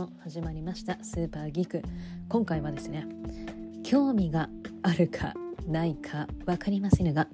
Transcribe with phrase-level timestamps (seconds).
[0.00, 1.82] も始まりましたスーパーギク。
[2.30, 3.06] 今回はですね
[3.82, 4.48] 興味が
[4.82, 5.34] あるか
[5.68, 7.28] ないか分かりませんが、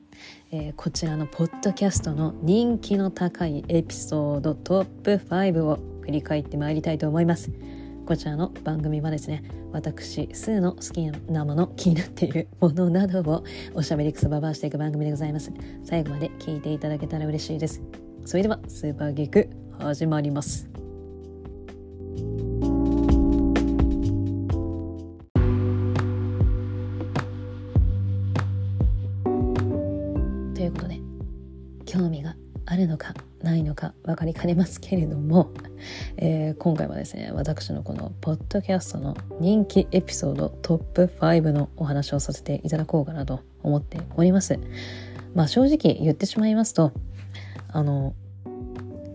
[0.51, 7.53] えー、こちらのポッドキャストの人気の高いエピソードトップ5を振り返ってまいりたいと思います。
[8.04, 13.44] こちらの番組はですね私スーの好きなもの気になっているものなどを
[13.74, 15.53] おしゃべりくそばばしていく番組でございます。
[15.85, 17.80] 最後まで聞いていただけたら嬉しいです。
[18.24, 20.75] それではスーパーギク始まります。
[34.06, 35.51] 分かりかねますけれども、
[36.16, 44.59] えー、今回はですね私のこのポッドキャストの人気エピソードトップ5のお話をさせていただこうかなと思っております。
[45.34, 46.92] まあ正直言ってしまいますと
[47.69, 48.14] あの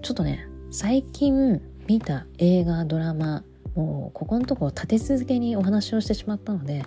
[0.01, 3.43] ちょっとね最近見た映画ドラマ
[3.75, 6.83] もうここのとこ立て続けにお話をしてしまったので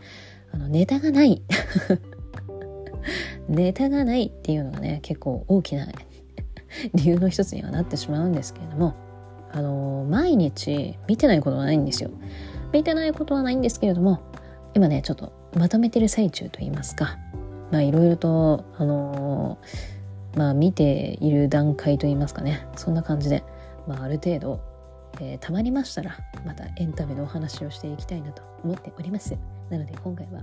[0.52, 1.42] あのネタがない。
[3.48, 5.86] ネタがないっていうのがね結構大きな
[6.94, 8.94] 理由の一つにはなってしまうんですけれども
[9.52, 12.10] あの毎日見てないことはないんですよ。
[12.72, 14.20] 見てないことはないんですけれども
[14.74, 17.18] 今ねちょっとまとめてる最中と言いますか
[17.70, 19.58] まあいろいろとあの
[20.36, 23.44] まあ見ている段階と言いますかねそんな感じで、
[23.86, 24.60] まあ、ある程度、
[25.20, 29.36] えー、たまりましたらまたエンタメのお話をしていきたいなと思っております。
[29.70, 30.42] なので今回は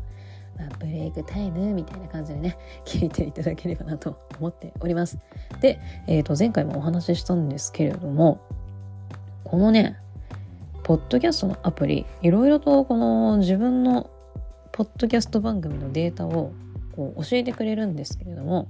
[0.62, 5.18] まあ、ブレイクタイムみたいな感じでね 聞いていただければなと思っております。
[5.60, 8.40] で、えー、と前回もお話ししたんですけれども
[9.44, 9.98] このね
[10.84, 14.10] ポッドキャストのアプリいろいろとこの自分の
[14.72, 16.52] ポッドキャスト番組のデータを
[16.96, 18.68] こう教えてくれるんですけれども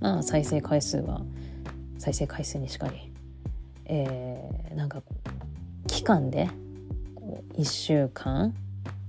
[0.00, 1.22] まあ再生回数は
[1.98, 3.12] 再生回数にしかり
[3.88, 5.02] えー、なんか
[5.86, 6.48] 期間で
[7.14, 8.54] こう1週間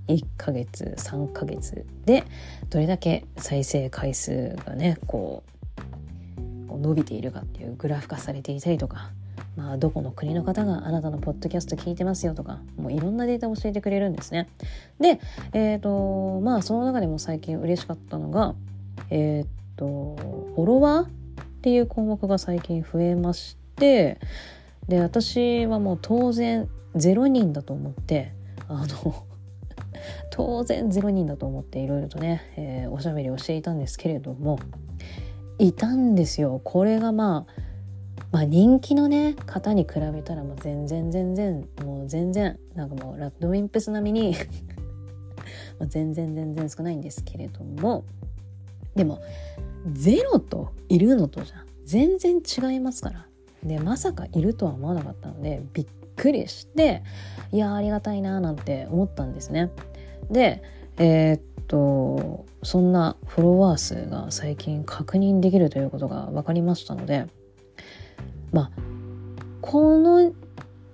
[0.08, 2.24] 1ヶ月3ヶ月で
[2.70, 5.42] どれだけ再生回数がねこ
[6.70, 9.10] う伸びているかっていうグラフ化されていたりとか
[9.58, 14.48] まあ、どこの国の方があなたのポッドキャスト聞いてますよとかもういろんなデータを教えてくれるんですね。
[15.00, 15.20] で、
[15.52, 18.54] えっ、ー、とまあその中でも最近嬉しかったのが
[19.10, 20.16] えっ、ー、と
[20.54, 21.08] フォロワーっ
[21.60, 24.20] ていう項目が最近増えまして
[24.86, 28.32] で私はもう当然0人だと思って
[28.68, 29.26] あの
[30.30, 34.58] 当然0人だと思っていろいろとね、えー、おしゃべりをしていたんですけれども
[35.58, 36.60] いたんですよ。
[36.62, 37.62] これがまあ
[38.30, 44.36] まあ人気のね方に比べたらもう全然全然もう全然なんかもうラッドウィンプス並みに
[45.88, 48.04] 全然全然少ないんですけれども
[48.94, 49.20] でも
[49.92, 53.28] ゼロといるのとじゃ全然違いますから。
[53.62, 55.86] でまさかいるとは思わなかったのでびっ
[56.18, 57.02] くりして
[57.52, 59.70] いやありがたいななんて思ったんですね。
[60.30, 60.62] で
[60.98, 67.26] えー、っとそんなフォロワー数が最近確認できるということが分かりましたので
[68.52, 68.70] まあ
[69.60, 70.32] この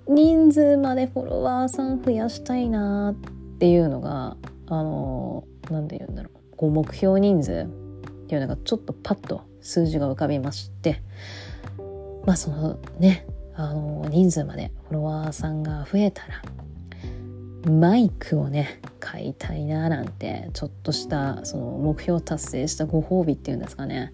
[0.07, 4.37] 人数までフォロワーさん増やしたいなっていうのが
[4.67, 11.03] あの何て言うんだろうこう目標人数っていうのがちょっとパッと数字が浮かびまして
[12.27, 13.27] まあそのね
[13.57, 16.43] あの人数までフォロワーさんが増えたら
[17.71, 24.13] マイクをね買いたいななんてちょっとしたその目標達成したご褒美っていうんですかね。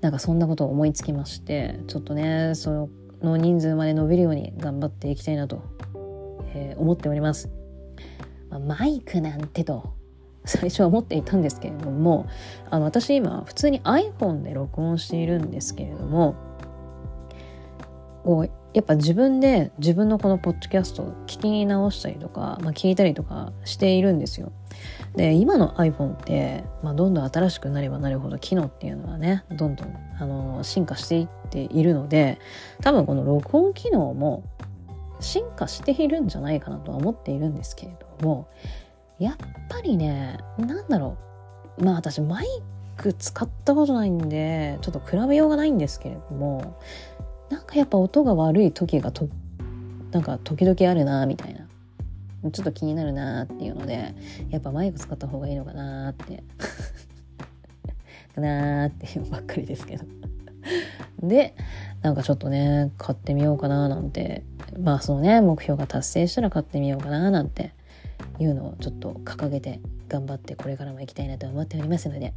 [0.00, 2.88] なんかそんなことを思いつきましてちょっとねそ
[3.22, 5.62] の人数まで伸びるように頑張っていきたいなと、
[6.54, 7.50] えー、思っております、
[8.48, 9.92] まあ、マイクなんてと
[10.46, 12.26] 最初は思っていたんですけれども
[12.70, 16.34] あの私今普通に iPhone で録音しているんですけれども
[18.24, 24.52] こうやっぱ自分で自分のこのポッドキャストを聞き直したりとか、まあ、聞いたりとかしているんですよ。
[25.16, 32.38] で今の iPhone って、まあ、どんどん新しくなればなるほど機能っていうのはねどんどんあの進化していっているので
[32.80, 34.44] 多分この録音機能も
[35.18, 38.48] 進化しているんじゃないかなとは思っているんですけれども
[39.18, 39.36] やっ
[39.68, 41.16] ぱりねなんだろ
[41.78, 42.46] うまあ私マイ
[42.96, 46.78] ク使ったことないんでちょっと比べようがないんですけれども
[47.50, 49.28] なんかやっぱ音が悪い時がと
[50.12, 51.60] なんか時々あるなみたいな。
[52.52, 54.14] ちょっと気になるなっていうので
[54.48, 56.42] やっぱマイク使った方がいいのかなって。
[58.34, 60.06] かなーっていうばっかりですけど。
[61.22, 61.54] で
[62.00, 64.42] なんかちょっとね買ってみようかななんて。
[64.78, 67.72] まあそのね目標が達成したら買ってみようかななんて。
[68.38, 72.32] いうのをちょっと掲げて頑張ってこれからも行きたいなと思っておりますので、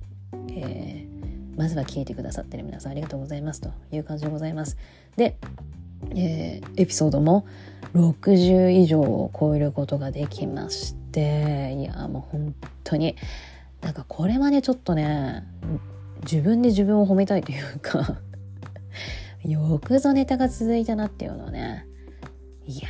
[0.50, 4.78] えー、まずは聞いてくださってる皆さんありがとうございますという感じでございます。
[5.16, 5.38] で、
[6.12, 7.46] えー、エピソードも
[7.94, 13.16] 60以上を超えることができましていやもう本当に
[13.82, 15.44] なんかこれはねちょっとね
[16.24, 18.18] 自分で自分を褒めたいというか
[19.46, 21.86] よくぞネタが続いたなっていうのはね
[22.66, 22.88] いや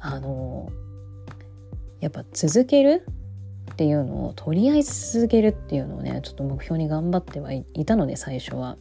[0.00, 0.70] あの
[2.00, 3.04] やっぱ続ける
[3.78, 8.76] っていうのをとりあえず続けるっていうのをねちょっと目標に頑張ってはいたので最初は。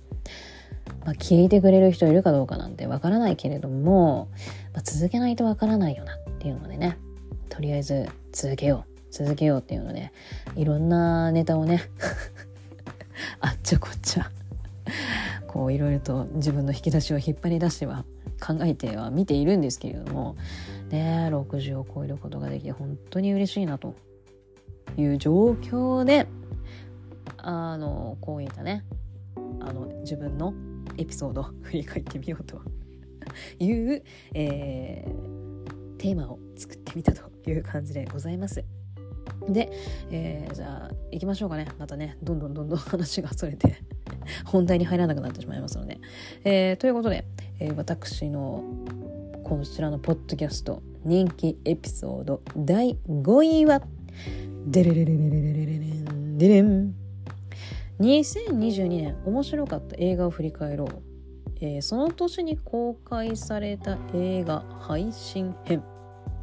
[1.05, 4.29] まあ、聞いてくれる人いるかどうかなんてわからないけれども、
[4.73, 6.97] まあ、続けないとわからないよなっていうのでね
[7.49, 10.13] とりあえず続けよう続けようっていうので
[10.55, 11.81] いろんなネタをね
[13.41, 14.31] あっちゃこっちゃ
[15.45, 18.05] こういろいろと自分の引き出しを引っ張り出しては
[18.39, 20.37] 考えては見ているんですけれども
[20.89, 23.93] ね60を超えることができて本当に嬉しいなと
[24.97, 26.27] いう状況で
[27.37, 28.83] あのこういったね
[29.61, 30.53] あの自分の
[30.97, 32.61] エピソードを 振り返ってみようと
[33.59, 34.03] いう、
[34.33, 38.63] えー、テーマを作ってみたという感じでございます。
[39.47, 39.71] で、
[40.09, 43.75] えー、じゃあ行きましょうかねまたねどんどんどんどん 話がそれて
[44.45, 45.99] 本題に入らなくなってしまいますので。
[46.43, 47.25] えー、ということで、
[47.59, 48.63] えー、私の
[49.43, 53.81] こちらのポッドキャスト人気エピソード第5位は
[54.69, 56.93] デレレレレレレレレンデレン
[58.01, 60.89] 2022年面白かった映画を振り返ろう、
[61.61, 65.85] えー、その年に公開された映画配信編。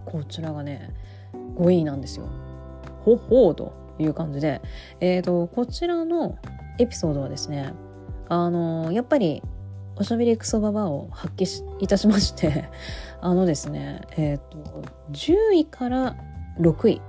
[0.06, 0.94] こちらがね
[1.56, 2.26] 5位なんですよ。
[3.04, 4.62] ほほうという感じで、
[5.00, 6.38] えーと、こちらの
[6.78, 7.74] エピソードはですね
[8.30, 9.42] あのやっぱり
[9.96, 12.70] おしゃべりクソババアを発揮いたしまして。
[13.20, 14.82] あのですねえっ、ー、と
[15.12, 16.16] 10位から
[16.58, 17.02] 6位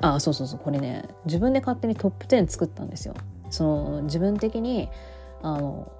[0.00, 3.14] あそうそうそうこれね自分で勝手にトップ10作ったんですよ。
[3.50, 4.88] その自分的に
[5.42, 5.90] あの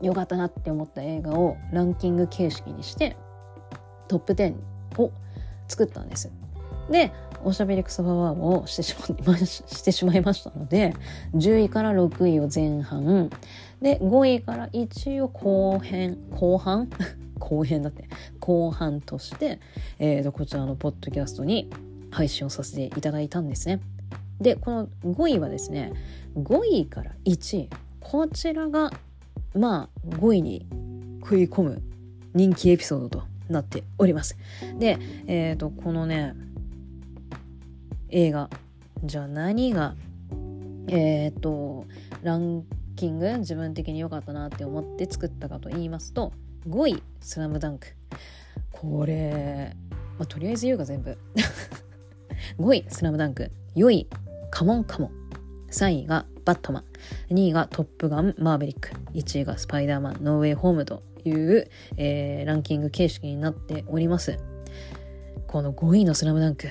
[0.00, 3.16] 良かったなって思った映画をランキング形式にして
[4.08, 4.54] トップ10
[4.98, 5.12] を
[5.68, 6.30] 作ったんです。
[6.90, 7.12] で
[7.44, 10.94] おしゃべりクソババアをしてしま してしまいましたので
[11.34, 13.30] 10位から6位を前半。
[13.80, 16.88] で5位から1位を後編後半？
[17.38, 18.08] 後編だって。
[18.38, 19.58] 後半として、
[19.98, 21.70] えーと、こちらのポッドキャストに
[22.12, 23.80] 配信をさせていただいたんですね。
[24.40, 25.92] でこの5位はですね
[26.36, 27.70] 5位から1位
[28.00, 28.90] こちらが
[29.54, 30.66] まあ5位に
[31.20, 31.82] 食い込む
[32.34, 34.36] 人気エピソードとなっております。
[34.78, 36.34] で、えっ、ー、とこのね
[38.10, 38.50] 映画
[39.04, 39.94] じゃあ何が
[40.88, 41.86] えっ、ー、と
[42.22, 42.64] ラン
[42.96, 46.32] キング自分的に良かったなって思って作ったかと言いますと
[46.68, 47.88] 5位「スラムダンク
[48.70, 49.74] これ、
[50.18, 51.16] まあ、とりあえず言うが全部
[52.58, 53.50] 5位「スラムダンク。
[53.76, 54.08] 4位
[54.50, 55.10] 「カモンカモン」
[55.70, 56.84] 3位が「バットマン」
[57.34, 64.38] 2位が「トップガンマーヴェリック」1位が「スパイダーマンノーウェイホーム」という、えー、ランキング形式になっております。
[65.46, 66.68] この5位の「スラムダンク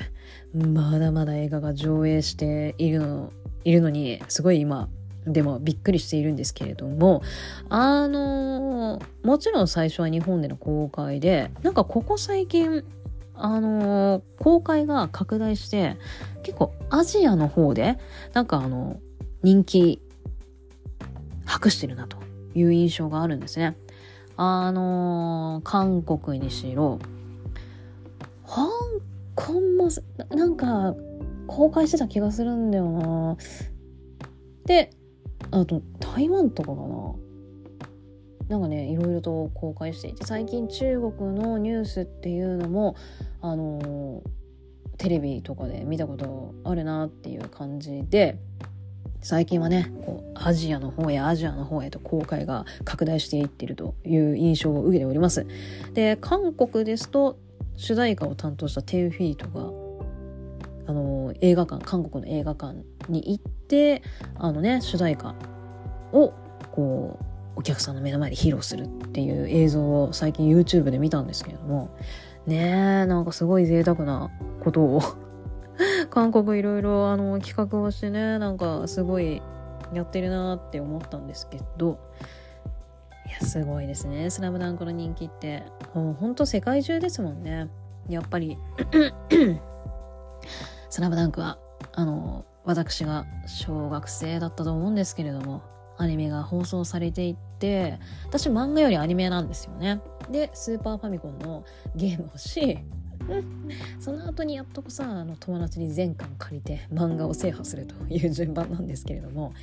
[0.53, 3.31] まだまだ映画が上映しているの
[3.63, 4.89] いるのにすごい今
[5.25, 7.21] でもびっくりしているんですけれども
[7.69, 12.83] あのもちろん最初は日本での公開でなんかここ最近
[13.35, 15.97] あの公開が拡大して
[16.43, 17.97] 結構アジアの方で
[18.33, 18.99] なんかあの
[19.43, 20.01] 人気
[21.45, 22.17] 博してるなと
[22.53, 23.75] いう印象があるんですね。
[24.37, 26.99] あの韓国にしろ
[28.47, 28.67] 香
[29.35, 29.89] 港も
[30.29, 30.95] なんか
[31.47, 33.37] 公開してた気がするんだよな。
[34.65, 34.91] で
[35.51, 37.15] あと台湾とかかな
[38.51, 42.97] なんかねいろいろと公開していて最近中国のニュースっていうのも
[43.41, 44.21] あの
[44.97, 48.37] テレビとかで見たことあるなっていう感じで
[49.21, 55.47] 最近はねこうアジアの方やアジアの方へと公開が拡大していってるという印象を受けております。
[55.93, 57.37] で韓国ですと
[57.77, 59.61] 主題歌を担当した10フィートが
[60.87, 64.03] あの映画館韓国の映画館に行って
[64.35, 65.35] あのね主題歌
[66.11, 66.33] を
[66.73, 67.30] こう
[67.61, 71.95] お客さんの目の前で披露するっていう映像を最近 YouTube で見たんですけれども
[72.47, 72.55] ね
[73.03, 74.31] えなんかすごい贅沢な
[74.63, 75.01] ことを
[76.09, 79.41] 韓国いろいろあの企画をしてねなんかすごい
[79.93, 81.99] やってるなって思ったんですけど
[83.27, 85.63] いやすごいですね「スラムダンクの人気って
[85.93, 87.69] もうほんと世界中ですもんね。
[88.09, 88.57] やっぱり
[90.89, 91.57] スラムダンクは、
[91.93, 95.61] あの、私が小学生だったと思うんですけれども、
[96.01, 100.01] アニメが放送されていって、私漫画よりアニメなんですよね。
[100.31, 101.63] で、スーパーファミコンの
[101.95, 102.79] ゲームをし、
[103.99, 109.53] その後にやっとこさあの友達に全巻借りて漫画を制覇するという順番なんですけれども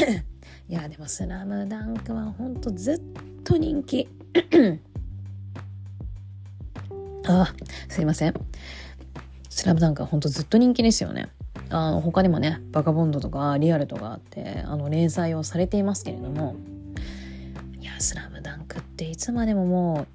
[0.66, 3.00] いやでも「スラムダンクはほんとずっ
[3.44, 4.08] と人気
[7.28, 7.52] あ、
[7.88, 8.34] すいません。
[9.50, 11.28] スラムダンクは本当ずっと人気ですよね。
[11.70, 16.56] あの他にもねバカボンドとかリアルとかあってあの連載をされていますけれども。
[17.80, 20.06] いや「スラムダンクっていつまでもも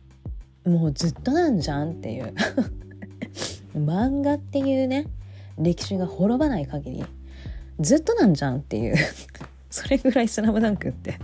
[0.66, 2.34] うもうずっとなんじゃんっていう。
[3.76, 5.08] 漫画っていうね
[5.58, 7.06] 歴史が滅ばない限り
[7.80, 8.96] ずっとなんじゃんっていう。
[9.70, 11.20] それぐらい「スラムダンクって。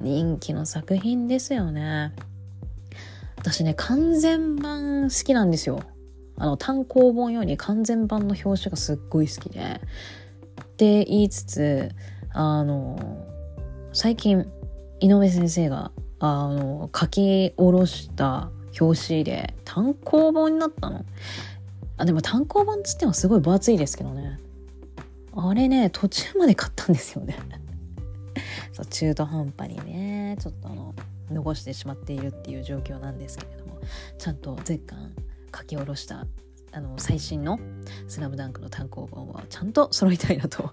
[0.00, 2.12] 人気の作品ですよね。
[3.36, 5.80] 私ね完全版好きなんですよ。
[6.38, 9.60] あの単行本より完全版の表紙がすっごい好きで。
[9.60, 11.90] って言いつつ、
[12.32, 13.26] あの、
[13.92, 14.46] 最近、
[15.00, 15.90] 井上先生が、
[16.20, 21.04] あの、書き下ろした表紙で単行本になったの。
[21.96, 24.38] あ、でも単行本つってもすごい分厚いですけどね。
[25.34, 27.36] あれね、途中まで買ったんですよね。
[28.72, 30.94] そう中途半端にね、ちょっとあの、
[31.32, 33.80] 残してしまっているっていう状況なんですけれども、
[34.16, 35.12] ちゃんと絶巻
[35.54, 36.26] 書き下ろした
[36.72, 37.58] あの最新の
[38.08, 40.70] 「スラムダンクの単行本はちゃんと揃いたいなと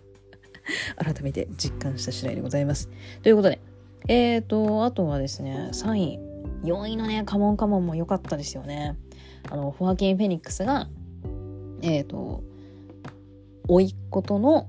[0.97, 2.89] 改めて実感した次第でございます。
[3.21, 3.59] ということで、
[4.07, 6.19] えーと、あとはですね、3位、
[6.63, 8.97] 4位のね、カモンカモンも良かったですよね。
[9.49, 10.89] あの、フォアキン・フェニックスが、
[11.81, 12.43] えーと、
[13.67, 14.67] 甥っ子との、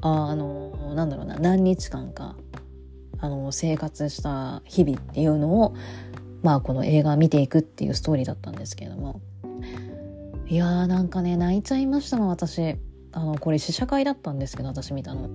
[0.00, 2.36] ああの、なんだろうな、何日間か、
[3.18, 5.74] あの、生活した日々っていうのを、
[6.42, 9.20] まあ、この映画見ていくっていうストーリーだったんですけれども、
[10.46, 12.76] いやーなんかね泣いちゃいましたもん私。
[13.12, 15.28] あのこれ試写会だったんですけど私見たの。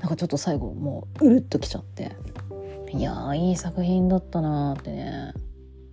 [0.00, 2.16] なんかちょっと最後もううるっときちゃって。
[2.92, 5.34] いやーいい作品だったなーってね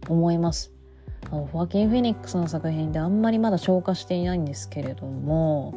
[0.07, 0.71] 思います。
[1.31, 5.73] あのフォアキン・フェニックスの作品であんまりまだ消化していないんですけれども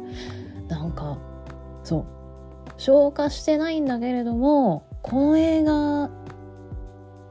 [0.67, 1.17] なんか
[1.83, 2.05] そう。
[2.77, 6.11] 消化してないんだけれどもこの映画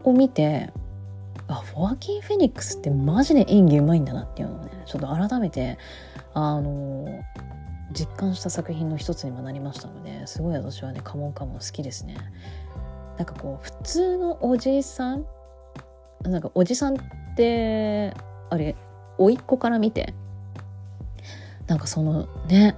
[0.03, 0.73] を見て
[1.49, 5.79] あフォアキン・フェニックスってマジで演技うまいんだなっていうのをねちょっと改めて
[6.35, 7.07] あの
[7.93, 12.17] 実感した作品の一つにもなりましたのですごい私はねカモンカモン好きですね。
[13.17, 15.25] なんかこう普通のおじいさん
[16.23, 16.99] なんかおじさんっ
[17.37, 18.13] て
[18.51, 18.75] あれ
[19.19, 20.13] 甥っ子から見て
[21.67, 22.77] なんかそのね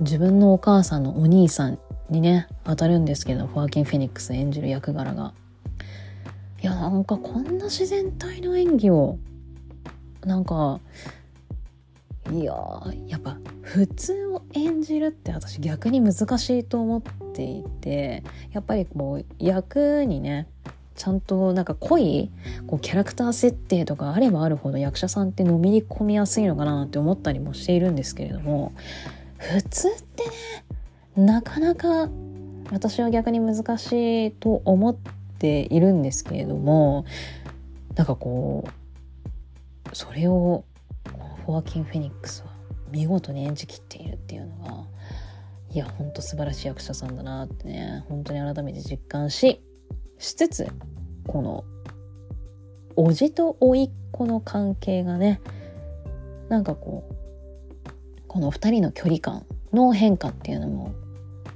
[0.00, 1.78] 自分のお母さんのお兄さん
[2.10, 5.32] にね当たるんですけどフォアキン・フェニックス演じる役柄が。
[6.66, 9.18] やなんかこんな自然体の演技を
[10.24, 10.80] なんか
[12.32, 12.54] いや
[13.06, 20.48] やっぱ普通を演じるって私逆に難しいと思っていてやっぱりこう役にね
[20.96, 22.32] ちゃんとなんか濃い
[22.66, 28.72] こうキャラクター設定とかあればあるほど役者さんってのめり込みやすいのかなって思ったりもしているんですけれども
[29.38, 30.24] 普通って
[31.16, 32.08] ねなかなか
[32.72, 37.04] 私は逆に難しいと思ってているんですけれども
[37.94, 40.64] なんかこうそれを
[41.12, 42.50] このフォアキン・フェニックスは
[42.90, 44.84] 見事に演じきっているっていうのが
[45.70, 49.60] いやほんと素晴らしい役者さんだなってね本当に改めて実感し
[50.18, 50.68] しつつ
[51.26, 51.64] この
[52.96, 55.40] おじと甥っ子の関係がね
[56.48, 57.14] なんかこう
[58.28, 60.94] この2人の距離感の変化っていうのも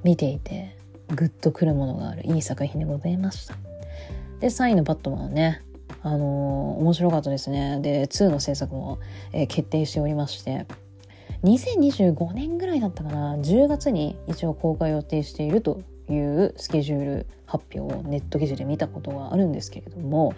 [0.03, 0.77] 見ていて
[1.09, 3.70] グッとくるものがあるいい作品でございました。
[4.41, 5.63] で3位のバットマンね
[6.03, 7.79] あのー、面白かったですね。
[7.81, 9.01] で2の制作も、
[9.33, 10.67] えー、決定しておりまして。
[11.43, 13.37] 2025年ぐらいだったかな。
[13.37, 20.35] 10月に一応公開予定しているというスケジュール発表をネット記事で見たことがあるんですけれども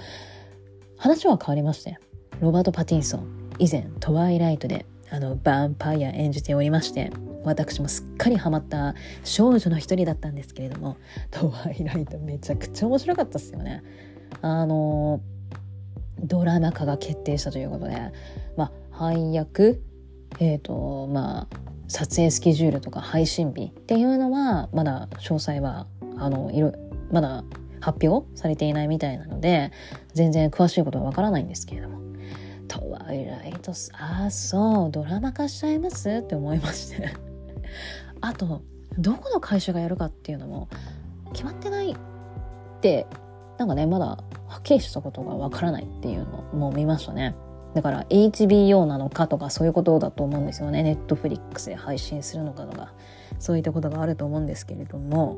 [0.97, 1.99] 話は変わりまして。
[2.41, 7.13] ロバート・パティンソン以前「トワイライト」であのバンパイア演じておりまして
[7.45, 10.97] 私もすっかりハマった少女の一人だったんですけれども
[11.31, 13.83] 「トワイライト」めちゃくちゃ面白かったっすよね。
[14.41, 15.21] あの
[16.19, 17.97] ドラマ化が決定したということで、
[18.57, 19.83] まあ、配役
[20.39, 21.57] えっ、ー、とまあ
[21.89, 26.73] 撮影スケジュールとか配信日っていうのはまだ詳細はあのいろ
[27.11, 27.45] まだ
[27.81, 29.73] 発表されていないみたいなので
[30.15, 32.01] 全然詳しいことはわからないんですけれども
[32.73, 37.11] 「トワイライトああそうドラマ化しちゃいます?」って思いまして。
[38.23, 38.63] あと
[38.99, 40.69] どこの会社がやるかっていうのも
[41.33, 41.97] 決まってないっ
[42.81, 43.07] て
[43.59, 47.35] なんかねまだはっきりしたことがわからないっていうのも見ましたね。
[47.75, 50.83] だから HBO なのかとかそういうことだと思うんですよね。
[50.83, 52.93] ネットフリックスで配信するのかとか
[53.39, 55.37] そういったことがあると思うんですけれども。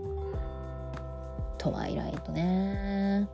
[1.58, 3.28] トワイライトね。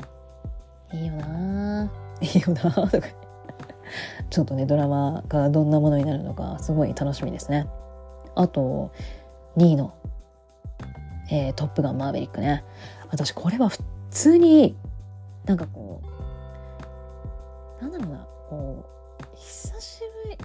[0.93, 1.91] いいよな
[2.21, 3.07] いいよなとか。
[4.31, 7.67] ちょっとねドラマがどんなものになるのかすごい楽しみですね。
[8.35, 8.93] あと
[9.57, 9.95] 2位の、
[11.31, 12.65] えー、トップガンマーヴェリックね。
[13.11, 13.79] 私これは普
[14.11, 14.77] 通に
[15.45, 16.03] なんかこ
[17.81, 18.87] う、なんだろうな、こ
[19.21, 20.39] う久しぶり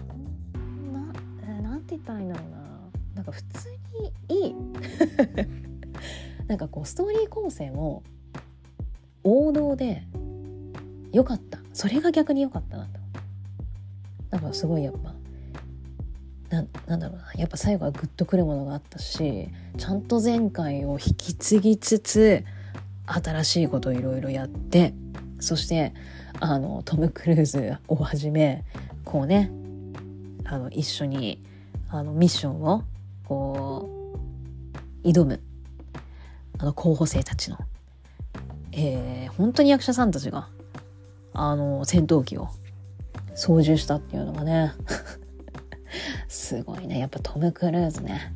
[0.91, 2.57] ななんて言ったらいいんだろうな。
[3.15, 3.69] なんか普通
[4.29, 4.55] にいい。
[6.47, 8.03] なんかこうストーリー構成も
[9.23, 10.03] 王道で
[11.11, 11.59] 良かった。
[11.73, 12.99] それが逆に良かったなと。
[14.35, 15.13] なんかすごいやっぱ
[16.49, 17.31] ななんだろうな。
[17.37, 22.43] やっぱ最後はグッとくるものがあったしちゃんと前回を引き継ぎつつ
[23.05, 24.93] 新しいことをいろいろやって
[25.39, 25.93] そして
[26.41, 28.65] あのトム・クルーズをはじめ
[29.05, 29.51] こうね
[30.43, 31.41] あの一緒に
[31.89, 32.83] あのミッションを
[33.23, 33.89] こ
[35.03, 35.41] う挑む
[36.59, 37.57] あの候補生たちの、
[38.73, 40.49] えー、本当に役者さんたちが
[41.33, 42.49] あの戦闘機を
[43.35, 44.73] 操縦したっていうのがね。
[46.27, 46.99] すごいね。
[46.99, 48.33] やっぱトム・クルーズね。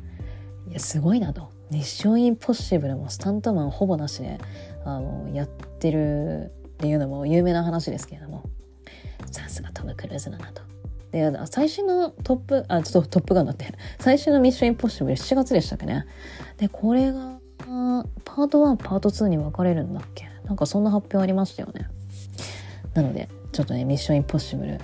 [0.68, 1.48] いやすごいなと。
[1.70, 4.38] ミッションインポッシブルもスタントマンほぼなしで
[4.84, 8.44] あのやってるっていうのも有名な話ですけれども。
[9.30, 10.62] さすがトム・クルーズだなと。
[11.12, 13.66] で最新のトップあちょっとトップガンだって。
[13.98, 16.06] 最新のミッションインポッシブル7月でしたっけね。
[16.56, 20.28] でこれがパート1パート2に分かれるんだっけ。
[20.44, 21.88] なんかそんな発表ありましたよね。
[22.94, 24.80] なのでちょっとねミッションインポッシブル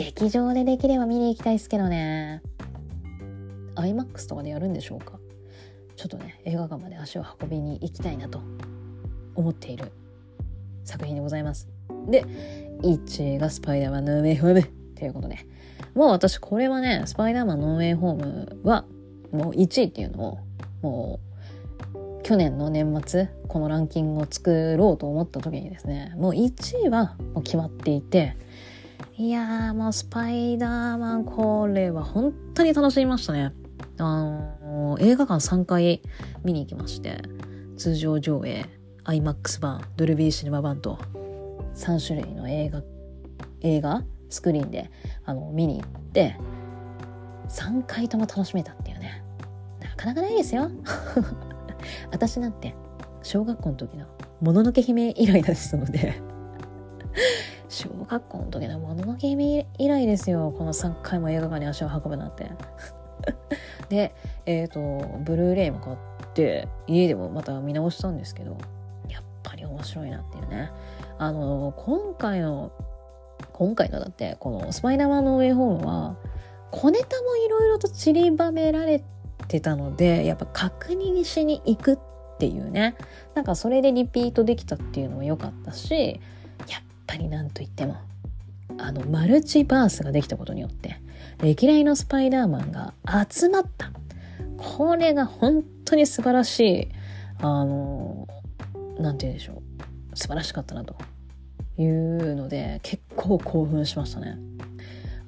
[0.00, 2.40] 劇場でできれば見に行きたいですけどね。
[3.74, 5.18] iMAX とかでやるんでしょうか。
[5.94, 8.40] ちょっとね映画館まで足を運びに行きたいなと
[9.34, 9.92] 思っている
[10.84, 11.68] 作品でございます。
[12.08, 12.24] で
[12.80, 14.62] 1位がスパイダーマンのウェイホーム
[14.96, 15.36] ということで。
[15.94, 18.86] もう私これはねスパイダーマンのウェイホームは
[19.32, 20.38] もう1位っていうのを
[20.80, 21.20] も
[21.94, 28.38] う去年の年末このランキングを作ろうと思った時にですねもう1位はもう決まっていて
[29.20, 33.52] いやーもうスパイダーマンこれは本当に楽しみましたね。
[33.98, 36.00] あのー、映画館3回
[36.42, 37.20] 見に行きまして
[37.76, 38.64] 通常上映
[39.04, 40.98] iMAX 版ドルビーシネマ版と
[41.74, 42.82] 3種類の映画
[43.60, 44.90] 映画スクリーンで
[45.26, 46.38] あの見に行って
[47.50, 49.22] 3回とも楽しめたっていうね。
[49.80, 50.70] なかなかないですよ。
[52.10, 52.74] 私なんて
[53.22, 54.06] 小学校の時の
[54.40, 56.22] もののけ姫以来ですので。
[57.70, 60.52] 小学校の時のもののけ姫以来ですよ。
[60.58, 62.50] この3回も映画館に足を運ぶなんて。
[63.88, 64.12] で
[64.44, 65.96] えっ、ー、とブルーレイも買っ
[66.34, 68.56] て家でもまた見直したんですけど
[69.08, 70.70] やっぱり面白いなっていうね。
[71.18, 72.72] あの今回の
[73.52, 76.16] 今回のだってこの「スパイダーマンのウェイホームは
[76.72, 79.04] 小ネタもいろいろと散りばめられ
[79.46, 81.98] てたのでやっぱ確認しに行くっ
[82.38, 82.96] ていうね。
[83.34, 86.20] なんかそれでリピートできたっていうのも良かったし
[86.68, 87.96] やっぱりなんといっても
[88.78, 91.00] あのマルチバースができたことによって
[91.42, 92.94] 歴代のスパイダーマンが
[93.28, 93.90] 集まった。
[94.56, 96.88] これが本当に素晴らしい
[97.40, 98.28] あの
[98.98, 100.94] 何て言うんでしょう素晴らしかったなと
[101.78, 104.38] いうので結構興奮しましたね。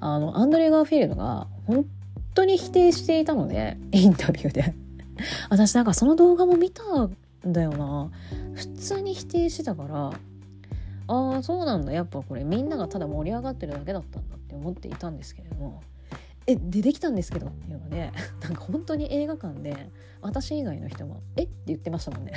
[0.00, 1.86] あのアンドレ・ガーフィールドが本
[2.34, 4.74] 当に否定していたのでインタビューで。
[5.48, 7.16] 私なんかその動画も見たん
[7.46, 8.10] だよな。
[8.54, 10.12] 普通に否定してたから
[11.12, 15.82] ああそうなんだやっぱこれみんながただ盛り上がってるだけだったんだって思っていたんですけれども
[16.46, 19.90] え出てきたんですけどっていうので なんか本当に映画館で
[20.22, 21.42] 私以外の人も「え？
[21.42, 22.32] っ?」て言ってましたもんね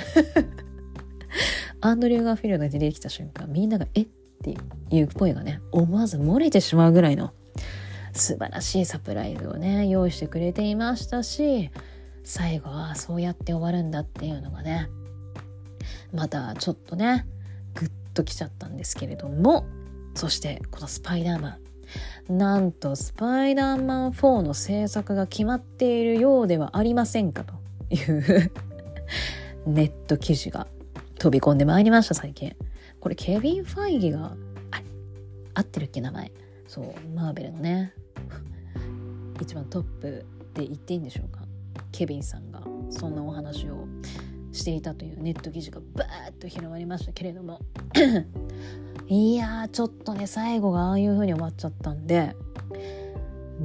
[1.80, 4.02] アンドリュー・ガーフィールが出てきた瞬間みんなが「え？
[4.02, 4.06] っ?」
[4.42, 4.54] て
[4.90, 7.32] いう声がね思わず漏れてしまうぐらいの
[8.12, 11.70] 素晴らしいサプライズをね用意してくれていましたし
[12.24, 14.90] 最後はそうやって終わるんだっていうのがね
[16.12, 17.26] またちょっとね
[18.16, 19.64] ときちゃったんですけれども
[20.14, 21.58] そしてこのスパイダーマ
[22.28, 22.36] ン。
[22.36, 27.54] なんとスパイダーマン4の制作が決まっているようではありませんかと
[27.94, 28.50] いう
[29.66, 30.66] ネット記事が
[31.20, 32.56] 飛び込んでまいりました最近。
[32.98, 34.36] これケビン・ファイギが
[34.72, 34.82] あ
[35.54, 36.32] 合ってるっけ名前？
[36.66, 37.92] そうマーベルのね。
[39.40, 40.24] 一番トップ
[40.54, 41.42] で言っていいんでしょうか？
[41.92, 43.86] ケビンさんがそんなお話を
[44.56, 47.60] していたというネット記事がバーッと広まりましたけれども。
[49.08, 52.34] いやーちょっとね最後がああいう風に終わっちゃったんで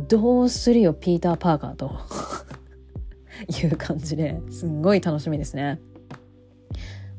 [0.08, 1.92] どうするよピーター・パーカーと。
[3.48, 5.80] いう感じですんごい楽しみですね。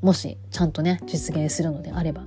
[0.00, 2.24] もしちゃんとね実現するのであれば。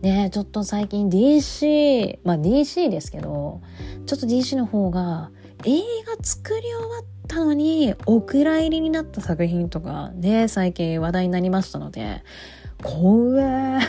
[0.00, 3.60] ねちょっと最近 DC まあ DC ですけど
[4.06, 5.30] ちょっと DC の方が
[5.64, 12.22] 映画作り終わったのにお蔵入りになった作品とかね最近話題になりましたので
[12.82, 13.80] 怖え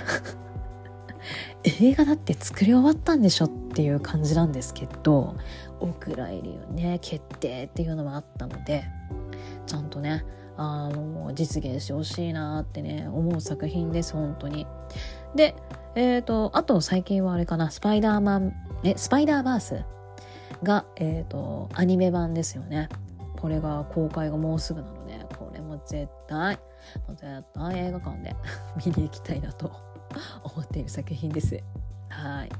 [1.81, 5.35] 映画だって作り終わったんでしょっていう感じなんですけど
[5.79, 8.83] お蔵入りをね決定っていうのもあったので
[9.65, 10.25] ちゃんとね
[10.57, 14.67] あの実現してほしいなってね思う作品です本当に。
[15.35, 15.55] で
[15.95, 18.53] えっ、ー、と、あと最近はあれかな、スパイダーマン、
[18.83, 19.83] え、スパイダーバース
[20.63, 22.89] が、えっ、ー、と、アニメ版ですよね。
[23.37, 26.55] これが公開がもうすぐなので、これも絶対、
[27.07, 28.35] もう絶対映画館で
[28.85, 29.71] 見に行きたいなと
[30.43, 31.59] 思っている作品です。
[32.09, 32.47] はい。
[32.47, 32.51] っ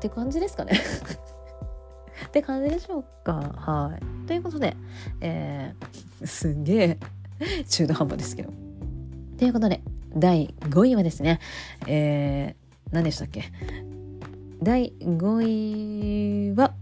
[0.00, 0.72] て感じですかね
[2.26, 3.34] って感じでしょうか。
[3.34, 4.26] はい。
[4.26, 4.76] ということで、
[5.20, 6.98] えー、すんげ
[7.40, 8.52] え中途半端ですけど。
[9.38, 9.82] ということで、
[10.16, 11.40] 第5位はですね、
[11.86, 13.44] えー、何でしたっけ？
[14.62, 16.72] 第5位は、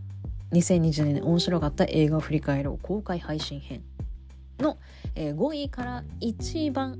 [0.52, 3.82] 2020年面白かった映画を振り返ろう公開配信編
[4.58, 4.76] の、
[5.14, 6.98] え、5位から1番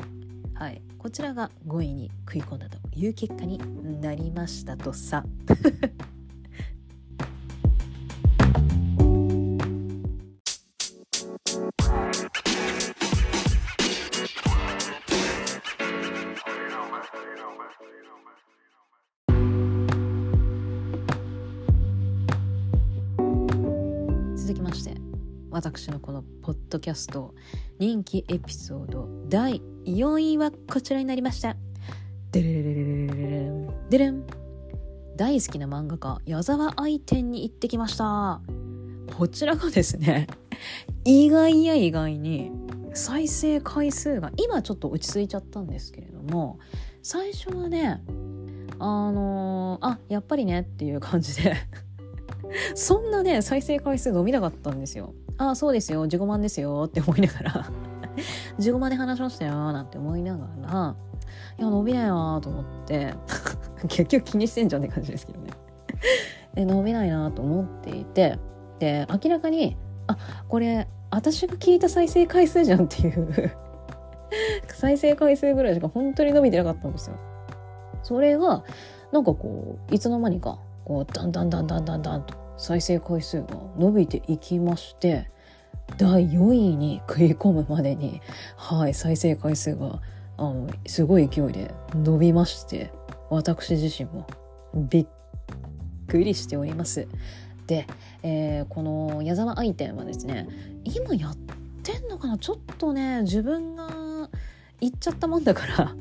[0.54, 3.60] はい、こちらが5位に食い込んだという結果に
[4.00, 5.22] なりましたとさ。
[26.70, 27.34] ドキャスト
[27.78, 31.56] 人気エピソード第4位はこちらになりました
[32.32, 34.26] デレレレレレレレンデレン
[35.16, 38.40] 大好きな漫画家矢沢愛店に行ってきました
[39.16, 40.28] こちらがですね
[41.04, 42.52] 意外や意外に
[42.94, 46.58] 再生回数が今ちょっと落ち着いちゃったんですけれども
[47.02, 48.00] 最初はね
[48.78, 51.56] あのー、あやっぱりねっていう感じで
[52.74, 55.14] そんなね、再生回数伸びなかったんですよ。
[55.40, 56.84] ああ、そうですよ、15万ですよ。
[56.86, 57.70] って思いながら。
[58.60, 59.72] 15万で話しましたよ。
[59.72, 60.94] なんて思いながら、
[61.58, 63.14] いや、伸びないなと思って、
[63.88, 65.52] 結局気にしてんじゃんって感じですけどね。
[66.54, 68.38] で、伸びないなと思っていて、
[68.80, 73.50] で、明らかに、あ、これ、私が聞いた再生回数じゃんっていう。
[74.68, 77.16] 再生回数ぐらいしか本当に伸びてなかったんですよ。
[78.02, 78.62] それが、
[79.10, 85.30] なんかこう、いつの間にか、こう、だんだんだんだんだんだんと再生回数が伸びていきまして
[85.96, 88.20] 第4位に食い込むまでに
[88.56, 90.00] はい再生回数が
[90.36, 92.92] あのすごい勢いで伸びまして
[93.30, 94.26] 私自身も
[94.74, 95.06] びっ
[96.06, 97.08] くりしております。
[97.66, 97.86] で、
[98.22, 100.48] えー、この矢沢愛店はですね
[100.84, 101.36] 今やっ
[101.82, 102.36] てんのかな？
[102.38, 104.28] ちょっとね自分が
[104.80, 105.94] 言っちゃったもんだから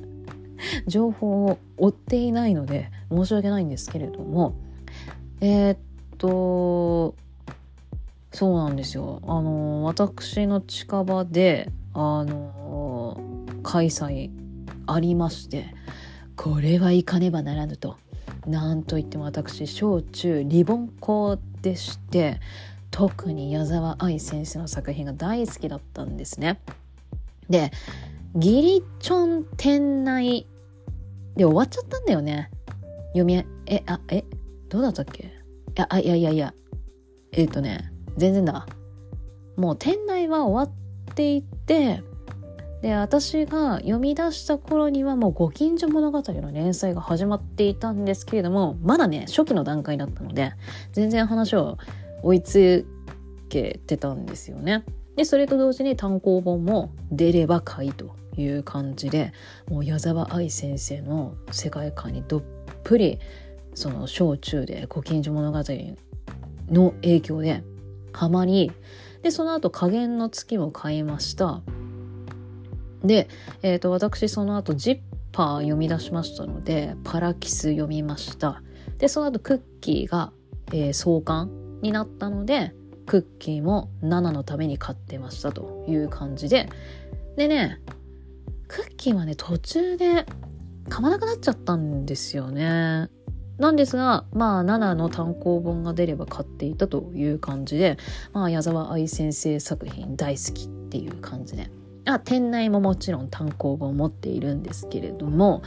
[0.87, 4.55] 情報を追っていないので申し訳ないんですけれども
[5.41, 5.77] えー、っ
[6.19, 7.15] と
[8.31, 13.19] そうなんですよあの私の近場であの
[13.63, 14.29] 開催
[14.85, 15.73] ありまして
[16.35, 17.97] これは行かねばならぬと
[18.45, 22.39] なんといっても私小中リボン校でして
[22.91, 26.59] 特に矢沢愛先生の作品が大好きだったんですね。
[27.49, 27.71] で
[28.35, 30.47] ギリチョン店内
[31.35, 32.49] で終わっちゃったんだよね。
[33.09, 34.23] 読みえあえ
[34.69, 35.38] どうだったっけ？
[35.79, 36.53] や、あ、いやいやいや、
[37.31, 38.67] えっ、ー、とね、全然だ。
[39.55, 42.03] もう店内は終わっていて、
[42.81, 50.53] で、私が読み出した頃にはもうご近所物語の連載が始まっていたんですけれども、まだね、初期の段階だったので、
[50.91, 51.77] 全然話を
[52.23, 52.85] 追いつ
[53.49, 54.83] けてたんですよね。
[55.15, 59.33] で、それと同時に単行本も出れば買いという感じで、
[59.69, 62.43] もう矢沢愛先生の世界観にどっ
[62.83, 63.19] ぷり
[63.73, 65.63] その小中でご近所物語
[66.69, 67.63] の影響で
[68.13, 68.71] ハマり
[69.21, 71.61] でその後加減の月も買いました。
[73.03, 73.29] で、
[73.61, 74.99] えーと、私その後ジッ
[75.31, 78.61] パー読み出しましたのでパラキス読みました。
[78.97, 80.31] でその後クッキーが、
[80.71, 82.73] えー、創刊になったので
[83.05, 86.69] クッキーも7のために買ってましたという感じで。
[87.35, 87.79] でね
[88.67, 90.25] クッキーはね途中で
[90.89, 93.09] 噛まなくなっちゃったんですよね。
[93.59, 97.97] なんですが、まあ、7の単行本が出れば買っていたという感じで、
[98.31, 101.69] まあ、矢沢愛先生作品大好きっていう感じで。
[102.05, 105.61] あ、店内ももちろん単行本持っているんですけれども、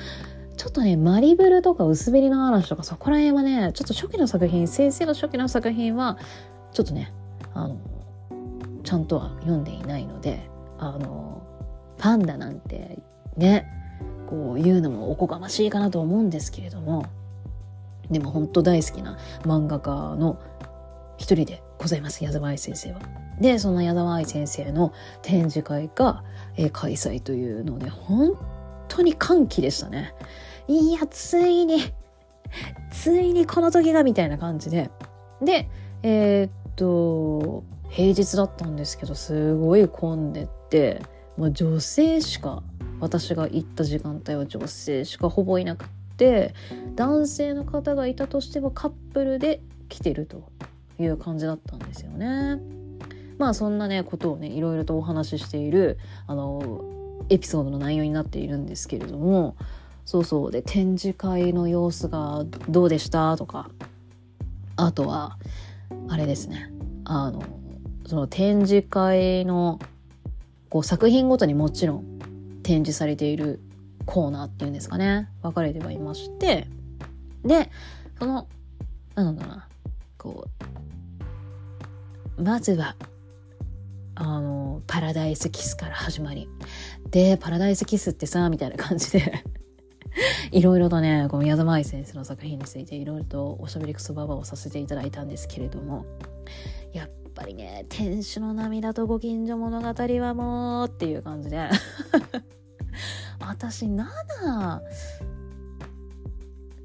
[0.57, 6.19] ちょっとね、マリブルとか薄紅の嵐とかそこら辺はね、ちょっと初期の作品、先生の初期の作品は、
[6.73, 7.13] ちょっとね、
[7.53, 7.77] あの、
[8.83, 11.43] ちゃんとは読んでいないので、あの、
[11.99, 12.99] パンダなんて
[13.37, 13.67] ね、
[14.29, 17.05] こう言うのもおこがましいかなと思うんですけれども、
[18.13, 20.39] でも本当大好きな漫画家の
[21.17, 23.01] 一人でございます矢沢愛先生は。
[23.41, 26.23] でその矢沢愛先生の展示会が、
[26.57, 28.33] え、開催というので本
[28.89, 30.15] 当に歓喜でしたね。
[30.69, 31.79] いやついに
[32.91, 34.91] ついにこの時がみたいな感じで。
[35.41, 35.69] で
[36.03, 41.03] えー、っと平日だったんですけどすごい混んでって
[41.37, 42.63] もう女性しか
[43.01, 46.02] 私が行った時間帯は女性しかほぼいなくて。
[46.23, 46.55] て
[46.95, 50.49] 男性の方がいたとしてもカップルで来てると
[51.01, 52.61] いう感じだったんですよね。
[53.39, 56.85] まあそんなねことをねいろいろとお話ししているあの
[57.29, 59.57] エピソードの内容になっているんですけれども
[60.05, 63.69] そうそうで展示会の様子がどうでしたとか
[64.77, 65.39] あとは
[66.09, 66.71] あれですね
[67.05, 67.43] あの
[68.07, 69.81] その展示会の
[70.69, 72.05] こう作品ごとにもちろん
[72.63, 73.61] 展示されている
[74.07, 75.29] コーナーっていうんですかね。
[75.43, 76.67] 分かれてはいまして。
[77.45, 77.71] で
[78.19, 78.47] その
[79.15, 79.69] なんだろうな。
[80.19, 80.47] こ
[82.39, 82.97] うまずは
[84.15, 86.49] あのパラダイスキスから始まり。
[87.11, 89.45] でパラダイスキスってさみたいな感じで。
[90.53, 96.05] いろいろとねこの矢沢愛先生の作品についていろいろとおしゃべりクソババをさせていただいたんですけれども。
[96.93, 99.89] やっぱりね天使の涙とご近所物語
[100.21, 101.69] はもうっていう感じで。
[103.41, 104.07] 私7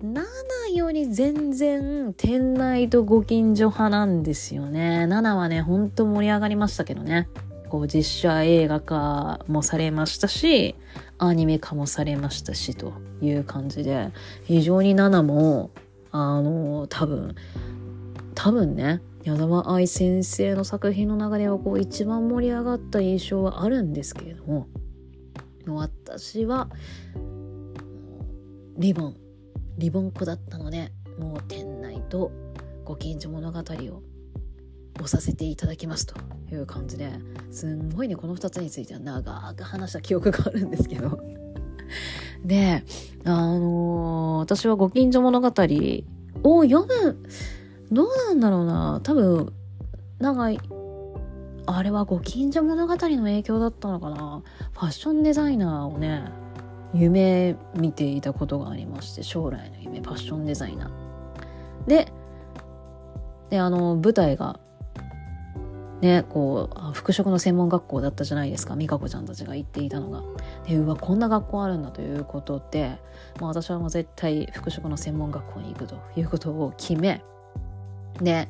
[0.04, 5.08] 7より全然店内とご近所派なんですよね。
[5.10, 7.28] 7はね、ほんと盛り上がりましたけどね。
[7.70, 10.76] こう実写映画化もされましたし、
[11.18, 14.12] アニメ化もされましたしという感じで、
[14.44, 15.72] 非常に7も、
[16.12, 17.36] あの、多分、
[18.36, 24.68] 多分ね、矢沢愛先生の作品の中ではこう一番盛り上がった印象はあるんですけれども、
[25.76, 26.70] 私は、
[28.78, 29.16] リボン
[29.78, 32.32] リボン子だったのでもう店内と
[32.84, 33.64] ご近所物語を
[34.96, 36.16] 押させていただきますと
[36.52, 37.12] いう感じで
[37.52, 41.20] すんごいねこの2つについては長く話した記憶があるんですけど。
[42.46, 42.84] で
[43.26, 47.18] あのー、私はご近所物語を読む
[47.92, 49.00] どうなんだろうな。
[49.04, 49.54] 多分
[50.20, 50.60] 長い
[51.70, 54.42] あれはご近所物語の影響だったのかな？
[54.74, 56.24] ファッションデザイナーをね
[56.94, 61.88] 夢見ていたことがありまして将来の夢ファッションデザイナー。
[61.88, 62.12] で
[63.50, 64.60] であの舞台が
[66.02, 68.76] ねこう服飾の専門学校だったじゃないですか。
[68.76, 70.24] 美香子ちゃんたちが行っていたのが。
[70.66, 72.98] でうわこんな学校あるんだということで、
[73.42, 77.22] まあ、私はもう絶対服飾の専門学校に行くということを決め
[78.22, 78.48] で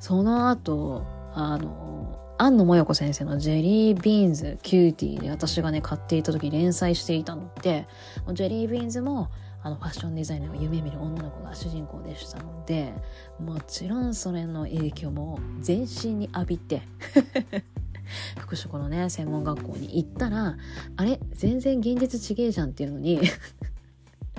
[0.00, 1.02] その後
[1.34, 7.88] あの安野モヨコ先生のジェリービーンズ CUTiE で私がね買っていた時連載していたので
[8.32, 9.28] ジェリービーンズも
[9.60, 12.94] あのファッションデザイナーを夢見る女の子が主人公でしたので
[13.40, 16.82] もちろんそれの影響も全身に浴びて
[18.38, 20.56] 服飾のね専門学校に行ったら
[20.96, 21.18] あれ？
[21.32, 23.20] 全然現実ちげえじゃんっていうのに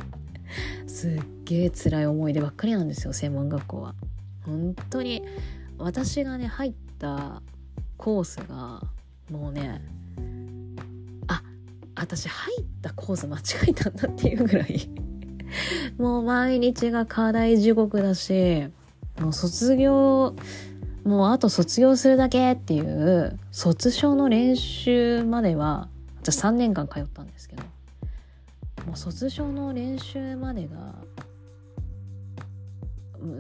[0.88, 3.94] すっげえ辛い思い出ばっかりなんですよ専門学校は。
[4.46, 5.22] 本当に。
[5.78, 7.42] 私がね入った
[8.00, 8.82] コースが
[9.30, 9.82] もうね
[11.28, 11.44] あ
[11.96, 14.90] 私入ったコース間違えたんだっていうぐらい。
[16.00, 18.68] もう毎日が課題地獄だし
[19.20, 20.36] もう卒業
[21.04, 25.90] もうあと卒業するだけっていう卒賞の練習までは
[26.24, 27.64] じゃ3年間通ったんですけど
[28.86, 30.96] もう卒賞の練習までが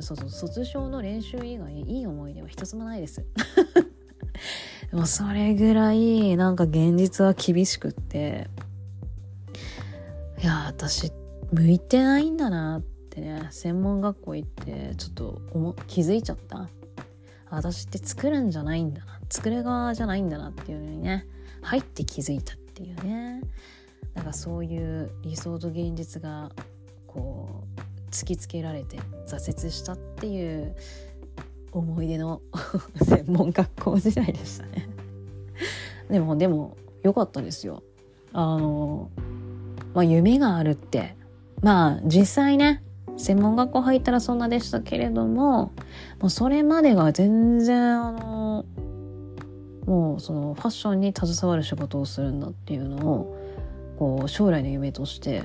[0.01, 3.23] そうそう卒賞の練習以外いい思い出は一つもないです。
[4.91, 8.49] もそれぐらいなんか現実は厳しくって。
[10.41, 11.11] いや私
[11.51, 13.47] 向いてないんだなってね。
[13.51, 16.69] 専門学校行ってちょっと思気づいちゃった。
[17.49, 19.19] 私って作るんじゃないんだな。
[19.29, 21.25] 作る側じゃないんだなっていうのにね
[21.61, 23.41] 入って気づいたっていうね。
[24.13, 26.51] なんかそういう理想と現実が
[27.05, 28.97] こう突きつけられて
[29.27, 30.75] 挫折したっていう
[31.71, 32.41] 思い出の
[33.01, 34.89] 専門学校時代でしたね。
[36.09, 37.83] でもでも良かったですよ。
[38.33, 39.09] あの
[39.93, 41.15] まあ夢があるって。
[41.61, 42.81] まあ実際ね
[43.17, 45.73] 専門学校入ったらそんなでしたけれども
[46.19, 48.65] もうそれまでが全然あの
[49.85, 53.35] もうそのファッションに携わる仕事をするんだっていうのを
[53.97, 55.43] こう将来の夢として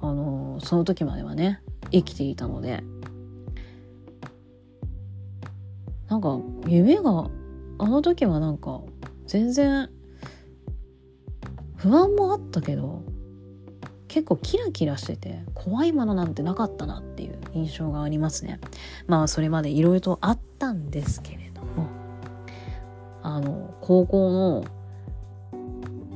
[0.00, 2.82] あのその時まではね生きていたので
[6.14, 7.28] なんか夢が
[7.78, 8.82] あの時はなんか
[9.26, 9.90] 全然
[11.74, 13.02] 不安もあったけど
[14.06, 18.60] 結構キラキラしてて怖いものなんてなかったなっていう印象がありますね。
[19.08, 21.88] まあそれまでいろいろとあったんですけれども
[23.24, 24.64] あの高校の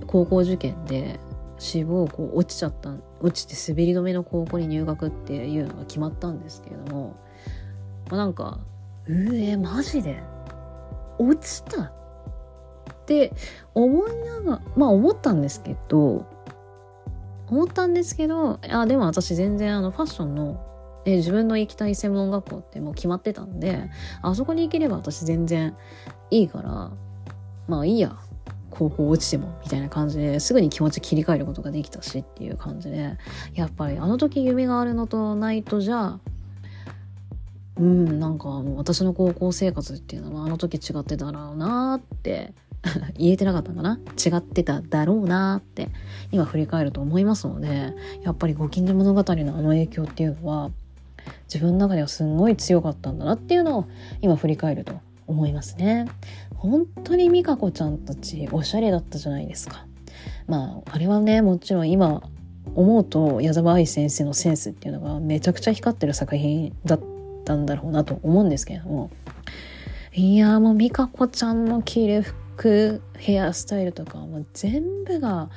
[0.06, 1.18] 高校受験で
[1.58, 7.16] 志望校落ちちゃった落ちて滑り止めの高校に入学っていうのが決まったんですけれども、
[8.10, 8.60] まあ、なんか
[9.08, 10.22] うえマジで？
[11.18, 11.82] 落ちた？
[11.82, 11.90] っ
[13.06, 13.32] て
[13.74, 16.26] 思いながらまあ思ったんですけど
[17.48, 20.62] 思ったんですけどあでも私全然あのファッションの
[21.04, 23.90] で自分の行きたい専門学校ってもう決まってたんで
[24.20, 25.74] あそこに行ければ私全然
[26.30, 26.90] いいから
[27.66, 28.14] まあいいや
[28.70, 33.16] 高校落ちてもみたいな感じですぐに気持ち切り替えることができたしっていう感じで
[33.54, 36.20] やっぱりあの時夢があるのとないとじゃあ
[37.78, 42.52] うんなんか私の高校生活っていうのはあの時違ってたろうなって
[43.16, 43.98] 言えてなかったかな？
[44.24, 45.88] 違ってただろうなって
[46.30, 50.70] 今振り返ると思いますのでやっぱりご近所物語のあの影響っていうのは
[51.52, 53.84] 自分の中ではすんごい強かったんだなっていうのを
[54.20, 54.94] 今振り返ると
[55.26, 56.06] 思いますね。
[56.54, 59.86] 本当に美香子ちゃんたちおしゃれだったじゃないですか。
[60.46, 62.22] まああれはねもちろん今
[62.74, 67.00] 思うと矢沢愛先生のセンスっていうのがめちゃくちゃ光ってる作品だっ
[67.48, 69.10] たんだろうなと思うんですけれども。
[70.12, 75.48] いやもう美香子ちゃんの着る服ヘアスタイルとかも全部が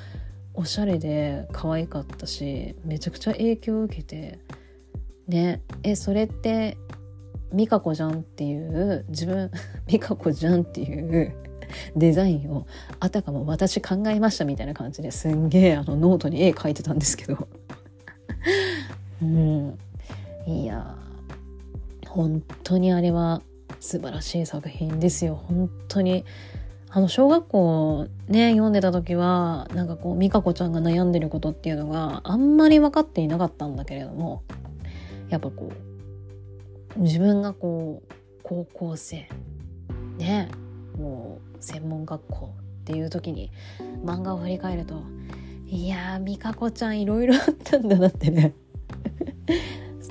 [0.54, 4.40] おしゃれで可愛かったしめちゃくちゃ影響を受けて。
[5.28, 5.62] ね。
[5.84, 6.78] えそれって
[7.54, 9.52] 美香子じゃんっていう自分
[9.88, 11.34] 美香子じゃんっていう
[11.96, 12.66] デザインを
[13.00, 17.48] あたかも私考えましたみたいな感じですんげえあのノートに絵描いてたんですけど。
[19.22, 19.78] うん。
[20.48, 20.96] いや
[22.12, 23.42] 本当にあれは
[23.80, 25.36] 素晴らしい作品ですよ。
[25.36, 26.26] 本当に。
[26.94, 34.44] あの小学校ね読んでた時はなんかこう美香子ちゃんが悩んでることっていうのがあんまり分かっていなかったんだけれども
[35.30, 35.72] やっぱこ
[36.98, 39.30] う自分がこう高校生
[40.18, 40.50] ね
[41.00, 42.50] もう専門学校
[42.82, 43.52] っていう時に
[44.04, 45.02] 漫画を振り返ると
[45.68, 48.54] いやー美香子ちゃんいろいろあったんだなってね。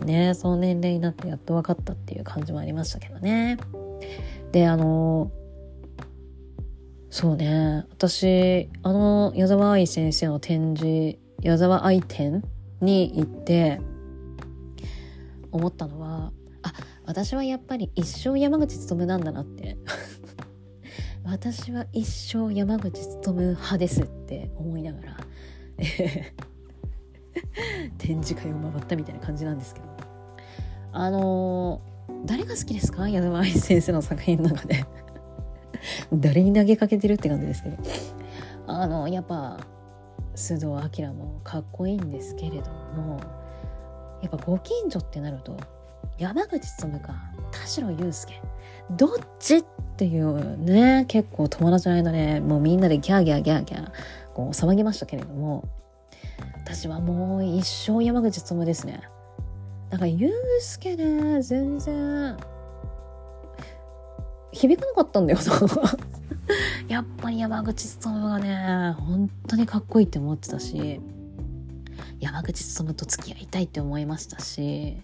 [0.00, 0.34] ね。
[0.34, 3.58] その年齢になってやっと分かったっていう感じもありましたけどね。
[4.52, 5.30] であの
[7.10, 7.84] そうね。
[7.90, 12.42] 私あの矢沢愛先生の展示矢沢愛展
[12.80, 13.80] に行って
[15.52, 16.32] 思ったのは
[16.62, 16.72] あ
[17.04, 19.76] 私はやっぱり一生山口勉なんだなって。
[21.22, 25.16] 私は一生山口勉派ですって思いながら
[27.98, 29.89] 展示会を回ったみたいな感じなんですけど。
[30.92, 33.08] あのー、誰が好きですか？
[33.08, 34.84] 矢沢愛先生の作品の中で。
[36.12, 37.76] 誰に投げかけてるって感じですけど。
[38.66, 39.58] あのやっぱ
[40.36, 40.66] 須藤
[41.02, 43.18] 明もかっこいいんですけれども
[44.22, 45.56] やっぱご近所ってなると
[46.18, 47.14] 山口勉か
[47.50, 48.40] 田代祐介
[48.92, 49.64] どっちっ
[49.96, 53.90] ていうね結構友達の間ねもうみんなでギャーギャーギャーギャー
[54.34, 55.64] こう騒ぎましたけれども
[56.54, 59.02] 私はもう一生山口勉ですね。
[59.90, 62.36] だから祐介ね全然
[64.52, 65.38] 響かなかったんだよ
[66.88, 71.00] やっぱり山口勉がね本当にかっこいいって思ってたし
[72.20, 75.02] 山口勉と付き合いたいって思いましたし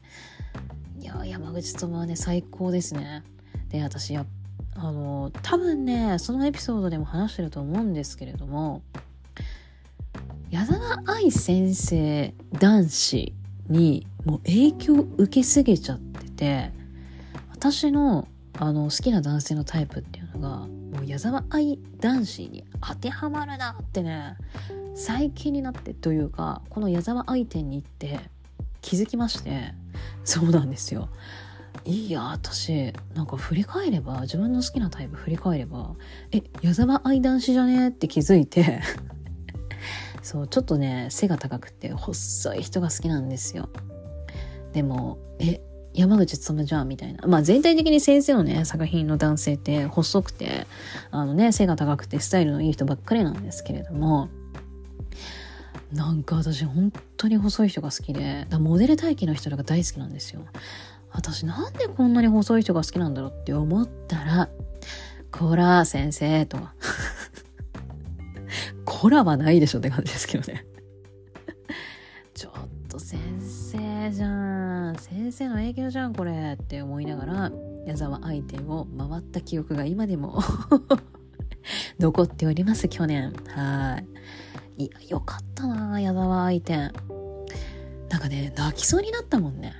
[1.01, 3.22] いや山口勉はね最高ですね。
[3.68, 4.25] で私や
[4.75, 8.83] あの多分ねそのエピソードでも話してると思うんですけれども
[10.51, 13.33] 矢沢愛先生男子
[13.68, 16.72] にもう影響受けすぎちゃってて
[17.50, 24.37] 私のあの好きな男性のタイプっていうのがもう矢沢愛男子に当てはまるなってね
[24.94, 28.18] 最近になってというかこの矢沢愛店に行って
[28.81, 29.74] 気づきまして
[30.24, 31.11] そうなんですよ。
[31.85, 35.94] いいや私なんか振り返れば自分の好きなタイプ振り返れば
[36.33, 37.90] え矢沢愛男子じゃね？
[37.90, 38.81] って気づいて
[40.27, 43.69] そうちょっとね背が高くて細い人が好きなんですよ。
[44.73, 45.61] でもえ
[45.95, 47.29] 山口勉じゃんみたいな。
[47.29, 50.67] まあ全体的に先生のね、作品の男性って細くて、
[51.11, 54.29] あのね、背が高くてスタイルのいい人ばっかりなんですけれども、
[55.93, 60.43] なんか私本当に細い人が好きでモデル体型の人が大好きなんですよ。
[61.12, 64.51] 私なんでこんなに細い人が好きなんだろうって思ったら
[65.31, 66.75] 「こら先生」とか
[68.85, 70.67] こらはないでしょって感じですけどね。
[72.35, 72.53] ちょっ
[72.88, 74.97] と先生じゃん。
[74.97, 76.59] 先生の影響じゃんこれ。
[76.61, 77.53] って思いながら
[77.87, 80.40] 矢沢愛店を回った記憶が今でも
[81.99, 83.33] 残っております去年。
[83.49, 84.03] は
[84.77, 84.85] い。
[84.85, 86.92] いや、よかったな矢沢愛店。
[88.09, 89.73] なんかね、泣きそうになったもんね。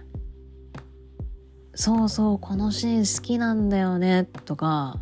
[1.75, 4.99] そうそう、このシーン好きなんだよね、とか、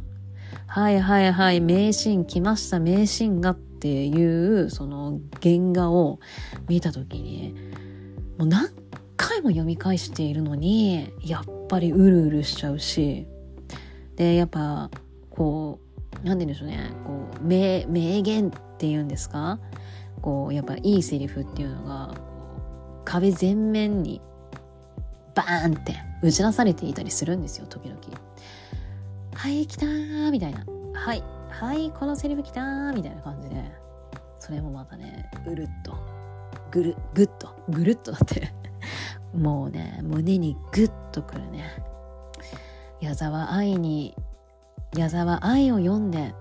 [0.74, 6.18] はいはいはい、名シーン来ました、名シーンがっていう、その原画を
[6.66, 7.54] 見た時に、
[8.38, 8.70] もう何
[9.16, 13.28] 回も読み返しているのに、やっぱりうるうるしちゃうし、
[14.16, 14.90] で、やっぱ、
[15.30, 15.78] こ
[16.24, 19.60] う、なんて言うんでしょうね、こう、名、名言っていうんですか？
[20.20, 22.14] 構やっぱいいセリフっていうのが
[23.04, 24.20] 壁全面に
[25.36, 28.00] バーンって打ち出されていたりするんですよ時々。
[29.34, 30.64] はい来たーみたいな。
[30.94, 33.64] はいはいこのセリフ来たーみたいな感じで。
[34.38, 35.96] それもまたねうるっと。
[36.70, 37.48] ぐるぐっと。
[37.68, 38.52] ぐるっとだって。
[39.34, 41.64] もうね胸にグッとくるね。
[43.00, 44.14] 矢沢愛に
[44.96, 46.34] 矢沢愛を読んで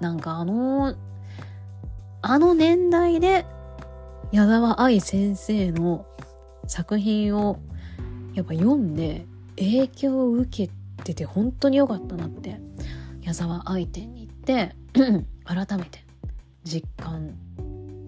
[0.00, 0.94] なんかあの
[2.22, 3.46] あの年代で
[4.32, 6.06] 矢沢愛先生の
[6.66, 7.58] 作品を
[8.34, 10.72] やっぱ読んで影響を受け
[11.02, 12.60] てて本当に良かったなって
[13.22, 14.74] 矢沢愛店に行って
[15.44, 16.04] 改めて
[16.64, 17.34] 実感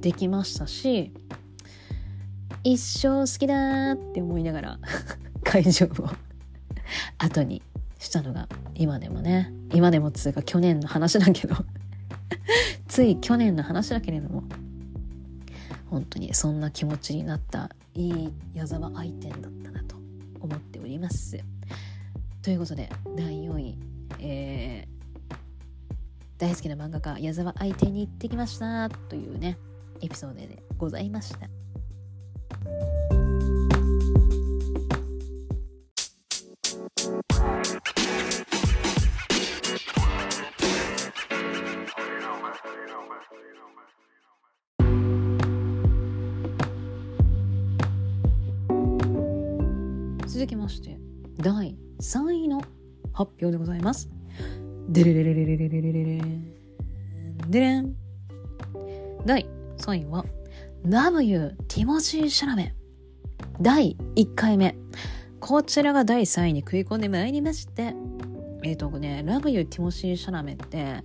[0.01, 1.12] できましたし
[2.64, 4.78] 一生好きだって思いながら
[5.43, 5.90] 会場を
[7.18, 7.62] 後に
[7.99, 11.57] したのが今でもね今でもつうか去年の話だけど
[12.88, 14.45] つい去年の話だけれども
[15.90, 19.97] 本当にそんな気持ちになったいい矢沢愛店だったなと
[20.40, 21.38] 思っております。
[22.43, 23.78] ということで第4位、
[24.18, 25.34] えー、
[26.38, 29.57] 大好きな漫画家矢沢愛店に行ってきましたというね
[30.01, 31.49] エピソードでございました。
[50.26, 50.99] 続きまして
[51.36, 52.61] 第3位の
[53.12, 54.11] 発表でございます。
[54.88, 56.53] デレレレレレレレレレレン
[57.48, 57.94] デレン
[59.24, 59.46] 第
[59.78, 60.24] 3位は
[60.84, 62.74] Love You ティモシー・シャラメ。
[63.61, 64.74] 第1回目。
[65.38, 67.94] こちらが第3位に食い込んでまいりまして。
[68.64, 71.05] えっ、ー、とね Love You ティモシー・シャラメって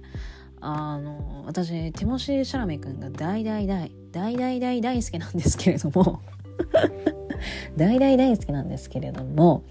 [0.61, 6.21] あの私ティモシー・シャラメ君が大大大大大大大好きなんですけれども。
[7.77, 9.63] 大大大好きなんですけれども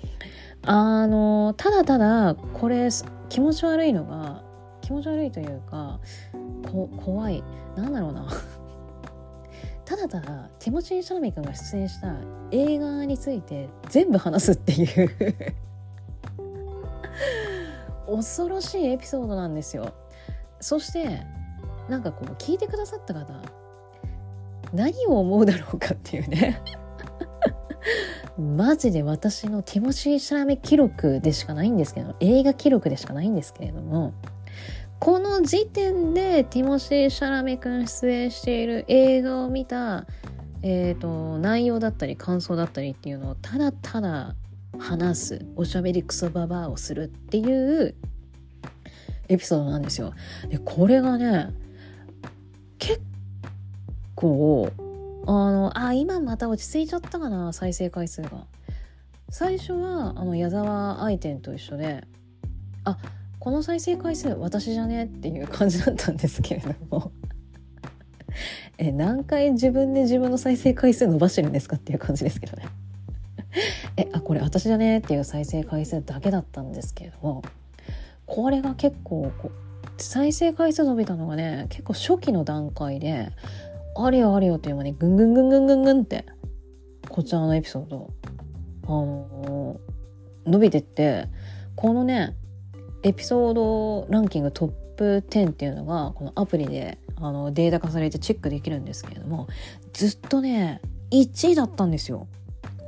[0.67, 2.89] あのただただこれ
[3.29, 4.43] 気持ち悪いのが
[4.83, 6.01] 気持ち悪いというか
[6.71, 7.43] こ怖い。
[7.77, 8.27] なんだろうな。
[9.85, 12.15] ただただティモシー・シャラミ君が出演した
[12.51, 15.11] 映画について全部話すっていう。
[18.07, 19.93] 恐ろしいエピソードなんですよ。
[20.61, 21.25] そして
[21.89, 23.35] なんかこう聞いてくださった方
[24.73, 26.61] 何を思うだろうかっていうね。
[28.39, 34.15] マジで私のティモシー・シャラメ記録でしかないんですけど映画記録でしかないんですけれども
[34.99, 40.07] この時点でティモシー・シャラメ君出演している映画を見た、
[40.63, 44.35] えーと、内容だったり感想だったりっていうのをただただ
[44.79, 47.95] 話すおしゃべりクソババアをするっていう
[49.29, 50.13] エピソードなんですよ。
[50.49, 51.51] でこれがね
[52.79, 53.01] 結
[54.15, 54.71] 構
[55.27, 58.47] あの、あ、今また落ち着いちゃったかな、再生回数が。
[59.29, 62.05] 最初は、あの、矢沢愛店と一緒で、
[62.85, 62.97] あ、
[63.41, 67.13] この再生回数私じゃねっていう感じだったんですけれども。
[68.79, 72.67] え、何回自分で自分の再生回数伸ばしてるんですかっていう感じですけどね。
[73.97, 77.19] え、あ、これ私じゃねっていう再生回数だけだったんですけれど。
[77.21, 77.43] も、
[78.27, 79.67] これが結構こう、
[80.03, 83.31] 再生回数伸びたのがね、結構初期の段階で、
[83.99, 86.27] あれよあれよっていう間にぐんぐんぐんぐんぐんぐんって
[87.09, 88.13] こちらのエピソード
[88.85, 91.29] あのー、伸びてって
[91.75, 92.37] このね
[93.03, 99.49] エピソードランキングトップ10っていうのがこのアプリであのデータ化されてチェックできるんですけれども
[99.93, 100.81] ずっとね
[101.11, 102.27] 1位だったんですよ。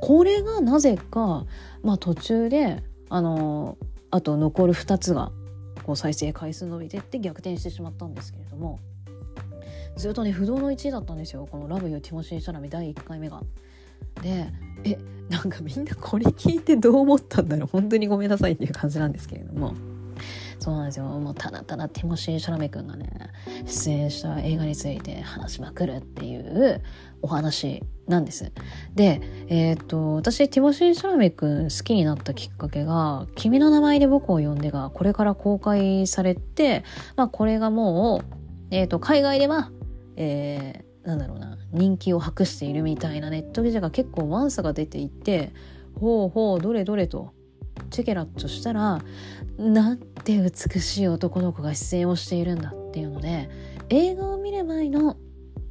[0.01, 1.45] これがなぜか、
[1.83, 3.77] まあ、途中であの
[4.11, 5.31] あと残る2つが
[5.83, 8.79] こう再生回数伸びてって逆転してしまったんですけれども
[9.99, 13.43] ずっとね不動の1位だったんですよこの「Love you ティモシー・シャラメ」第1回目が。
[14.21, 14.47] で
[14.85, 14.97] え
[15.29, 19.73] なんかみんなこれ聞いてどう思ったんだろう本当にごめんなさいっていう感じなんですけれども
[20.57, 23.09] そうなんですよもうただただティモシー・シャラメ君がね
[23.65, 26.81] 出演した映画について話しまくるっていう
[27.21, 28.51] お話なんです。
[28.95, 36.85] で、えっ、と私ティモシー・シャラメ君好きになったきっかけが「君の名前で僕を呼んで」がこれから公開されて、
[37.17, 38.25] まあ、これがもう、
[38.71, 39.71] えーと海外では
[40.19, 45.53] えー、なんだろうな人気を博しているみたいなネット記事が結構ワンサが出ていて
[45.95, 47.33] ほうほうどれどれと
[47.89, 49.01] チェケラッとしたら
[49.57, 53.49] なんて美しい男の子が出演をしているんだっていうので
[53.89, 55.15] 映画を見る前の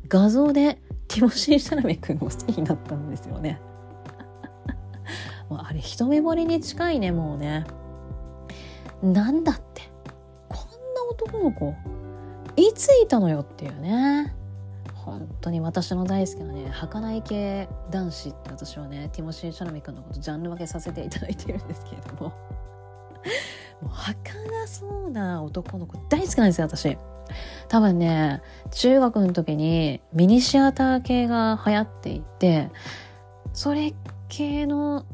[0.08, 3.60] 画像でティモシー・シャラメ君を好きになったんですよね。
[5.48, 7.66] もうあれ一目惚れに近いねもうね。
[9.02, 9.82] なんだって
[10.48, 10.58] こん
[10.94, 11.74] な男の子
[12.56, 14.34] いついたのよっていうね。
[15.10, 22.20] 本当に私の大好きなね儚い系男子って私はねティモシー・シャラミ君のことジャンル分けさせていただいてるんですけれども
[23.80, 26.98] もう儚そうな男の子大好きなんですよ私
[27.68, 32.70] 多分ね中学の時にミニシアター系が流行っていて
[33.52, 33.94] それ
[34.28, 35.04] 系の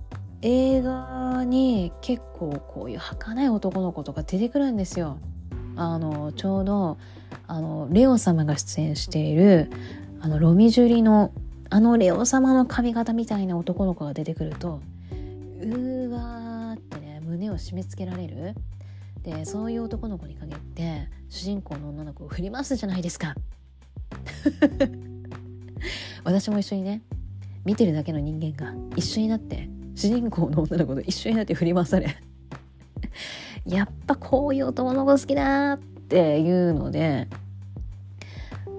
[0.42, 5.18] 映画に結構こういう儚い男の子とか出てくるんですよ。
[5.76, 6.98] あのちょうど
[7.46, 9.70] あのレオ様が出演している
[10.20, 11.32] あのロミジュリの
[11.70, 14.80] あのレオ様の髪型みたいな男の子が出てくると
[15.60, 18.54] うーわーってね胸を締め付けられる。
[19.22, 23.34] でそういう男の子に限って主人公の女の子を振り回すじゃないですか。
[26.24, 27.00] 私も一緒にね
[27.64, 32.16] 見てるだけの人間が一緒になって主人公の女の子と一緒になって振り回され
[33.64, 37.28] やっぱこういう男の子好きだってっていうので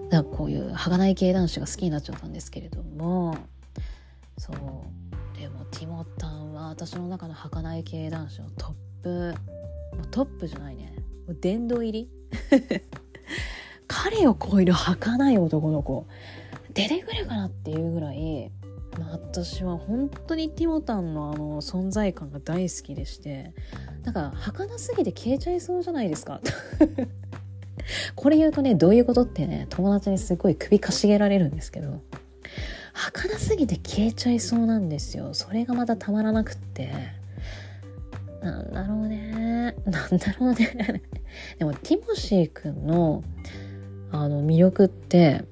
[0.10, 3.36] だかこういう儚い系男子が好きになっちゃったんですけれども
[4.38, 4.56] そう
[5.40, 8.74] でもティモタンは私の中の儚い系男子のトッ
[9.04, 9.36] プ
[9.96, 10.94] もうトップじゃないね。
[11.28, 12.10] もう殿堂入り？
[13.88, 16.08] 彼を超える儚い男の子
[16.74, 18.52] 出てくるかなっていうぐらい、
[19.12, 23.54] 私は本当にティモタンのあの存在感が大好きでして
[24.04, 26.42] なんか儚すぎて消えちゃいそうじゃないですか。
[28.16, 32.02] これ言うとねどういうことってね友達にすごい首かしげられるんですけど
[32.94, 35.34] 儚すぎて消えちゃいそうなんですよ。
[35.34, 36.92] それがまたたまらなくって。
[38.42, 39.76] なんだろうね。
[39.86, 41.02] なんだろうね。
[41.60, 43.24] でもティモシーくんの
[44.12, 45.44] あの魅力って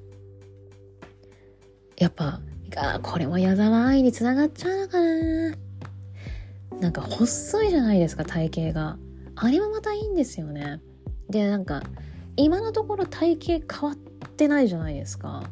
[1.98, 2.40] やっぱ
[2.76, 5.56] あこれも矢沢愛につながっちゃうのかな。
[6.80, 8.98] なんか細いじゃないですか体型が。
[9.36, 10.80] あれもまたいいんですよね。
[11.28, 11.82] でなんか
[12.36, 15.44] 今のところ体型変わってないじゃないですか。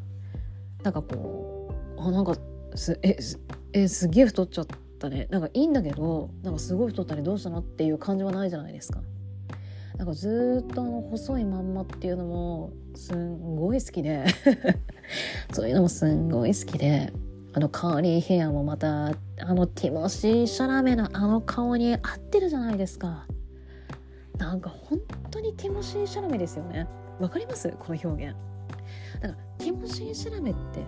[0.83, 2.37] なんかこうあなんか
[2.75, 3.41] すえす
[3.73, 4.67] えすげえ太っちゃっ
[4.99, 5.29] たね。
[5.31, 9.01] なんかいいんだけどなんかすごい太ったねどうしたのっていう感じはないじゃないですか。
[9.97, 14.25] なんかずっとあの細いまんまっていうのもすんごい好きで。
[15.53, 17.13] そういうのもすんごい好きで。
[17.55, 19.15] あのカーリーヘアもまたあ
[19.55, 23.27] のティモシー・シャラメのあの顔に合ってるじゃないですか。
[24.39, 24.99] なんか本
[25.31, 26.87] 当にティモシー・シャラメですよね。
[27.21, 27.69] わかります？
[27.79, 28.35] この表現。
[29.21, 30.81] だからティモシー・シャラメって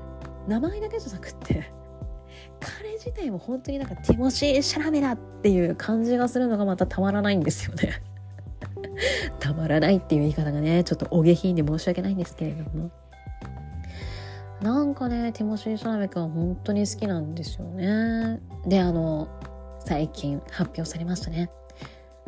[0.48, 1.70] 名前だけじゃなくって
[2.61, 8.02] 彼自体も本当になんかティモシー・シャラメだっていう感じがするのがまたたまらないんですよね。
[9.41, 12.91] たまらないっていう言い方がねちょっとお下品で申し訳ないんですけれども。
[14.62, 18.41] なんかねティモシー・シャラメ君は本当に好きなんですよね。
[18.66, 19.28] であの
[19.80, 21.51] 最近発表されましたね。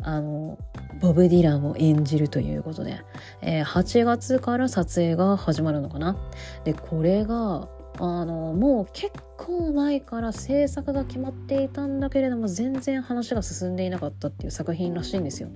[0.03, 0.59] あの
[1.01, 3.01] ボブ・ディランを演じるということで、
[3.41, 6.17] えー、8月から撮影が始まるのかな。
[6.63, 7.67] でこれが
[7.99, 15.49] あのもう結構前から制作が決まっていたんだけれども全然話が進んでいなかったっていう作品らしいんですよ。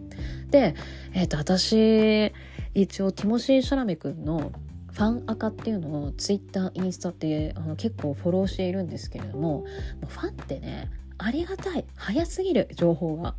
[0.49, 0.75] で、
[1.13, 2.31] えーと、私
[2.73, 4.51] 一応ティモシー・シャラメ君の
[4.91, 9.65] ファンアカっていうのをツイッターインスタってあの結構フォローしているんですけれどもも
[10.07, 13.35] ファンってねありがたい早すぎる情報が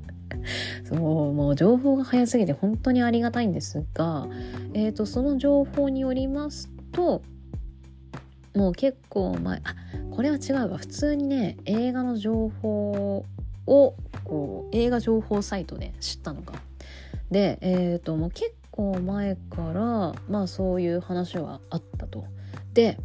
[0.84, 0.98] そう
[1.32, 4.28] もう情報が早すぎて本当にありがたいんですが、
[4.74, 7.22] えーと、その情報によりますと
[8.56, 9.74] もう結構前あ
[10.10, 10.78] これは違うわ。
[10.78, 13.24] 普通にね映画の情報
[13.66, 13.94] を
[14.24, 16.54] こう映画情報サイトで知ったのか。
[17.30, 22.24] でえっ、ー、ともう結構前からまあそういう話はあったと。
[22.72, 22.98] で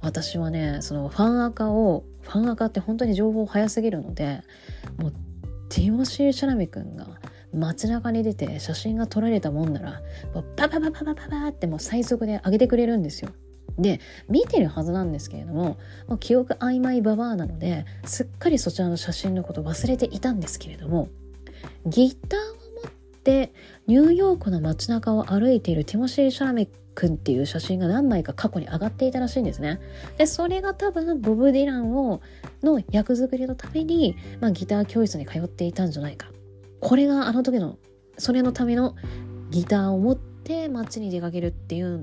[0.00, 4.42] 私はねそのファンアカをファンアカって本当に情報早すぎるので
[4.98, 5.12] もう
[5.68, 7.08] ティモシー・シャラミ君が
[7.52, 10.00] 街中に出て写真が撮られたもんなら
[10.56, 13.30] パパパパパパパってもう最速で上げてくれるんですよ。
[13.78, 21.08] で見てるはずなんですけれどももう記憶曖昧ババアなのですっかりそちらの写真のこと忘れていたんですけれども
[21.84, 22.44] ギターを
[22.82, 23.52] 持って
[23.86, 29.78] ニューヨークの街中を歩いているティモシー・シャラミ君っていう写真が何枚か過去に上がっていたらしいんですね。
[30.16, 32.22] でそれが多分ボブ・ディランを
[32.62, 36.28] の役作りのために、まあ、ギター教室に通っていたんじゃないか。
[36.80, 37.78] これがあの時の
[38.18, 38.96] それのための
[39.50, 42.02] ギターを持って街に出かけるっていう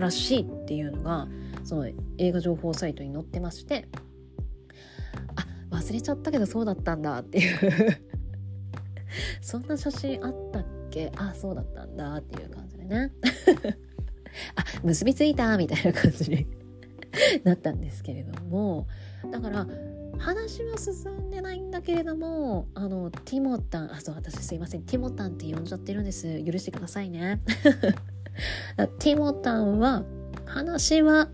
[0.00, 1.28] らしいっていうのが
[1.64, 1.86] その
[2.18, 3.88] 映画情報サイトに載ってまして
[5.70, 7.58] あ忘れちゃったけどそうだったんだっていう。
[9.40, 11.10] そんな写真あったっけ？
[11.16, 13.12] あそうだったんだっていう感じでね。
[14.56, 16.46] あ結びついたみたいな感じに
[17.44, 18.86] なったんですけれども
[19.30, 19.66] だから
[20.18, 24.82] 話は進んでないんだけれどもあのティモタンあそう私すいません。
[24.82, 26.42] ティモタンって呼んじゃってるんです。
[26.44, 27.40] 許してくださいね。
[28.98, 30.04] ティモタンは
[30.44, 31.28] 話は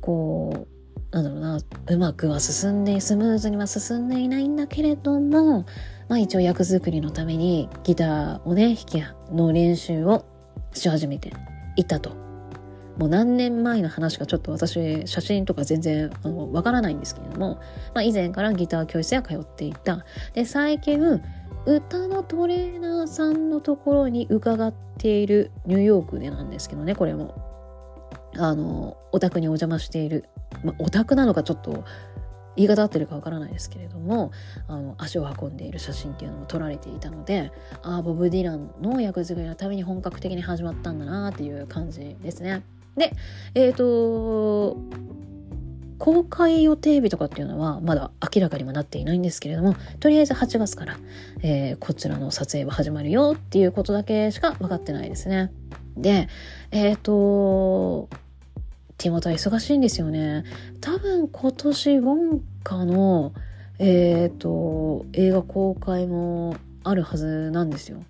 [0.00, 0.66] こ
[1.12, 5.64] うなんだろうなうまくは進んでスムーズには進んでいないんだけれども
[6.08, 10.24] まあ一応役作りのためにギターをね弾きの練習を
[10.72, 11.32] し始めて
[11.76, 12.24] いたと。
[12.98, 17.56] もう何年前の話かちょっと私写真とか全然あのわからないんですけれども、
[17.92, 20.04] まあ、以前からギター教室へ通っていた。
[20.32, 21.20] で最近
[21.66, 27.34] 歌のトレーナーさんのところに伺っているニューヨークでなんですけどねこれも
[28.36, 30.28] あのお宅にお邪魔している、
[30.64, 31.84] まあ、お宅なのかちょっと
[32.56, 34.30] 言い方合ってるかわからないですけれども
[34.68, 37.50] あの足を運んでいる写真っていうのも撮られていたので
[37.82, 42.62] ああボブ・ディランの役作りのために本格的に始まったんだなっていう感じですね。
[42.96, 43.12] で
[43.54, 44.76] えっ、ー、と
[45.98, 50.96] 公開予定日とかっていうのはまだ明らかにはなっていないんですけれどもとりあえず8月から、
[51.42, 55.52] えー、こちらの撮影は始まるよっていうことだけしか分かってないですね。
[55.96, 56.28] で
[56.70, 58.08] えっ、ー、と
[58.98, 60.44] ティモタ忙しいんですよね。
[60.80, 63.32] 多分今年ウォンカの
[63.78, 68.02] えっ、ー、と映画公開もあるはずなんですよ。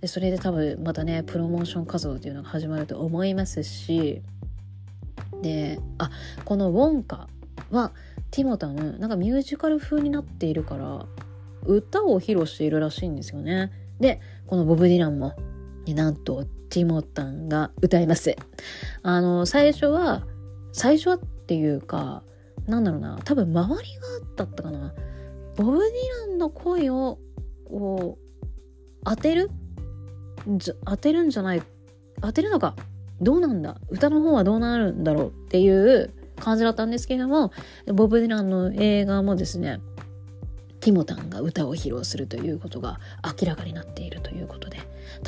[0.00, 4.22] でそれで多分またねプロモーション活動っていうのが始まると思いますし
[5.42, 6.10] であ
[6.44, 7.28] この「ウォンカ」
[7.70, 7.92] は
[8.30, 11.06] ティモタンなんかミュージカル風になっているから
[11.64, 13.70] 歌を披露しているらしいんですよね。
[13.98, 15.34] でこのボブ・ディランも
[15.86, 18.36] なんとティモタンが歌います。
[19.02, 20.22] あの最初は
[20.72, 22.22] 最初はっていうか
[22.66, 23.88] なんだろうな多分周り
[24.36, 24.94] がだったかな。
[25.56, 27.18] ボブ・ディランの声を
[27.68, 29.50] こう当てる？
[30.86, 31.62] 当てるんじゃない？
[32.22, 32.76] 当てるのか？
[33.20, 33.76] どうなんだ？
[33.90, 35.28] 歌の方はどうなるんだろう？
[35.28, 37.52] っていう感じだったんですけれども
[37.86, 39.80] ボブ・ディランの映画もですね
[40.80, 42.98] ティモタンが歌を披露するということが
[43.40, 44.78] 明らかになっているということで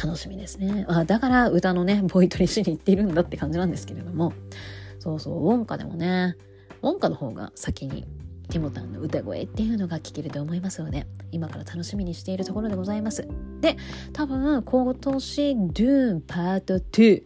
[0.03, 0.87] 楽しみですね。
[0.89, 4.33] あだから歌のねボイトレしに行っているんだって感じなんですけれども。
[5.03, 6.37] そうそうウォンカでもね
[6.81, 8.07] ウォンカの方が先に
[8.49, 13.27] ティモタンの歌声っていうのが聞けると思いますので今から楽しみにしているところでございます。
[13.61, 13.77] で
[14.13, 17.23] 多分今年ドゥーンパート2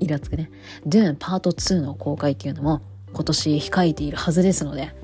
[0.00, 0.50] イラつくね。
[0.86, 4.94] ドゥーンパート2の公開っていうのも今年控えているはずですので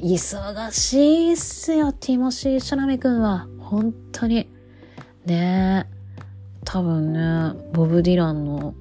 [0.00, 3.46] 忙しいっすよティモシー・シャラメ君は。
[3.58, 4.48] 本当に。
[5.26, 6.00] ねえ。
[6.64, 8.74] 多分ねボブ・ディランの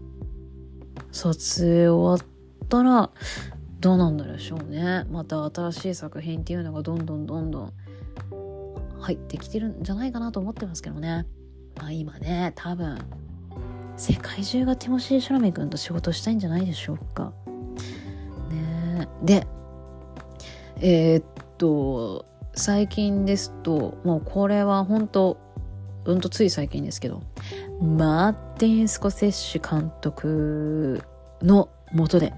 [1.11, 3.09] 撮影終わったら
[3.79, 5.05] どうなんだでしょうね。
[5.09, 7.73] また新しい作品っていうのがどんどんどんどん
[8.99, 11.25] 入ってきてるんじゃないかなと思ってますけどね。
[11.77, 12.97] まあ今ね多分
[13.99, 17.33] 世界中がティモシー・シャラメ君と仕事したいんじゃないでしょうか。
[18.49, 19.09] ね。
[19.21, 19.45] で
[20.79, 21.23] えー、っ
[21.57, 22.25] と
[22.55, 25.37] 最近ですともうこれは本当
[26.05, 27.21] うんとつい最近ですけど
[27.81, 31.03] マーティン・スコセッシ監督
[31.41, 32.33] のもとで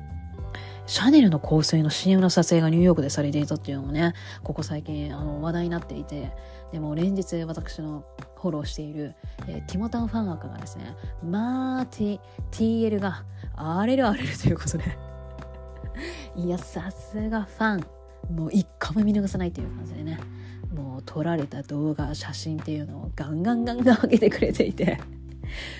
[0.87, 6.31] シャネルの香水の CM の撮影がニューヨークでされていたっていうのもねここ最近あの話題になっていて
[6.71, 8.05] でも連日私の
[8.41, 9.13] フォローしている、
[9.47, 12.19] えー、ティモタンファンアカがですねマーティ
[12.89, 13.23] TL が
[13.55, 14.83] 荒れる荒れるということで。
[16.35, 17.85] いやさすがファン。
[18.33, 20.19] もう一個も見逃さないという感じでね。
[20.73, 24.99] もう撮られた動画写真っていうのをガンガンガンガン上げてくれていて。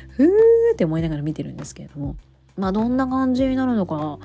[0.10, 0.28] ふー
[0.74, 2.18] って思いながら見てるんですけれども。
[2.58, 4.20] まあどんな感じになるのか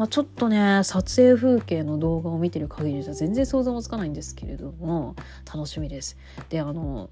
[0.00, 6.16] まあ、ちょっとね撮影風景の動画を見てる限りじゃ全然想像もつかないんですけれども楽しみです。
[6.48, 7.10] であの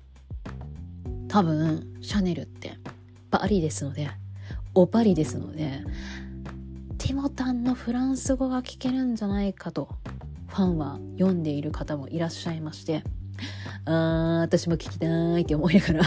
[1.29, 2.79] 多分シャネルって
[3.31, 4.09] パリですので
[4.75, 5.83] おパリですので
[6.97, 9.91] ティモタンのフランス語が聞けるんじゃないかと
[10.47, 13.05] ファンは読んでいる方もいらっしゃいまして
[13.85, 16.03] あー私も聞きたいって思いながら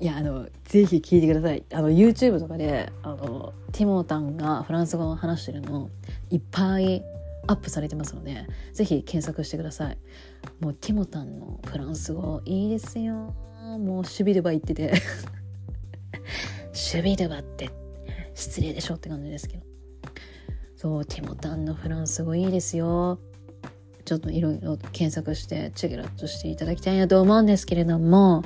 [0.00, 1.64] いやあのぜひ聞いてください。
[1.72, 5.90] あの YouTube とかであのティモタンがフランス語を話してるの
[6.30, 7.02] いっぱい
[7.46, 9.98] アップされてますのでぜひ検索してください。
[10.60, 13.34] もうティモタンのフランス語いいですよ。
[13.78, 14.92] もうシュビドバ言ってて。
[16.72, 17.70] シュビドバって
[18.34, 19.64] 失礼でしょって感じですけど。
[20.76, 23.18] そうティモタンのフランス語いいですよ。
[24.04, 28.44] ちょっといろいろ検索してチェケラッとしていただきたいなと思うんですけれども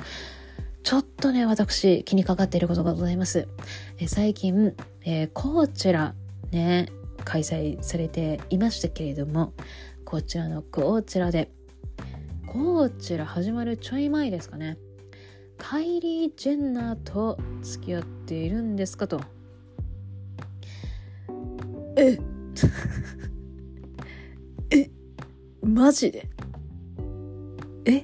[1.21, 3.47] とね、私、気にかかっていることがございます。
[3.99, 6.15] え最近、えー、こちら、
[6.51, 6.87] ね、
[7.23, 9.53] 開催されていましたけれども、
[10.03, 11.51] こちらのこちらで、
[12.47, 14.79] こちら始まるちょい前ですかね。
[15.59, 19.21] カイリー・ジェンナーと付き合っているんですかと。
[21.97, 22.17] え
[24.71, 24.89] え
[25.61, 26.27] マジで？
[27.85, 28.03] え？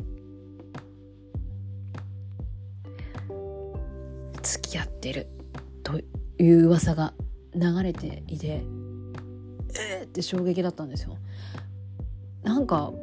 [4.47, 5.27] 付き合ってる
[5.83, 5.99] と
[6.39, 7.13] いう噂が
[7.53, 8.63] 流れていて
[9.77, 11.17] えーって衝撃だったんですよ。
[12.43, 12.93] なんか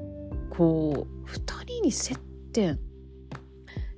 [0.51, 2.19] こう2人に接
[2.53, 2.79] 点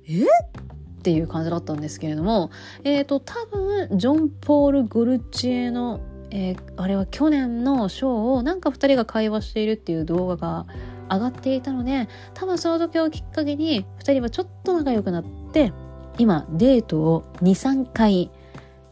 [0.09, 2.51] えっていう感じだったんですけれども
[2.83, 10.65] えっ、ー、と多分ジョン・ポール・ゴルチエの、えー、あれは去年のショーをなんか2人が会話しているっていう動画が
[11.09, 15.71] 上がっていたので多分その時をきっかけに2人はちょっと仲良くなって
[16.17, 18.29] 今デートを23回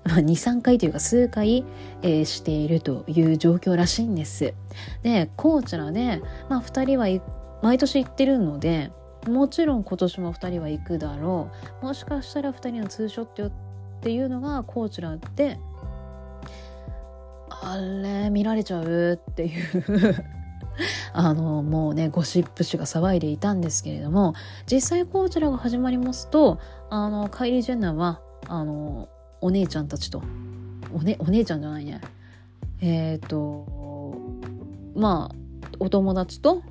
[0.05, 1.65] まあ、2、3回というか数回、
[2.03, 4.53] えー、しているという状況らしいんです。
[5.01, 7.07] で、こちらで、まあ、2人は
[7.63, 8.91] 毎年行ってるので、
[9.27, 11.49] もちろん今年も2人は行くだろ
[11.81, 11.85] う。
[11.85, 13.51] もしかしたら2人のツーショットっ
[14.01, 15.57] ていうのがこちらで、
[17.49, 20.23] あれ、見られちゃうっていう
[21.13, 24.33] あのもうねゴシップ誌が騒いでいたんですけれども
[24.71, 26.59] 実際こちらが始まりますと
[26.89, 29.09] あのカイリー・ジェンナーはあの
[29.41, 30.21] お姉ちゃんたちと
[30.93, 32.01] お,、ね、お姉ちゃんじゃないね。
[32.81, 34.17] えっ、ー、と
[34.95, 35.35] まあ
[35.79, 36.61] お友達と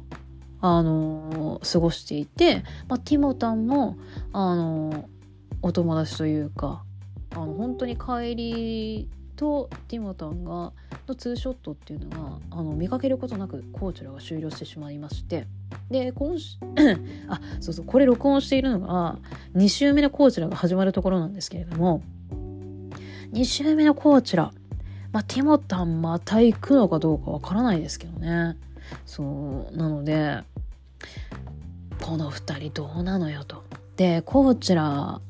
[0.61, 3.99] あの過ごしていて、まあ、ティモタンも
[4.33, 5.09] あの
[5.61, 6.85] お友達というか
[7.33, 10.73] あの本当に帰りとティモタンが
[11.07, 15.47] のツーショットっていうのがあの見かけることなくコーチュラが終了してしまいまして
[15.91, 16.57] で今週
[17.29, 19.19] あそうそうこれ録音しているのが
[19.55, 22.03] 2週目のコーチュラが始まるところなんですけれども
[23.33, 24.53] 2週目のコーチュラ
[25.15, 28.57] まあ、ティモタンまた行くのかどうかわからないですけどね。
[29.07, 30.43] そうなので
[32.03, 33.63] この2人どうなのよと。
[33.97, 35.21] でコーチュラ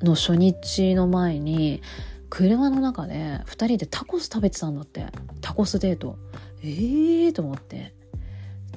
[0.00, 1.82] の初日の前に
[2.30, 5.06] 車の中で2人でタコス食べてたんだって。
[5.40, 6.18] タコスデート。
[6.62, 7.94] ええー、と思って。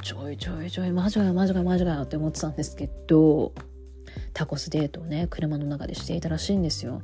[0.02, 3.52] ちょいちょいちょいマジかよマジかよマジかよって思ってたんですけど
[4.34, 7.02] タコスデートをね車の中でしていたらしいんですよ。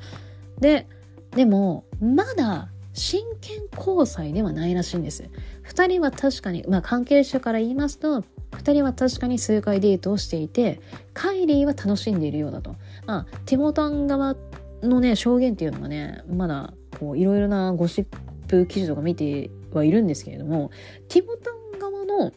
[0.59, 0.87] で
[1.31, 5.29] でもまだ真剣交際ではないらしいんです。
[5.67, 8.21] 2人は確かにまあ関係者から言いますと
[8.51, 10.79] 2人は確かに数回デートをしていて
[11.13, 12.75] カイリーは楽しんでいるようだと。
[13.05, 14.35] まあティモタン側
[14.81, 18.05] のね証言っていうのがねまだこういろいろなゴシッ
[18.47, 20.71] プ記事とか見てはいるんですけれども
[21.09, 22.31] ティモタン側の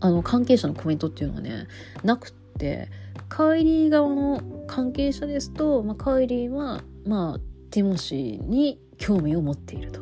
[0.00, 1.66] あの関係者のコメントっていうのがね
[2.04, 2.88] なくって
[3.28, 10.00] カイリー側の関係者ですと、まあ、カイリーはまあティモシーに興味を持っていると。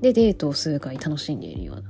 [0.00, 1.82] でデートを数回楽しんでいるような。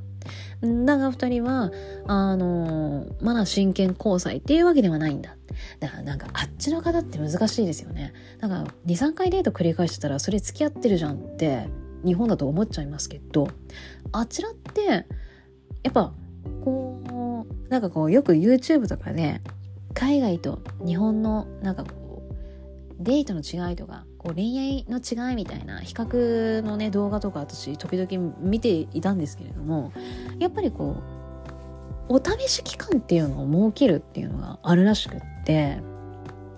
[0.61, 1.71] だが二人は、
[2.07, 5.37] あの、まだ真剣交際っていうわけではないんだ。
[5.81, 8.13] だからなんかあっちの方って難しいですよね。
[8.41, 11.69] だから2、3回デート繰り返してたらそれ付き合ってるじゃんって
[12.05, 13.49] 日本だと思っちゃいますけど、
[14.13, 15.07] あちらって
[15.83, 16.13] やっぱ
[16.65, 19.41] こう、なんかこうよく YouTube とかで
[19.95, 29.93] 海外と日本のなんかこうデートの違いとかこう恋愛の違いみたいな比較のね動画とか私時々見ていたんですけれども
[30.39, 31.03] やっぱりこ
[32.09, 35.81] うお試し期間っていうのを設けるっていうのがあるらしくって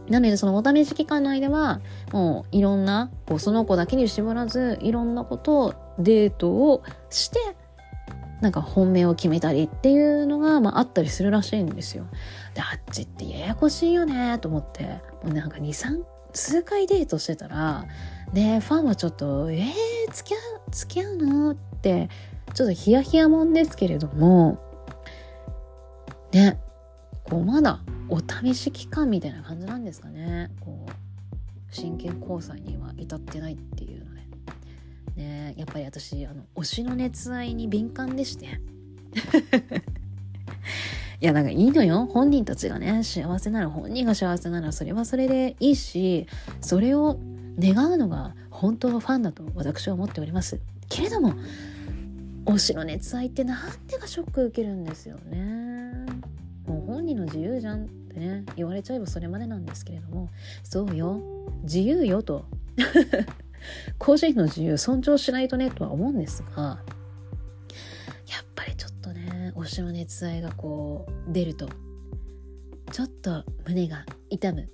[0.08, 1.80] なのでそのお試し期間内では
[2.12, 7.38] もういろんなこうその子だけに絞らずいろんなことをデートをして
[8.40, 12.06] なんか本命を決めたりっていうのが、まあ、あったりするらしいんですよ。
[12.54, 14.84] であっちってややこしいよねと思って
[15.22, 16.02] もうなんか23
[16.34, 17.86] 数回デートしてたら
[18.32, 22.08] でファンはちょっと「えー、付き合う付き合うの?」って
[22.54, 24.58] ちょっとヒヤヒヤもんですけれども
[26.32, 26.60] ね
[27.24, 30.50] こうまだお試し期間みたいな感じなんですかね。
[30.60, 30.90] こう
[31.72, 34.20] 真剣交際には至ってないっていうので。
[35.16, 38.60] ねやっぱり私あの推しの熱愛に敏感でして。
[41.20, 42.06] いや、なんかいいのよ。
[42.06, 46.26] 本人たちがね、幸せなら、本人が幸せなら、それはそれでいいし、
[46.60, 47.18] それを
[47.58, 50.60] 願うのが本当のファンだと私は思っております。
[50.88, 51.34] けれども、
[52.46, 56.06] 推しの熱愛ってなんでかショック受けるんですよね。
[56.66, 60.30] もう本人の自由じゃんってね、言われちゃえばそれまでなんですけれども、
[60.62, 61.20] そうよ。
[61.64, 62.46] 自由よと。
[63.98, 66.80] 個人の自由尊重しないとねとは思うんですが、
[68.26, 68.89] やっぱりちょっと
[69.64, 71.68] 推しの熱愛がこう出ると
[72.92, 74.68] ちょっと胸が痛む。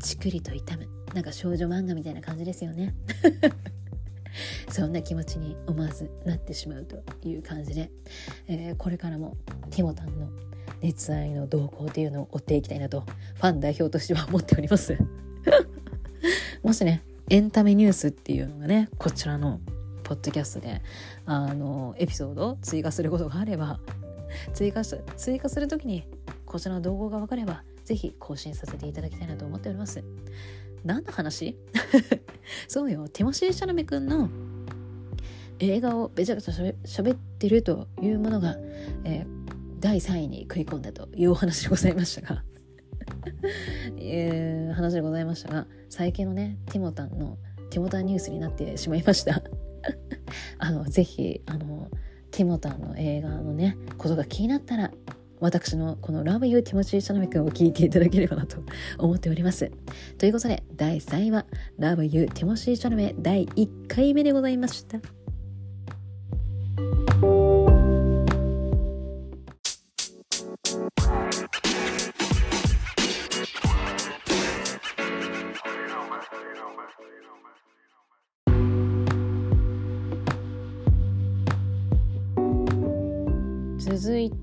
[0.00, 0.88] ちくりと痛む。
[1.14, 2.94] なんか少女漫画みたいな感じですよね。
[4.70, 7.90] そんな気持ちに思わずなってしまうという感じで、
[8.46, 9.36] えー、これからも
[9.70, 10.28] ティモタンの
[10.80, 14.96] 熱愛の動向というのを追っていきたいなとファン代表としては思っております。
[16.62, 19.60] もしねエンタメニュースっていうのがねこちらの
[20.04, 20.82] ポッドキャストで
[21.26, 23.80] あのエピソードを追加することがあれば
[24.52, 26.04] 追加し追加する時に
[26.46, 30.02] こちらの動画が分かれば是非更新させていただきたいなと思っております。
[30.84, 31.56] 何の話？
[32.68, 33.08] そうよ。
[33.08, 34.28] ティモシー・シャラメ君の
[35.58, 38.56] 映画をべちゃべちゃしゃべってるというものが、
[39.04, 39.26] えー、
[39.78, 42.44] 第3位に食い込んだというお話でございましたが。
[43.98, 44.16] い
[44.70, 47.38] う話でございましたが最近のねティモタンの
[47.70, 49.42] ティモタンニュースになってしまいました。
[50.58, 51.88] あのぜひあの
[52.30, 54.90] ティモタンの映画のねことが気になったら
[55.40, 58.58] 私のこの Love You ティモチー・シャナメ君を聞いていただければなと
[58.98, 59.70] 思っております。
[60.18, 61.46] ということで第3位は
[61.78, 65.00] Love You ティモシー・シャナメ第1回目でございました。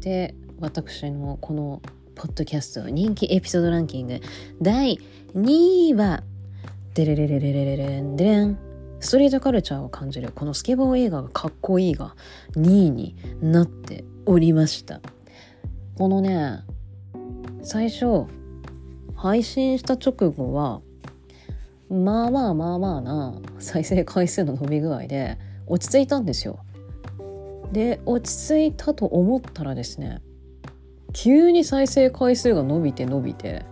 [0.07, 1.81] 続いて私のこの
[2.15, 4.21] ポッドキャスト人気エピソードランキング
[4.61, 4.97] 第
[5.35, 6.23] 2位は
[6.93, 8.57] デレレレレレレレンデレン。
[9.01, 12.15] ストリートカルチャーを感じるこのスケボー映画がかっこいいが
[12.53, 15.01] 2位になっておりました。
[15.97, 16.61] このね
[17.61, 18.25] 最初
[19.15, 20.81] 配信した直後は
[21.89, 25.37] まあまあまあまあな再生回数の伸び具合で
[25.67, 26.59] 落ち着いたんですよ。
[27.71, 30.21] で落ち着いたと思ったらですね
[31.13, 33.65] 急に再生回数が伸びて伸びて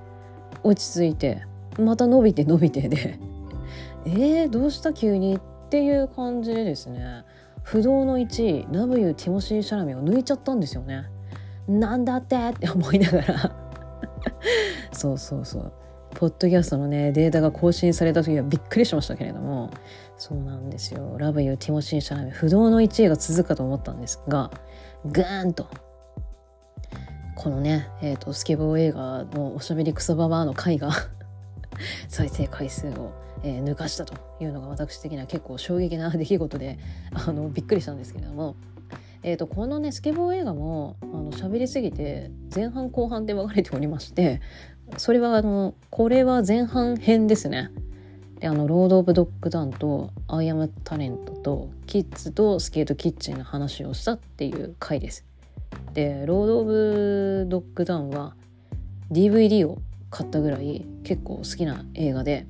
[0.63, 1.43] 落ち着いて
[1.79, 3.19] また伸びて伸びてで
[4.05, 5.39] えー、どうした急にっ
[5.69, 7.23] ていう感じでですね
[7.63, 11.05] 不動の1位 W ティモシー・シャラミを抜いちゃったんですよね。
[11.67, 13.55] なんだってって思いながら
[14.93, 15.73] そうそうそう
[16.13, 19.71] ポッドキャストのねデータが更新された時はびっくりしましたけれども
[20.17, 24.51] そうなんですよ「Love you ティモシー・シャラメ」不動の1位が続くかと思ったんですが
[25.05, 25.67] グーンと。
[27.35, 30.91] このね、えーと、スケボー映画の「おしゃべりクソババア」の回が
[32.07, 33.11] 再生回数を、
[33.43, 36.79] えー、抜かしたというのが私的には結構衝撃な出来事で
[37.13, 38.55] あのびっくりしたんですけれども、
[39.21, 44.39] えーと、このねスケボー映画もあの喋りすぎて前半後半で分かれておりまして
[44.97, 47.69] それはあのこれは前半編ですね。
[48.39, 55.25] であのロード・オブ・ドッグタウンと「アイ・アム・タレント」とキッズとスケート・キッチンの話をしたっていう回です。
[55.93, 58.35] でロード・オブ・ドッグタウンは
[59.11, 59.79] DVD を
[60.09, 62.45] 買ったぐらい結構好きな映画で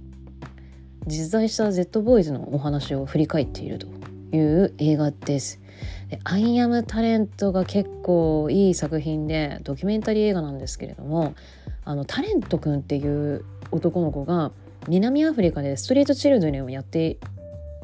[1.08, 3.88] 実在した Z ボーイズのお話を振り返っていると
[4.36, 5.62] いう映画です。
[6.10, 11.36] でアイ・アム・タレントが結構いい作品でドキュメンタリー映画なんですけれども
[11.84, 14.52] あのタレントくんっていう男の子が
[14.88, 17.18] 南アフリカでストリートチルドレンをやって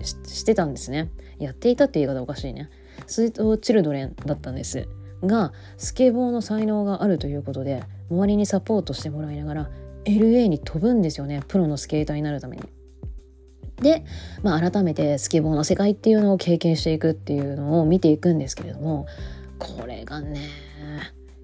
[0.04, 1.10] してたんですね。
[1.40, 2.70] やっていたって言い方おかしいね。
[3.08, 4.88] ストリートチルドレンだったんです。
[5.24, 9.70] がスケボーの才能があるということで周りにサポートしてもらいながら
[10.06, 11.44] LA に飛ぶんですよね。
[11.48, 12.64] プロのスケーターになるために。
[13.82, 14.04] で、
[14.44, 19.08] まあ、改めてスケボーの世界っていうのを経験していくっていうのを見ていくんですけれども
[19.58, 20.40] これがね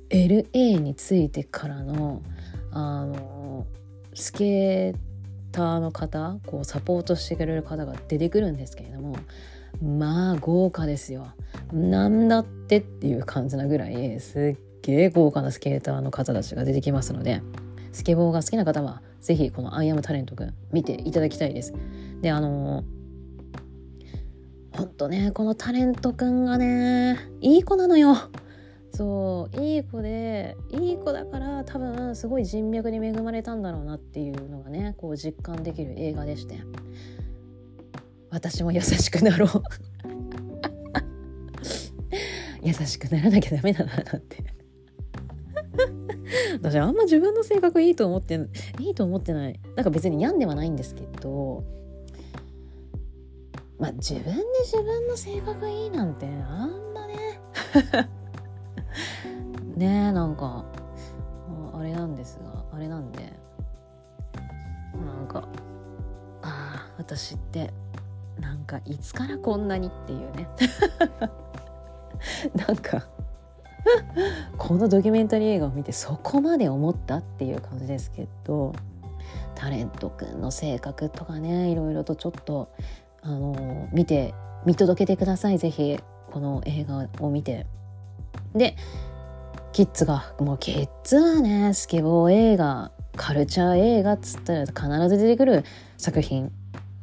[0.09, 2.21] LA についてからの
[2.71, 3.65] あの
[4.13, 5.06] スケー
[5.51, 9.15] ターの方こうサポートしてくれる方が出てくるんですけれども
[9.81, 11.27] まあ豪華ですよ。
[11.71, 17.41] なんだってっていう感じなぐらいすっげえ豪華なスケーターの方たちが出てきますので
[17.91, 21.73] スケボーが好きな方は是非この「アイアムタレントくん」見ていただきたいです。
[22.21, 22.83] であの
[24.75, 28.15] ほんとねこのタレントくんがねいい子なのよ。
[28.97, 36.57] そういい子でいい子だから多分すごい人脈に恵まれたんだろうなっていうのがねこう実感できる映画でして。
[38.31, 39.49] 私も優しくなろう。
[42.61, 44.37] 優しくならなきゃダメだななんて。
[46.61, 49.59] 私あんま自分の性格いいと思っていいと思ってない。
[49.75, 51.63] なんか別に病んではないんですけど。
[53.77, 57.39] まあ自分で自分の性格いいなんてあんまね。
[59.75, 60.65] ねえなんか
[61.73, 63.33] あれなんですがあれなんで。
[65.05, 65.47] なんか
[66.41, 67.73] ああ私って
[68.39, 70.47] なんかいつからこんなにっていうね。
[72.67, 73.03] なんか
[74.57, 78.73] このドキュメンタリー映画を見てそこまで思ったっていう感じですけど
[79.55, 82.69] タレントくんの性格とかねいろいろとちょっと
[83.21, 84.33] あの見て
[84.65, 85.57] 見届けてください。
[85.57, 85.99] ぜひ
[86.31, 87.65] この映画を見て。
[88.57, 88.75] で
[89.71, 95.63] キッズがもうキッズはねスケボー映画カルチャー映画っつったら必ず出てくる
[95.97, 96.51] 作品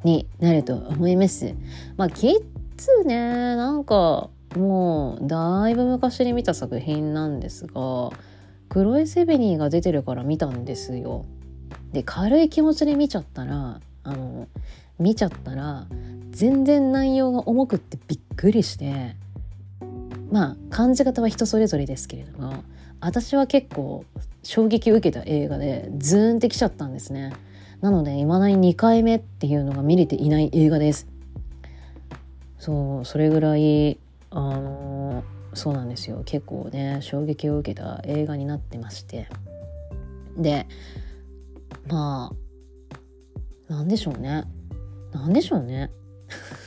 [0.05, 1.55] になると思います。
[1.97, 2.41] まあキッ
[2.77, 8.11] ズねなんかもうだいぶ昔に見た作品なんですが
[8.69, 11.27] クロエ・セベニーが出てるから見たんですよ。
[11.93, 14.49] で軽い気持ちで見ちゃったらあの
[14.99, 15.87] 見ちゃったら
[16.31, 19.17] 全然内容が重くってびっくりして
[20.35, 22.65] まあ感じ方は人それぞれですけれども
[22.99, 24.05] 私は結構
[24.43, 27.33] 衝撃を受けた映画でズーンってきちゃったんですね。
[27.81, 31.07] なので未だに2回目っていうのが見れていない映画です。
[32.59, 35.23] そうそれぐらいあの
[35.53, 36.23] そうなんですよ。
[36.25, 39.29] 結構ね衝撃を受けた映画になってまして。
[40.37, 40.67] で
[41.87, 42.33] ま
[43.71, 44.43] あなんでしょうね。
[45.13, 45.93] なんでしょうね。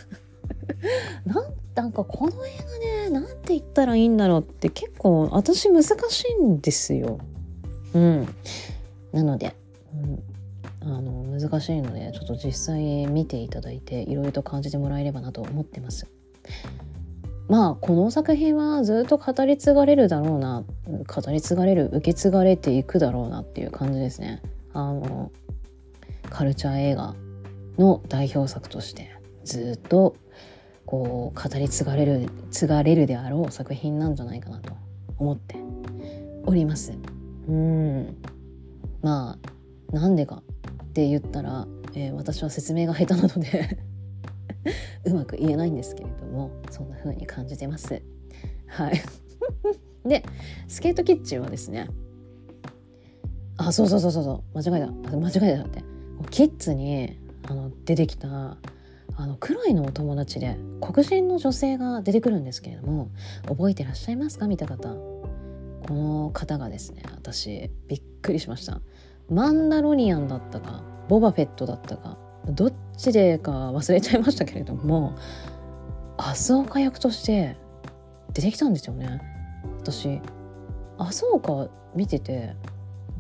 [1.26, 5.96] なんなんかこの映画ねなんて言ったらいいんだろうって結構私難し
[6.40, 7.20] いんですよ。
[7.94, 8.28] うん
[9.12, 9.56] なので、
[9.94, 10.24] うん、
[10.82, 16.08] あの難しいのでちょっと実際見ていただいていろいろと感じてもらえればなと思ってます。
[17.48, 20.64] まあこの作品はずっと語り継がれるだろうな
[21.08, 24.42] 語り継がれる受け継がれていくだろうなっていう感じですね。
[24.74, 25.32] あの
[26.30, 27.16] カルチャー映画
[27.78, 30.16] の代表作としてずっと
[30.88, 34.74] こう語り継がれる継がれるであろう作品なんじゃないかなと
[35.18, 35.58] 思って
[36.46, 36.94] おります。
[37.48, 38.18] うん
[39.02, 39.38] ま
[39.92, 40.42] あなんでか
[40.84, 43.78] って言ったら、えー、私は説明が下手なので
[45.06, 48.02] うまく言えないんですけれどもそんな風に感じてます。
[48.68, 48.94] はい
[50.08, 50.24] で
[50.70, 51.90] スケートキッチンはですね
[53.58, 55.84] あそうそうそうそうそう間違えた間違えたって
[56.32, 58.58] キッズにあの出てきた
[59.20, 63.10] あのクロイのお友達で黒人の女性が出てくるんですけれども
[63.48, 64.48] 覚えてらっしゃいますか？
[64.48, 64.96] 見た方。
[65.88, 68.80] この方がですね私びっくりしました。
[69.30, 75.18] マンダロニアンだったかボバフェットだったかどっちでか忘れちゃいましたけれども
[76.18, 77.58] アスオカ役として
[78.34, 79.22] 出てきたんですよね。
[79.80, 80.22] 私
[80.98, 82.56] アスオカ見てて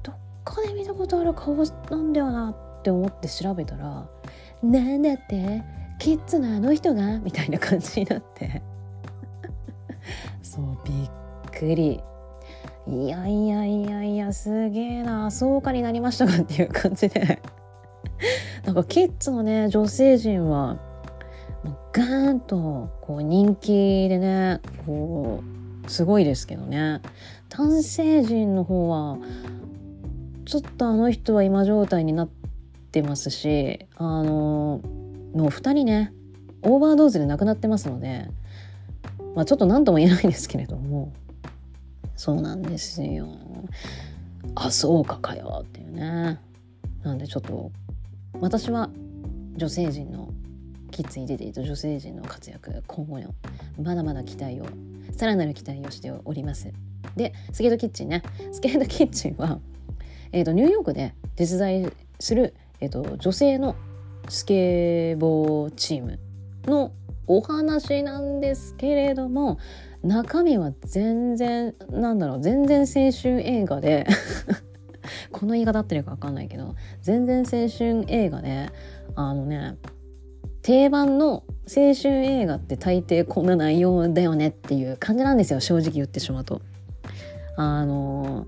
[0.03, 4.07] どっかで見たことある顔なんだよなって思って調べたら
[4.61, 5.63] 「なんだって
[5.99, 8.61] キッズのあの人が?」みたいな感じになって。
[10.41, 12.01] そうびっくり。
[12.87, 15.29] いやいやいやいやすげえな。
[15.29, 17.41] そうかになりましたかっていう感じで。
[18.65, 20.77] なんかキッズのね女性陣は
[21.91, 25.41] ガーンとこう人気でねこ
[25.85, 27.01] うすごいですけどね。
[27.49, 29.17] 男性陣の方は
[30.45, 32.29] ちょっとあの人は今状態になっ
[32.91, 34.81] てますしあのも
[35.45, 36.13] う2人ね
[36.63, 38.27] オーバードーズで亡くなってますので、
[39.35, 41.13] まあ、ちょっと何とも言えないんですけれども
[42.15, 43.27] そうなんですよ。
[44.55, 46.39] あそうかかよっていうね。
[47.03, 47.71] なんでちょっと
[48.39, 48.89] 私は
[49.55, 50.29] 女性陣の
[50.89, 53.35] キッズに出ていた女性陣の活躍今後の
[53.81, 54.65] まだまだ期待を
[55.11, 56.73] さらなる期待をしております。
[57.15, 58.23] でスケートキッチンね。
[58.51, 59.59] スケートキッチンは、
[60.31, 63.75] えーと、ニューヨークで手伝いする、えーと女性の
[64.27, 66.19] スケボーチーム
[66.65, 66.91] の
[67.27, 69.59] お話なんですけれども
[70.03, 74.05] 中身は全然なんだろう全然青春映画で
[75.31, 78.69] この言い方合ってるか分かんないけど全然青春映画で
[79.15, 79.75] あのね
[80.61, 86.61] 定番の青春映画って大抵こんな内容だよねっていう感じなんですよ正直言ってしまうと。
[87.55, 88.45] あの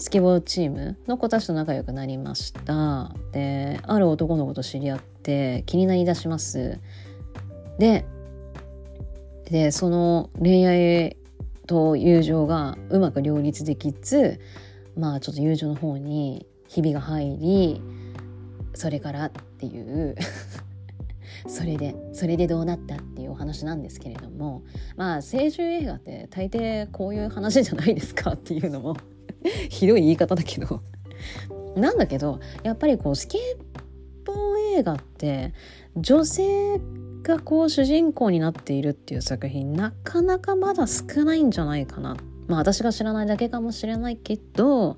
[0.00, 3.12] スケボーチームの子たちと仲良くなりました。
[3.32, 6.78] である男の子と知り合って気になりだします。
[7.80, 8.06] で
[9.46, 11.16] でその恋愛
[11.66, 14.40] と友情がうまく両立できず
[14.96, 17.82] まあちょっと友情の方にひびが入り
[18.74, 20.14] それからっていう。
[21.46, 24.62] それでそれでどうなったっていうお話なんですけれども
[24.96, 28.96] まあ青春映画って大抵こういう話じゃないですかっていうのも
[29.68, 30.82] ひどい言い方だけど。
[31.76, 33.38] なんだけどやっぱりこうスケ
[34.24, 35.52] ボー映画って
[35.96, 36.80] 女性
[37.22, 42.16] がこう主人公になっているっていう作品なかなかまだ少ないんじゃないかな。
[42.46, 44.96] まあ私が知らないだけかもしれないけど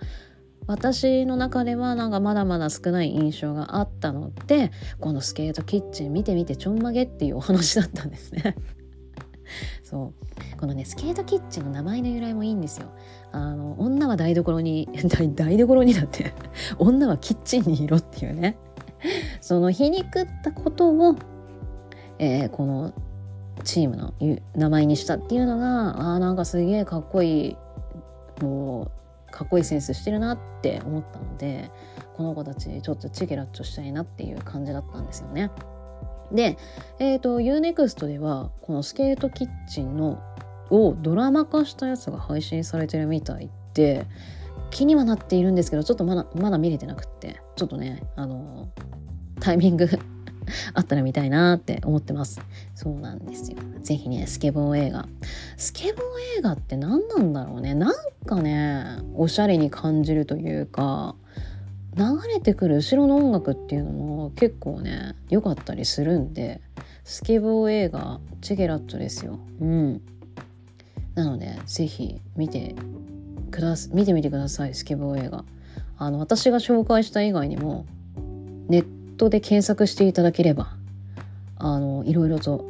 [0.67, 4.71] 私の中ではなんかまだまだ少ない印象があったので
[5.01, 8.55] このスケートキッチン見てみてちょんまげっていうお話だったんですね。
[9.83, 10.13] そ
[10.57, 10.59] う。
[10.59, 12.89] このねスケートキッチンの名前の由来もいいんですよ。
[13.33, 14.89] あの女は台所に
[15.35, 16.33] 台所にだって
[16.79, 18.57] 女はキッチンにいろっていうね。
[19.41, 21.17] その皮肉ったことを、
[22.19, 22.93] えー、この
[23.65, 24.13] チームの
[24.55, 27.57] 名前にしたっていうのがあなんかすげえかっこいい
[28.43, 28.91] も
[29.29, 31.71] うかっこいいセンスしてるなって思ったので
[32.17, 35.51] この子たちちょっとチゲラッチョしたいなっていう感じだったんですよね。
[36.33, 36.59] で、
[36.99, 40.23] えーと、UNEXT ではこのスケートキッチンの
[40.71, 44.07] をドラマ化したやつが配信されてるみたいで
[44.71, 48.69] 気にはなっているんですけどちょっとまだまだ見れてなくってちょっとねあの
[49.41, 49.89] タイミング
[50.75, 52.41] あったら見たいなって思ってます。
[52.75, 53.59] そうなんですよ。
[53.83, 55.07] ぜひねスケボー映画。
[55.57, 57.75] スケボー映画って何なんだろうね。
[57.75, 57.95] なん
[58.27, 61.15] かねおしゃれに感じるというか
[61.97, 66.61] 流れてくる後ろの音楽っていうのも結構ね良かったりするんで
[67.05, 69.39] スケボー映画チェケラッチョですよ。
[69.61, 70.03] うん。
[71.15, 72.75] なのでぜひ見て
[73.51, 75.45] くだ見てみてくださいスケボー映画。
[75.99, 77.85] あの私が紹介した以外にも
[78.69, 80.73] ネットで検索していただければ
[81.59, 82.65] あのいろいろと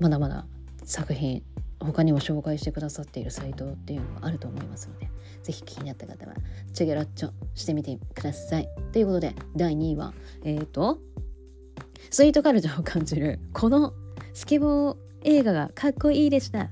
[0.00, 0.44] まだまだ
[0.84, 1.42] 作品
[1.80, 5.08] 他にも紹介してくださっているサイトっていうのがあると思いますので
[5.42, 6.34] 是非気になった方は
[6.72, 8.68] チェゲラッチョしてみてください。
[8.92, 10.12] ということで第2位は
[10.44, 10.98] えっ、ー、と
[12.10, 13.94] スイートカルチャーを感じるこの
[14.34, 16.70] スケボー映画がかっこいいでした。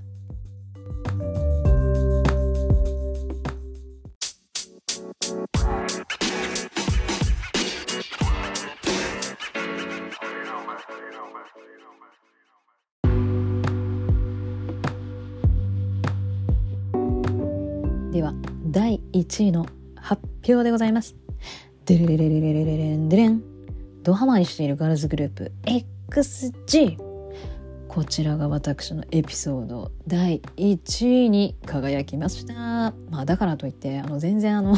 [18.79, 19.67] 第1位の
[19.97, 21.17] 発表でございます。
[21.85, 23.43] デレレレレレレレレンデレン。
[24.05, 25.53] ドハマりしているガールズグループ
[26.13, 26.97] XG
[27.89, 32.55] こちらが私のエピソード第1位に輝きました。
[32.55, 34.77] まあだからといってあの全然あの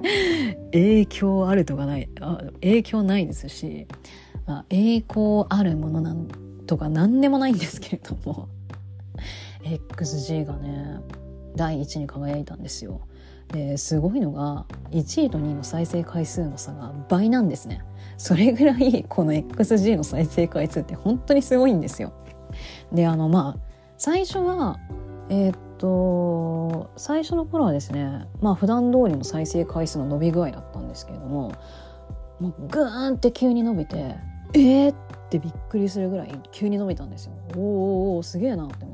[0.72, 3.86] 影響あるとかないあ影響ないですし、
[4.46, 6.28] まあ、栄光あるものなん
[6.66, 8.48] とか何でもないんですけれども。
[9.64, 11.23] XG がね
[11.56, 13.00] 第1に輝いたんですよ。
[13.48, 17.82] ですごいのが1位と2位の再生回数の差が倍なんですね。
[18.16, 22.12] それぐらいこの XG の再生回数って本当にすごいんですよ。
[22.92, 24.78] であのまあ最初は
[25.28, 31.52] えー、っと最初の頃はですねまあ普段通りの再生回数の伸び具合だったんですけれども
[32.40, 34.16] もうグーンって急に伸びて
[34.54, 34.94] えーっ
[35.30, 37.32] てびっくりするぐらい急に伸びたんですよ。
[37.56, 37.60] おー
[38.16, 38.93] おーすげえなって思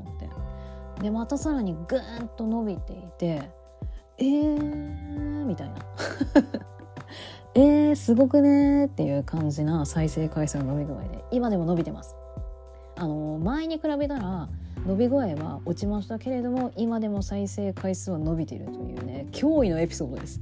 [1.01, 3.49] でまたさらにグーンと伸びていて
[4.17, 5.75] えーみたいな。
[7.53, 12.15] えーすごくねっていう感じな再生回数の伸び具合で今でも伸びてます。
[12.95, 14.47] あの前に比べたら
[14.85, 20.41] 伸び具合は落ちましたけれども今でも再生回数は伸びているというね驚異のエピソードです。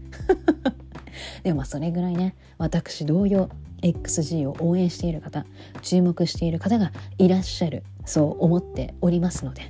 [1.43, 3.49] でもまあそれぐらいね私同様
[3.82, 5.45] XG を応援している方
[5.82, 9.62] 注目している方がいらっしゃるそう思っておりますので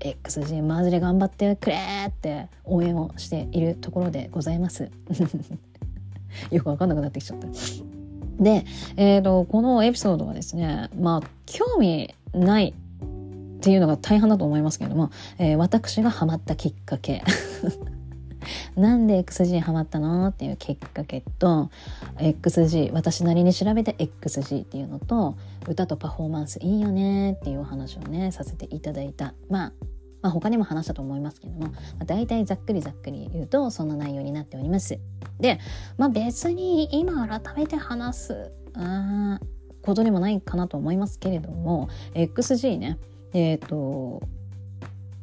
[0.00, 1.76] XG マジで頑張ってくれ
[2.08, 4.90] って応援をしているところでございます。
[6.50, 7.48] よくわかんなくなってきちゃった。
[8.38, 8.64] で、
[8.96, 12.74] えーと、このエピソードはですねまあ興味ない
[13.56, 17.22] っていうのが大半だと思いますけれども、えー、私がハマったきっかけ。
[18.76, 21.70] なんで XG ハマったのっていうきっかけと
[22.18, 25.36] XG 私なりに調べて XG っていうのと
[25.68, 29.72] 歌とパフォーマンスいいよねっていうお話をねさせていただいたまあ
[30.22, 34.98] まあ、他にも話したと思いますけども、まあ、大体ざっくりざっくり言うとそんな内容になっております。
[35.38, 35.60] で、
[35.98, 39.38] まあ、別に今改めて話すあ
[39.82, 42.98] ことでもないかなと思いますけれども XG ね
[43.34, 44.20] えっ、ー、と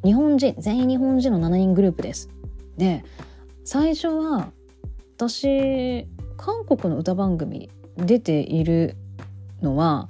[0.05, 2.29] 日本人全員日本人の7人グループです。
[2.77, 3.03] で
[3.63, 4.51] 最初は
[5.15, 8.95] 私韓国の歌番組出ている
[9.61, 10.09] のは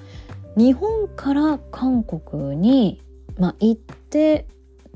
[0.56, 3.02] 日本から韓国に、
[3.38, 4.48] まあ、行って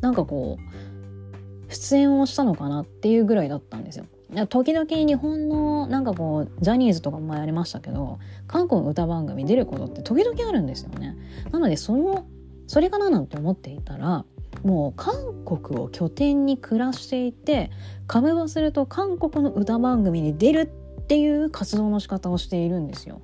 [0.02, 4.06] なんかこう出演をしたのかなっていうぐらいだったんですよ。
[4.50, 11.16] 時々日本のなんかこうジャニーズとかもやりましたけど韓国の歌番組出ることって時々あるんですよね。
[11.52, 12.26] なのでその
[12.68, 14.26] それかななんて思っていたら
[14.64, 15.16] もう韓
[15.46, 17.72] 国を拠点に暮らしていて
[18.08, 20.72] カムバすると韓国の歌番組に出る
[21.02, 23.22] っていう活動の仕方をしているんですよ。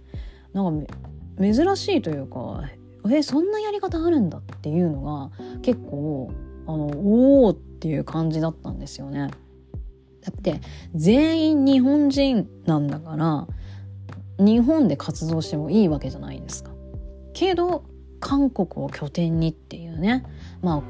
[0.53, 0.93] なんか
[1.39, 2.63] 珍しいというか
[3.11, 5.31] えそんなやり方あるんだっていうのが
[5.61, 6.31] 結構
[6.67, 9.29] あのおおっていう感じだったんですよね。
[10.21, 10.61] だって
[10.95, 13.47] 全員日本人なんだから
[14.39, 16.71] 日本で活動してもいいわけじゃないですか。
[17.33, 17.83] けど
[18.19, 20.23] 韓国を拠点にっていうね
[20.61, 20.81] まあ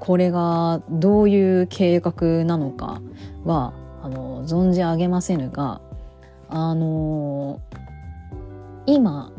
[0.00, 3.00] これがどういう計画なのか
[3.44, 5.80] はあの存じ上げませぬが
[6.48, 7.60] あの
[8.86, 9.32] 今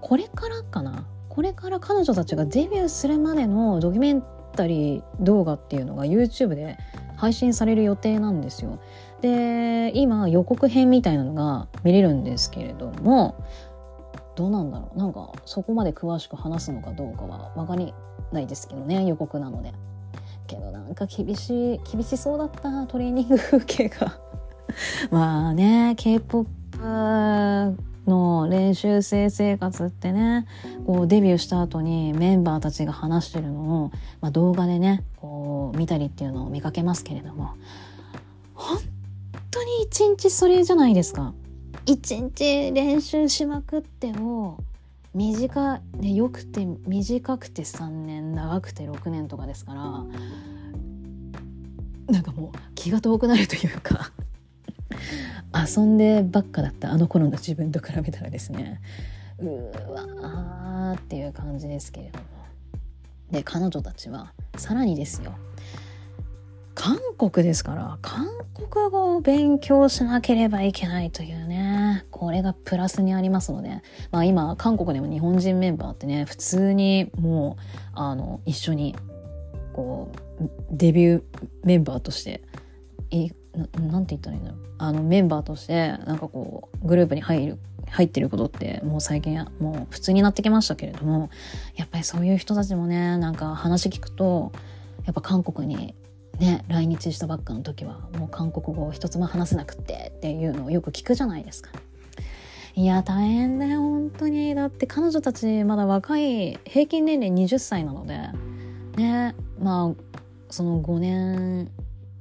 [0.00, 1.04] これからかな？
[1.28, 4.22] これから彼女たちがデビューするまでのドキュメン
[4.56, 6.78] タリー動画っていうのが YouTube で
[7.16, 8.78] 配信される予定なんですよ。
[9.20, 13.34] で今予告編みたいなのが見れるんですけれども
[14.38, 17.92] どうなんだろうなんかそこまで詳しく話すのかどうかは分かり
[18.30, 19.72] ないですけどね予告なので。
[20.46, 24.18] けどなんか厳しい厳しそうだったトレーニング風景が
[25.10, 26.48] まあね K-POP
[28.06, 30.46] の練習生生活ってね
[30.86, 33.90] こうデビューした後にメンバーたちが話してるのを、
[34.22, 37.50] まあ、動画でねこう見たりっていうのを見かけますけれども
[38.54, 38.78] 本
[39.50, 41.34] 当に一日それじゃないですか。
[41.88, 44.58] 一日練習しまくってを
[45.14, 49.82] 短ねよくて短くて3年長くて6年とかですから
[52.12, 54.12] なんかもう気が遠くなるというか
[55.66, 58.82] 遊んでばっかだったあの頃の自分と比べたらですね。
[59.38, 59.46] う
[59.92, 62.24] わーっていう感じですけれども。
[63.30, 65.32] で彼女たちはさらにですよ。
[66.78, 72.04] 韓国ですから韓国語を勉強しなければいけないというね。
[72.12, 73.82] これがプラスにありますので、
[74.12, 77.62] まあ、今韓国でも日本人メンバーってね普通にもう
[77.94, 78.94] あの一緒に
[79.72, 81.22] こうデビュー
[81.64, 82.42] メンバーとして
[83.10, 83.32] い
[83.76, 84.60] なんて言ったらいいんだろう。
[84.78, 91.30] あのメンバーとしてなんかこうグループに入る入ってることってもう最近もう普通になってきましたけれども
[91.74, 94.52] やっぱりそういう人たちもねなんか話聞くと
[95.06, 95.94] やっぱ韓国に
[96.38, 101.70] ね来日したばっかの時はもう韓国語を一つも話せなくってっていうのをよく聞くじゃないですか。
[102.74, 108.20] いや大変だよ本当にだって彼女たちまだ若い平均年齢20歳なので
[108.96, 111.72] ねまあその5年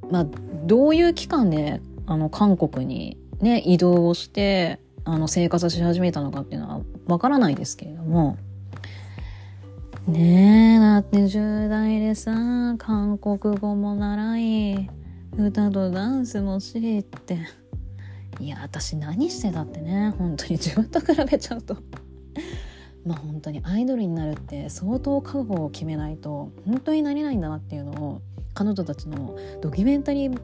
[0.09, 0.25] まあ
[0.63, 8.37] どういう期間であの韓国にね移動をしてあの生活し始めたのかっていうのはわからないですけれども
[10.07, 12.31] ねえ、だって10代でさ、
[12.77, 14.89] 韓国語も習い、
[15.37, 17.39] 歌とダンスも知りって。
[18.39, 21.75] いや、私何してたってね、本当に自分と比べちゃうと。
[23.05, 28.21] まあ本当にアイドルになるって相当覚悟を決めないと本当になれないんだなっていうのを
[28.53, 30.39] 彼女たちのドキュメンタリー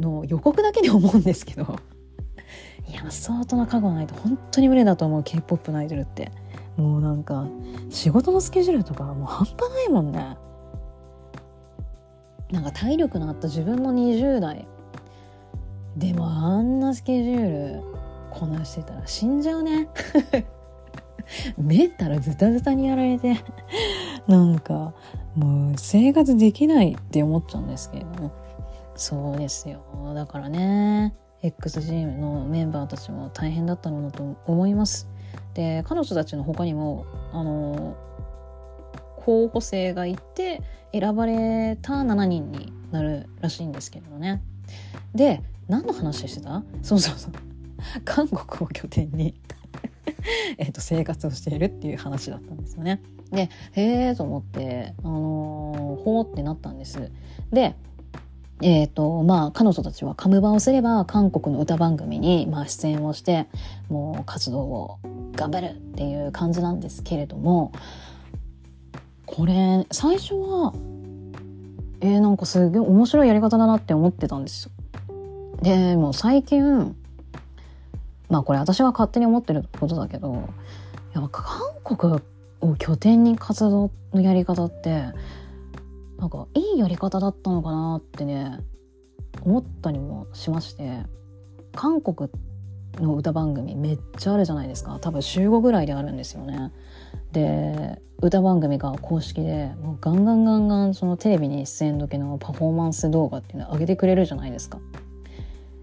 [0.00, 1.76] の予告だけで思うんですけど
[2.88, 6.32] いや相当な覚悟がないと本当に無理だと思う k p o p のアイドルって。
[6.78, 7.46] もうなんか
[7.90, 10.38] 仕事のスケジュールとかもう半端ないもんね。
[12.50, 14.66] なんか体力のあった自分も20代。
[15.96, 17.82] でもあんなスケジュール
[18.30, 19.88] こなしてたら死んじゃうね。
[21.58, 23.36] メンタルズタズタにやられて。
[24.28, 24.94] なんか
[25.34, 28.30] もう生活できないって思っちゃうんですけれども
[28.94, 29.80] そうですよ。
[30.14, 35.08] だからね x チームのメンバーたちも大変だったのだと思います。
[35.58, 37.96] で彼女たちの他にもあの
[39.16, 40.62] 候補生がいて
[40.92, 44.40] 選ばれた7人になるらしいんですけれどね
[45.16, 46.62] で何の話してた？
[46.80, 47.32] そうそうそう
[48.04, 49.34] 韓国を拠点に
[50.58, 53.02] えと生活をしているっていう話だったんですよね。
[53.32, 57.10] でへえと思って、あのー、ほーってなったんです。
[57.52, 57.74] で
[58.60, 63.46] えーとまあ、彼女たちはカムバをすれば韓国の歌番組に、まあ、出演をして
[63.88, 64.98] もう活動を
[65.38, 67.72] 頑張るっていう感じなんですけれども
[69.24, 70.72] これ最初は
[72.00, 74.72] えー、なんかすげえ面白いやり方だなって思ってたんですよ。
[75.62, 76.96] でも最近
[78.28, 80.48] まあこれ私が勝手に思ってることだけど
[81.12, 81.42] やっぱ
[81.82, 82.20] 韓国
[82.60, 85.06] を拠点に活動のやり方って
[86.18, 88.58] なんかいいやり方だったのかなってね
[89.42, 91.02] 思ったりもしまして
[91.74, 92.30] 韓国
[93.00, 96.72] の歌番組めっちゃあるじゃないですか多分週5ぐらいであるんですよね。
[97.32, 104.80] で歌番組が公式でもうガンガンガンガンそのテレビに出演時のパフォーマンス動画っていうのを上げてくれるじゃないですか。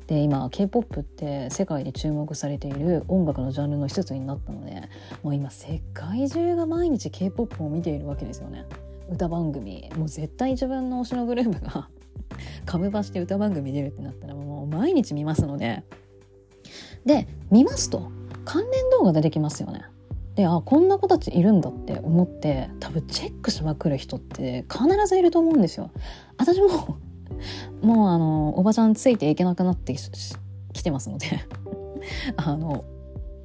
[0.07, 4.89] で今 k p o p って世界で注目されている音楽のジャンルの一つになったので
[5.23, 8.65] もう今世界中が毎日 k p o p を見ているわけですよね。
[9.09, 11.89] 歌番組もう絶対自分の推しのグループが
[12.65, 15.83] カムバして歌番組出るってなったらもう毎日見ますので
[17.05, 18.11] で見ますと
[18.43, 19.85] 関連動画出てきますよね。
[20.35, 25.91] であこんな子たちいるんだって思って多分チェックしまくる人って必ずいると思うんですよ。
[26.37, 26.97] 私も
[27.81, 29.95] もうあのおばちゃんついていけなくなって
[30.73, 31.27] きてますので
[32.35, 32.83] あの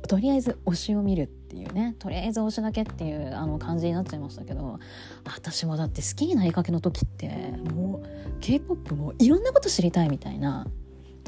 [0.08, 4.78] とりあえず推しを見るっていうねとりあえず推しだけっていうあの感じになっちゃいましたけど
[5.24, 7.28] 私もだって好きになりかけの時って
[7.72, 10.66] もう k p o p もいろんなこと知りたいみたいな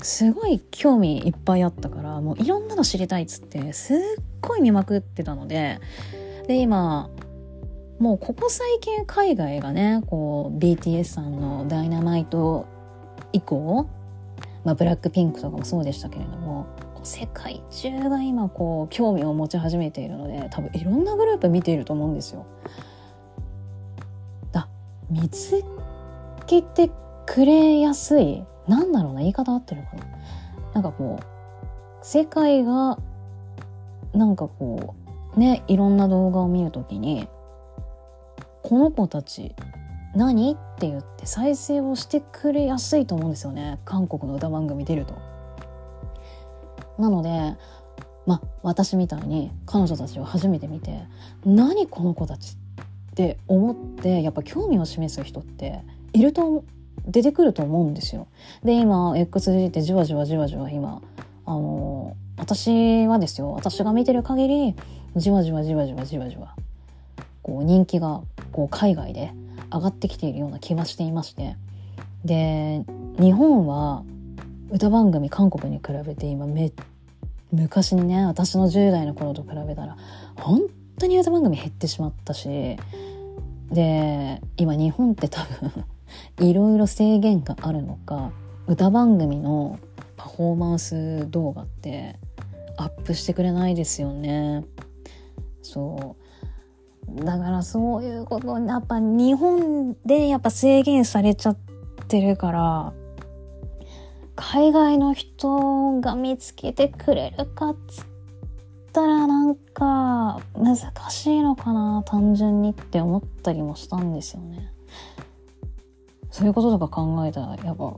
[0.03, 3.99] すごい興味いっぱいあったからもういろんなの知りたいっつってすっ
[4.41, 5.81] ごい見まくってたので
[6.47, 7.09] で今
[7.99, 12.67] もうここ最近海外がねこう BTS さんの「ダイナマイト」
[13.33, 13.87] 以降、
[14.65, 16.67] まあ、ブラックピンクとかもそうでしたけれども
[17.05, 22.45] 世界中が今こう興味を持ち始めているので多分いろんなグループ見ていると思うんですよ。
[24.53, 24.69] だ
[25.11, 25.65] 見つ
[26.47, 26.91] けて
[27.27, 30.05] くれやすいなんだろうな言い方合ってるのかな。
[30.75, 31.25] なんかこう
[32.05, 32.99] 世界が
[34.13, 34.95] なんかこ
[35.37, 37.29] うねいろんな動画を見るときに
[38.63, 39.55] この子たち
[40.15, 43.79] 何って言って再生をしてくれやすいと思うんですよね。
[43.85, 45.15] 韓国の歌番組出ると。
[46.99, 47.57] なので
[48.27, 51.03] まあ私みたいに彼女たちを初めて見て
[51.45, 52.57] 何この子たち
[53.11, 55.83] って思ってやっぱ興味を示す人って
[56.13, 56.65] いると
[57.07, 58.27] 出てくると思うんですよ。
[58.65, 61.01] で今 XG ってじわじわじわじわ今
[61.45, 64.75] あの私はですよ私が見てる限り
[65.17, 66.55] じわじわじわじわじわじわ
[67.43, 68.23] こう人気が
[68.53, 69.33] こう海外で
[69.73, 71.57] 上がってきているような気がしていまして
[72.25, 72.85] で
[73.19, 74.05] 日本は
[74.71, 76.73] 歌番組韓国に比べて今め
[77.53, 79.97] 昔にね私の10代の頃と比べたら
[80.37, 80.63] 本
[80.99, 82.77] 当に歌番組減ってしまったし
[83.71, 85.85] で今日本って多分
[86.41, 88.33] いろいろ制限があるのか
[88.67, 89.79] 歌番組の
[90.17, 92.17] パフォーマンス動画って
[92.77, 94.65] アップしてくれないですよね
[95.63, 101.59] そうだからそういうことやっぱ日本でやっぱ制限されちゃっ
[102.09, 102.93] てるから
[104.35, 108.05] 海外の人が見つけてくれるかっつっ
[108.93, 110.77] たらなんか難
[111.11, 114.72] しいのかな単純にって思ったりもしたんですよね。
[116.33, 117.95] そういうこととか考えたらやっぱ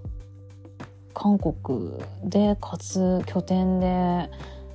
[1.14, 1.92] 韓国
[2.24, 4.28] でかつ拠点で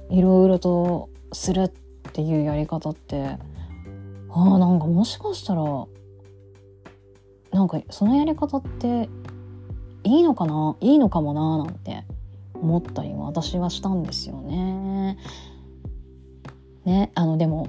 [0.10, 1.70] いろいろとするっ
[2.14, 3.38] ていうやり方って
[4.32, 5.62] ああなんかもしかしたら
[7.52, 9.10] なんかそのやり方って
[10.06, 12.06] いいのかないいのかもななんて
[12.54, 15.18] 思ったりも私はしたんですよね。
[16.86, 17.68] ねあのでも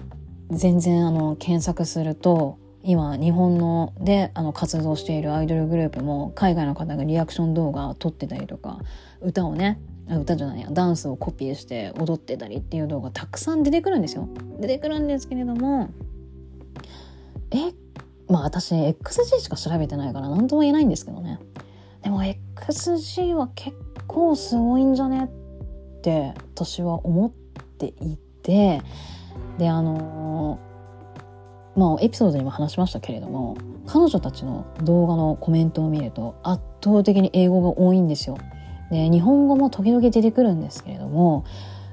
[0.50, 8.78] 全然あの検索すると今日本のであの活動しているアイドルグループも海外の方がリアクション動画撮ってたりとか
[9.20, 9.78] 歌をね
[10.08, 14.28] 歌じゃないやダンスをコピーして踊ってたりっていう動画たくさん出てくるんですよ。
[14.58, 15.90] 出てくるんですけれども
[17.50, 17.72] え
[18.28, 21.38] まあ私 XG しか調べてないから何とも言えないんですけどね。
[22.02, 23.76] でも XG は結
[24.06, 28.80] 構すごいんじゃねって私は思っていて
[29.58, 30.69] であのー、
[31.80, 38.36] まあエピソードにも話しましたけれども彼女たちの動画のコメントを見ると圧倒的に英語が多いんですよ。
[38.90, 41.44] で日本語も時々出てくるんですけれども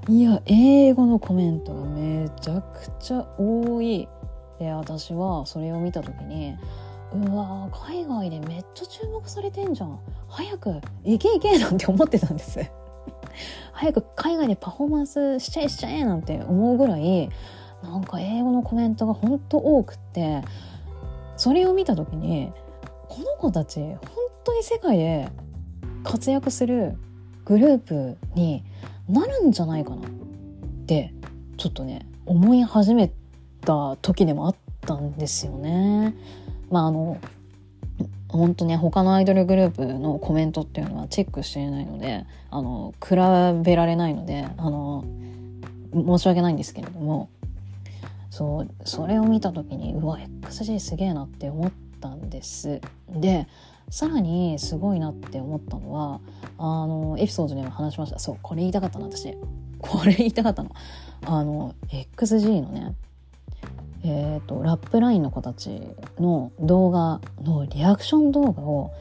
[0.10, 4.10] いや英語のコメントがめちゃくちゃ多い。
[4.60, 6.58] で私はそれを見た時に
[7.14, 12.60] うわ海外でめっちゃ注目されてんじゃん早く行け行けなんて思ってたんです
[13.72, 17.30] 早く海外でパフォーマンスしちゃえしちゃえなんて思うぐらい
[17.84, 20.42] なんか英語のコメントがほんと多くって
[21.36, 22.52] それを見た時に
[23.08, 23.98] この子たち本
[24.44, 25.30] 当に世界で
[26.04, 26.98] 活躍する
[27.46, 28.64] グループに
[29.08, 30.10] なるんじゃないかなっ
[30.86, 31.14] て
[31.58, 33.12] ちょっとね思い始め
[33.62, 36.14] た時でもあったんですよね。
[36.70, 37.18] まああの
[38.30, 43.16] 本当ね他のアイドルグループのコメントっていうのはチェックしていないのであの比
[43.64, 45.06] べられないのであの
[45.94, 47.30] 申し訳ないんですけれども
[48.38, 52.80] そうそれを見た時にうわ XG すげえなって思ったんです。
[53.10, 53.48] で
[53.90, 56.22] さらにすごいなって思ったのは
[56.60, 58.20] あのエピソードでも話しました。
[58.20, 59.36] そうこれ言いたかったな私。
[59.80, 60.70] これ言いたかったの。
[61.26, 62.94] あの XG のね
[64.04, 65.82] えーと、ラップラインの子たち
[66.20, 68.92] の動画のリアクション動画を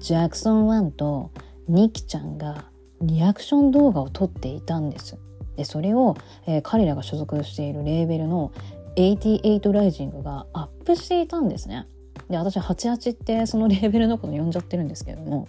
[0.00, 1.30] ジャクソン1と
[1.68, 2.64] ニキちゃんが
[3.00, 5.16] リアクション動画を撮っていたんです。
[5.60, 8.50] でそれを、えー、彼らが所属しているレーベルの
[8.96, 11.86] 88ライジングがアップしていたんですね。
[12.28, 15.48] で私88ってそのレーベルのこと呼んじゃってるんですけれども。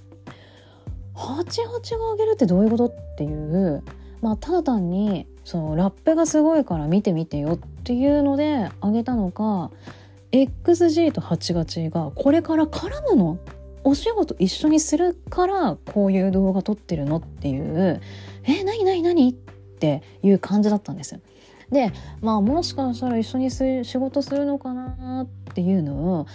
[1.14, 3.84] 88が上げるってどういうことっていう
[4.22, 9.72] まあただ単にそのラップがすごいから見てみてよっていうのであげたのか
[10.32, 13.38] XG と88がこれから絡むの？
[13.84, 17.18] お仕事一緒にするからこういう動画撮ってるの？
[17.18, 18.02] っていう
[18.44, 19.30] え何何何？
[19.30, 21.20] っていう感じだったんです
[21.72, 26.28] でまあもしかしたら一緒に仕事するのかなっていうのを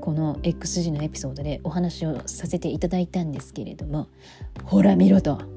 [0.00, 4.08] この XG のエピソードでお話をさせていただいたんですけれども
[4.64, 5.40] ほら見ろと。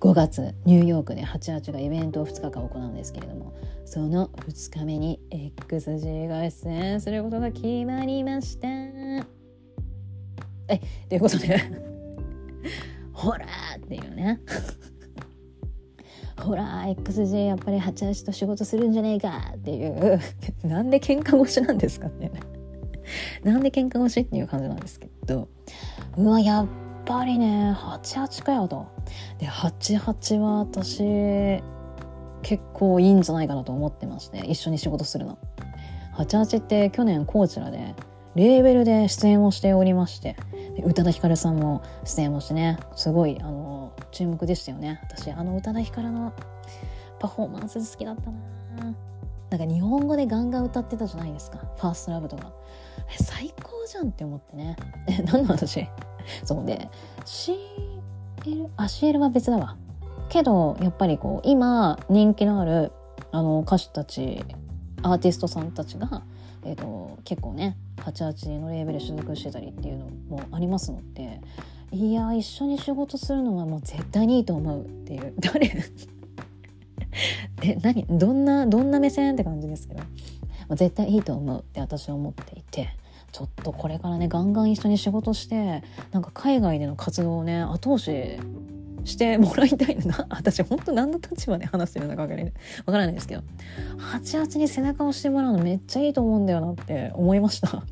[0.00, 3.52] 5月ニューヨークで88がイベントを2日間行うんですけれども
[3.84, 8.66] その2日目に XG が出演することが決まりました。
[8.68, 9.22] え
[11.08, 11.56] ということで
[13.12, 13.46] ほら
[13.76, 14.40] っていうね。
[16.42, 20.20] ほら XJ やっぱり88と仕事するんじゃねえかっていう。
[20.66, 22.30] なんで喧嘩腰なんですかね。
[23.44, 25.48] なんで喧嘩腰っていう感じなんですけど。
[26.16, 26.66] うわやっ
[27.04, 28.86] ぱりね88かよと。
[29.38, 31.62] で88は私
[32.42, 35.38] 結構いいんじゃないかなと思ってまして一緒に仕事するの。
[36.16, 37.94] 88って去年コーチラで
[38.34, 40.36] レーベルで出演をしておりまして
[40.84, 45.00] 宇多田ヒカルさんも出演をしてねすごいあの注目でしたよね。
[45.02, 46.32] 私あの宇多田ヒカルの
[47.18, 48.94] パフォーマンス好きだったな。
[49.50, 51.58] なんか日本語でガンガン歌ってたじゃないですか。
[51.76, 52.52] ファーストラブとか。
[53.20, 54.76] 最高じゃんって思ってね。
[55.08, 55.86] え何の話
[56.44, 56.88] そうで
[57.24, 59.76] CL あ CL は別だわ。
[60.28, 62.92] けどやっぱりこう今人気のある
[63.32, 64.42] あの歌手たち
[65.02, 66.22] アーティストさんたちが、
[66.64, 71.40] えーと、結構ね88のレーベル所属してたりっていうのもありますので
[71.92, 75.34] いや一緒に仕事するのはもう絶対にいいと思うっていう。
[75.40, 75.70] 誰？
[77.62, 78.06] え何？
[78.08, 79.34] どんなどんな目線？
[79.34, 80.02] って感じですけど、
[80.74, 82.88] 絶対いいと思うって私は思っていて。
[83.30, 88.38] ちょっとこれからねガンガン一緒に仕事してなんか海外での活動をね後押し
[89.04, 90.26] して もらいたいな。
[90.28, 92.52] 私本当何の立場で話してるのか分からない
[92.84, 93.42] 分からないですけど。
[93.98, 97.82] 88に背中を押してもらうのめっちゃいいと思うんだよなって思いました。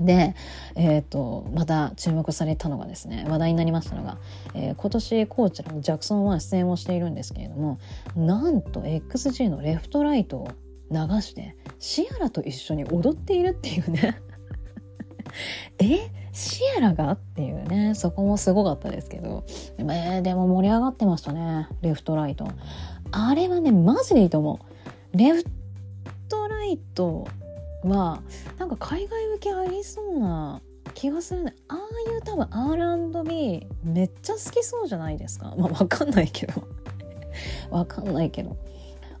[0.00, 0.34] で、
[0.76, 4.18] えーと、また注目されたのがですね話題になりましたのが、
[4.54, 7.78] えー、今年コーチのジャクソンは出演をしているんですけれども
[8.16, 10.48] なんと XG のレフトライトを
[10.90, 14.20] 流してシアラと一緒に踊っているっていうね。
[15.78, 16.10] え？
[16.32, 17.12] シアラが？
[17.12, 17.94] っていうね。
[17.94, 19.44] そこもすごかったですけど、
[19.78, 21.68] えー、でも盛り上がってましたね。
[21.82, 22.48] レフトライト。
[23.12, 24.58] あれはねマジでいいと思
[25.14, 25.16] う。
[25.16, 25.44] レフ
[26.28, 27.28] トライト
[27.84, 28.22] は
[28.58, 30.60] なんか海外受けありそうな
[30.94, 31.54] 気がするね。
[31.68, 35.54] ああいう多分 R&B めっちゃ好きそうじゃないですか。
[35.56, 36.62] まあわかんないけど。
[37.70, 38.56] わかんないけど。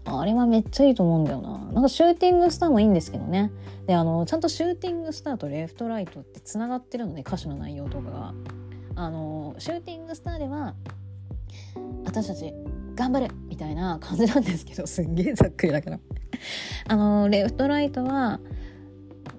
[0.04, 1.58] あれはめっちゃいいと思うんだよな。
[1.72, 3.50] なんかシューティングスターもいいんですけどね。
[3.86, 8.34] であのちゃんとシューティングスターとレフトライトってつながってるので歌詞の内容とかが。
[8.96, 10.74] あのシューティングスターでは
[12.04, 12.52] 私たち
[12.94, 15.98] 頑張るみたいな感じなんですけどすんげえざっくりだけど。
[16.88, 18.40] あのレフトライトは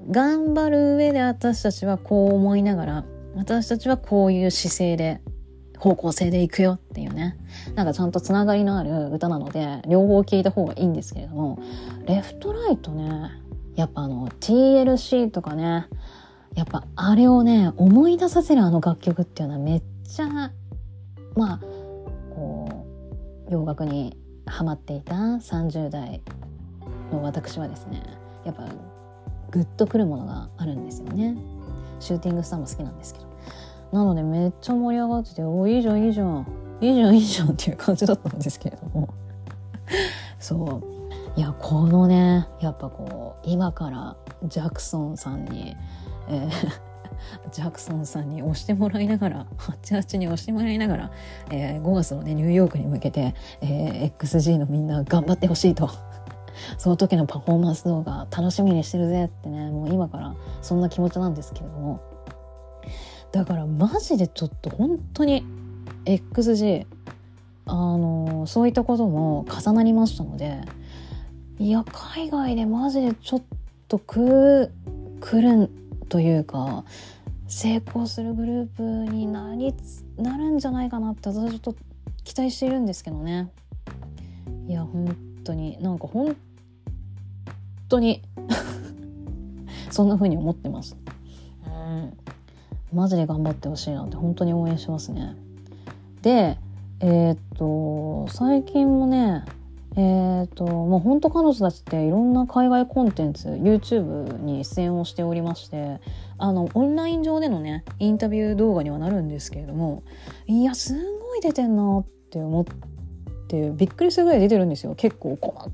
[0.10, 3.06] 頑張る上で私たちはこう思いながら
[3.36, 5.22] 私たちはこういう姿勢で
[5.78, 7.38] 方向性でいくよっていうね。
[7.76, 11.60] なんかちゃんとつながりのある歌なので両方聴いた方がいいんですけれども
[12.06, 13.32] レフトライトね
[13.76, 15.88] やっぱあの TLC とかね
[16.56, 21.62] やっぱあれをね思い出させるあの楽曲っていうのはめっちゃまあ
[23.52, 26.22] 洋楽にハマっていた30代
[27.12, 28.02] の私はですね
[28.46, 28.64] やっぱ
[29.52, 31.36] グッとくるものがあるんですよね。
[32.00, 33.30] シューティングスターも好きなんですけど。
[33.92, 36.48] なのでめっちゃ盛り上がってておいいじゃんいいじゃん
[36.80, 37.14] いいじゃん。
[37.14, 39.10] いいじゃんっていう感じだったんですけれども。
[40.40, 40.82] そ
[41.36, 41.40] う。
[41.40, 44.16] いやこのねやっぱこう今から
[44.46, 45.76] ジャクソンさんに、
[46.30, 46.91] えー
[47.52, 51.12] ジャクソンさんに押してもらいながら88に押してもらいながら、
[51.52, 55.90] えー、5月のねニューヨークに向けて、えー、XG のみんな頑張ってほしいと。
[56.78, 62.02] その時のパフォーマンス動画楽しみにしてるぜってねもう今からそんな気持ちなんですけれども。
[63.32, 65.46] だからマジでちょっと本当に
[66.06, 66.86] XG
[67.66, 70.62] あのそういったことも重なりましたので
[71.60, 71.86] いや
[72.16, 73.44] 海外でマジでちょっ
[73.88, 74.72] とく
[75.22, 75.70] 来る
[76.12, 76.84] というか
[77.48, 79.74] 成功するグループになり
[80.18, 81.76] なるんじゃないかなって私はちょっと
[82.26, 83.50] 期待しているんですけどね。
[84.68, 85.16] いや本
[85.46, 86.36] 当になんか本
[87.88, 88.22] 当に
[89.90, 90.98] そんな風に思ってます。
[91.66, 92.14] うん。
[92.94, 95.38] マジで頑張ってほしいなって本当に応援しますね。
[96.22, 96.58] で
[97.00, 99.46] えー、っと最近もね
[99.98, 106.00] えー、ともう本当彼女たちっていろんな海外コンテンツ YouTube に出演をしておりまして
[106.38, 110.04] あのオンライン上でのねインタビュー動画にはなるんですけれども
[110.48, 112.66] いやすごい出てんなって思っ
[113.48, 114.96] てびっくりするぐらい出てるんですよ。
[114.96, 115.70] 結構こ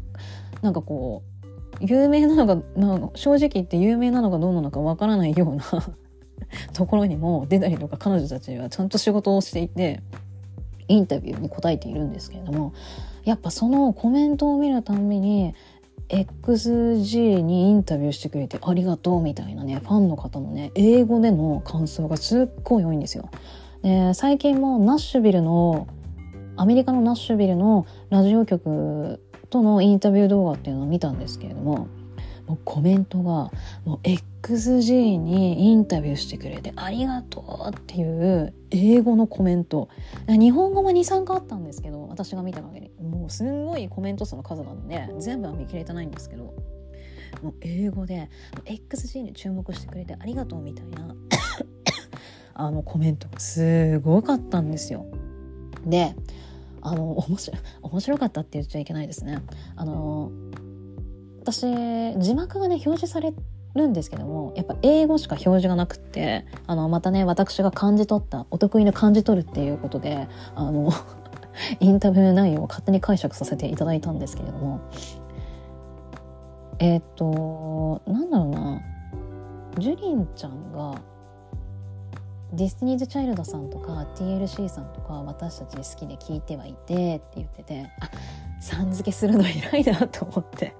[0.64, 1.38] なんかこう
[1.80, 5.64] 有名なのが、まあ、正直言って有名なのかどうなのかわからないような
[6.74, 10.02] ところにも出たりとか彼女たちはちゃんと仕事をしていて
[10.88, 12.74] インタビューに答えているんですけれども
[13.28, 15.54] やっぱそのコメントを見るたんびに
[16.08, 23.30] XG にインタビューしてくれてありがとうみたいなねファンの方のね英語での感想がすっごい多いんですよ。
[23.82, 25.90] で最近もナッシュビルの
[26.56, 31.90] アメリカのナッシュビルのラジオ局とのインタビュー動画っていうのを見たんですけれども
[32.48, 33.52] もうコメントが
[33.84, 34.00] もう
[34.48, 39.90] XG にインタビューしてくれてありがとうっていう英語のコメント
[40.28, 46.54] 日本語も23個あったんですけど私が見た限りもうすんごいコメント数の数なんで全部は見切れてないんですけど
[47.42, 48.30] もう英語で
[48.64, 51.14] XG に注目してくれてありがとうみたいな
[52.56, 55.06] あのコメントすごかったんですよ。
[55.86, 56.16] で
[56.82, 59.40] あの面白面白かったって言っちゃいけないですね。
[59.76, 60.32] あの
[61.42, 61.62] 私
[62.20, 63.34] 字幕がね表示され
[63.78, 70.92] るんですけどもやっぱ英語しか表示がなくってあのまたね私が感じ取ったお得意の感じ取るっていうことであの
[71.80, 74.80] インタビュー内容を勝手に解釈させていただいたんですけれども。
[76.80, 78.82] えっ、となんだろうな。
[79.80, 81.02] ジュリンちゃんが
[82.54, 88.10] Destiny's Child さんとか TLC さんとか私たち好きで聞いてはいてって言っててあ
[88.60, 90.76] さん付けするの偉いなと思って。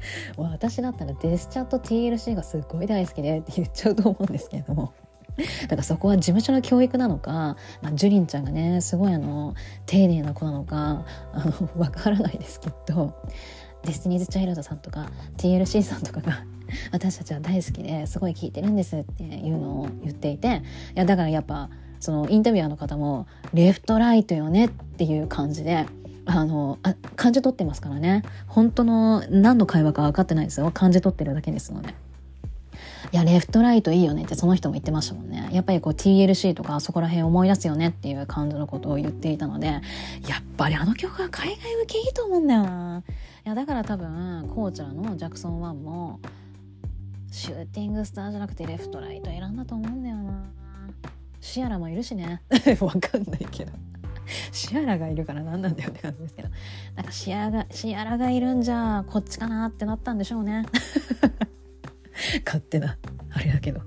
[0.36, 4.92] 私だったらデスチャと TLC がすっごい大好きでって言っちゃうと思うんですけれども。
[5.62, 9.54] だからそこは事務所の教育なのか、まあ、ジュリンちゃんがねすごいあの
[9.86, 13.14] 丁寧な子なのかあの わからないですけど。
[13.84, 16.44] Destiny's Child さんとか TLC さんとかが
[16.90, 20.62] 私たちは大好きですごい聞いてるんですっていうのを言っていて。
[20.96, 21.70] いやだからやっぱ
[22.00, 25.86] そのインタビュアーの方も Left Right よねっていう感じで
[26.28, 28.22] あのあ感じ取ってますからね。
[28.46, 30.70] 本当の何の会話か分かってないですよ。
[30.70, 31.94] 感じ取ってるだけですので。
[33.10, 35.48] いやレフトライトいいよねってその人も言ってましたもんね。
[35.52, 39.68] やっぱりこう TLC とかそこら辺思い出すよねっていう感じのことを言っていたので。
[39.68, 39.80] やっ
[40.58, 43.02] ぱりあの曲は海外受けいいと思うんだよな。
[43.46, 46.20] いやだから多分コーチャーのジャクソン1も
[47.30, 50.44] シューティングスターじゃなくてレフトライト選んだと思うんだよな。
[51.40, 52.42] シアラもいるしね。
[52.80, 53.72] わかんないけど。
[54.52, 56.48] シアラがいるから何なんだよって感じですけど。
[56.96, 60.66] なんかシアがシアラがいるんじゃこっちかなってなったんでしょうね。
[62.44, 62.98] 勝手な
[63.30, 63.80] あれだけど。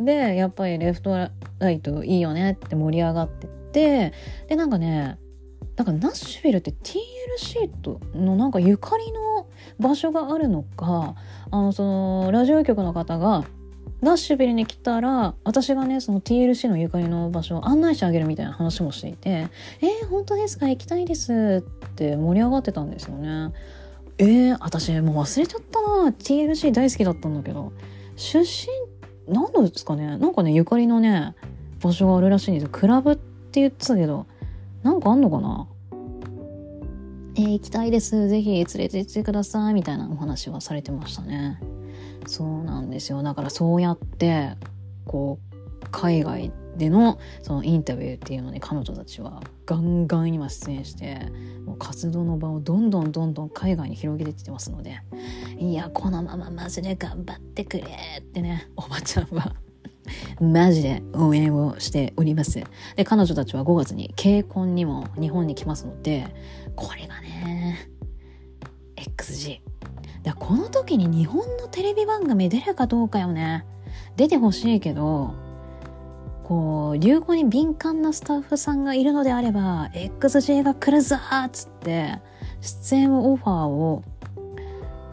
[0.00, 4.12] でやっぱりレフトライトいいよねって盛り上がってって
[4.48, 5.18] でなんかね
[5.76, 9.46] なんかナッシュビルって TLC とのなんかゆかりの
[9.78, 11.14] 場所があるのか
[11.50, 13.44] あのそのラジオ局の方が
[14.02, 19.48] ナッシュビルに来たら私がねその TLC のゆかりの場所を案内してあげるみたいな話もしていて
[19.80, 20.68] 「えー、本当ですか？
[20.68, 23.52] 行きたいです」って盛り上がってたんですよね。
[24.18, 25.80] えー、私もう忘れちゃった。
[25.82, 27.72] な TLC 大好きだったんだけど。
[28.16, 28.46] 出身
[29.32, 30.16] 何度ですかね？
[30.18, 31.34] なんかねゆかりのね
[31.82, 32.68] 場所があるらしいんですよ。
[32.70, 34.26] クラブって言ってたけど。
[34.82, 35.66] なんかあんのかな？
[37.34, 38.28] えー、行きたいです。
[38.28, 39.74] ぜひ連れて行ってください。
[39.74, 41.58] みたいなお話はされてましたね。
[42.26, 44.52] そうなんですよだからそうやって
[45.04, 45.38] こ
[45.82, 51.18] う海外でのそのインタビューっていうのに彼女たちはガンガン今出演して
[51.64, 55.00] もう活動の場をどんどんどんどん海外に広げていってますので
[55.58, 57.84] いやこのままマジで頑張ってくれ
[58.20, 59.54] ってねおばちゃんは
[60.40, 62.62] マジで応援をしております。
[62.94, 66.26] で、彼女たちは5月に慶婚にも日本に来ますので、
[66.76, 67.90] これがね、
[69.10, 69.60] XG。
[70.22, 73.64] だこの時に日本のテレビ番組出るかどうかよね。
[74.16, 75.34] 出てほしいけど、
[76.44, 82.20] こう、流行に敏感なスタッフさんがいるのであれば、XG が来るぞっつって、
[82.60, 84.02] 出演オファーを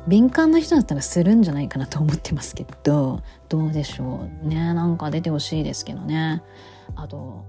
[0.07, 6.43] 敏感な人だったらするんじゃないかなと思ってますけどどうでしょうねなんか出てほしいですけどね
[6.95, 7.45] あと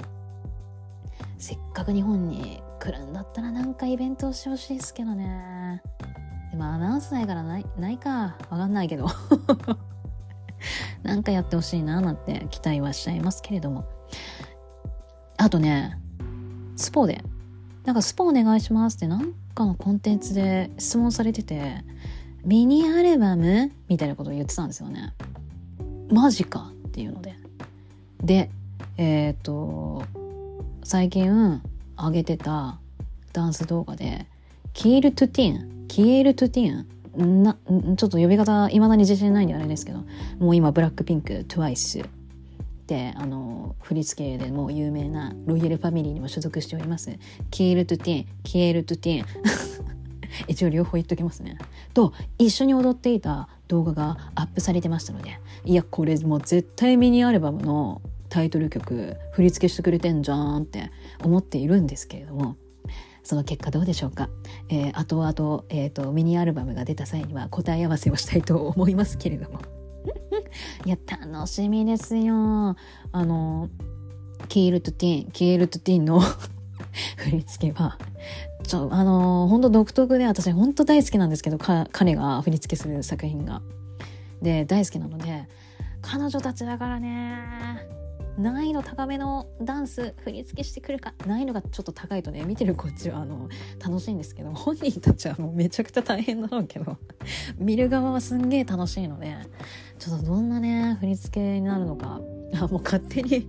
[1.38, 5.82] せっかく日本に来るんだったらなんかイベントをしてほしいですけどね
[6.54, 8.36] でもアナウンスないからないないか。
[8.48, 9.08] わかんないけど。
[11.02, 13.84] なんかやってほしいななんて期待はしちゃいますけれども。
[15.36, 15.98] あとね
[16.76, 17.24] スポで。
[17.84, 21.82] なんかスポお願いしますってなんかのコンテンツで質問されてて
[22.44, 23.72] ミニアルバム？
[23.88, 25.12] みたいなことを言ってたんですよね。
[26.08, 27.34] マジかっていうので。
[28.22, 28.48] で、
[28.96, 30.04] えっ、ー、と、
[30.84, 31.60] 最近
[31.96, 32.78] 上げてた
[33.32, 34.26] ダンス動画で、
[34.72, 36.84] キールトゥティン、キエルトゥティ
[37.24, 37.56] ン、な、
[37.96, 40.04] ちょっと呼び方、いまだに自信ないんであれですけど、
[40.38, 42.02] もう今、ブラックピンク、トゥワイス
[42.86, 47.10] で、あの、振り付けでもう有名なロイヤルファミリーにも所属しております。
[47.50, 49.26] キエルトゥティン、キエルトゥティン。
[50.48, 51.58] 一応両方言っときますね。
[51.92, 60.90] と一緒に踊っていた動画がアップされてましたのでいやこれもう絶対ミニアルバムのタイトル曲振り付けしてくれてんじゃんって
[61.22, 62.56] 思っているんですけれども
[63.24, 64.28] その結果どうでしょうか、
[64.68, 69.60] えー、後々、えーと、ミニアルバムが出た際には答え合わせをしたいと思いますけれども。
[70.84, 72.76] いや楽しみですよ。
[73.12, 73.70] あの
[74.48, 76.20] キールトティーンキールトティーンの
[77.16, 77.98] 振り付けは。
[78.66, 83.62] ちょ、あの、本当独特で、私本当大好きなんですけど、彼が振り付けする作品が。
[84.42, 85.48] で、大好きなので、
[86.00, 87.38] 彼女たちだからね、
[88.38, 93.48] 難易度高めのダンス振り付けしてくるか難易度がちょっと高いとね見てるこっちはあの
[93.84, 96.98] 楽しいんですけど本人たちはもうめちゃくちゃ大変だろうけど
[97.58, 99.36] 見る側はすんげえ楽しいので
[99.98, 102.20] ちょっとどんなね振り付けになるのか。
[102.56, 103.48] あもう勝手に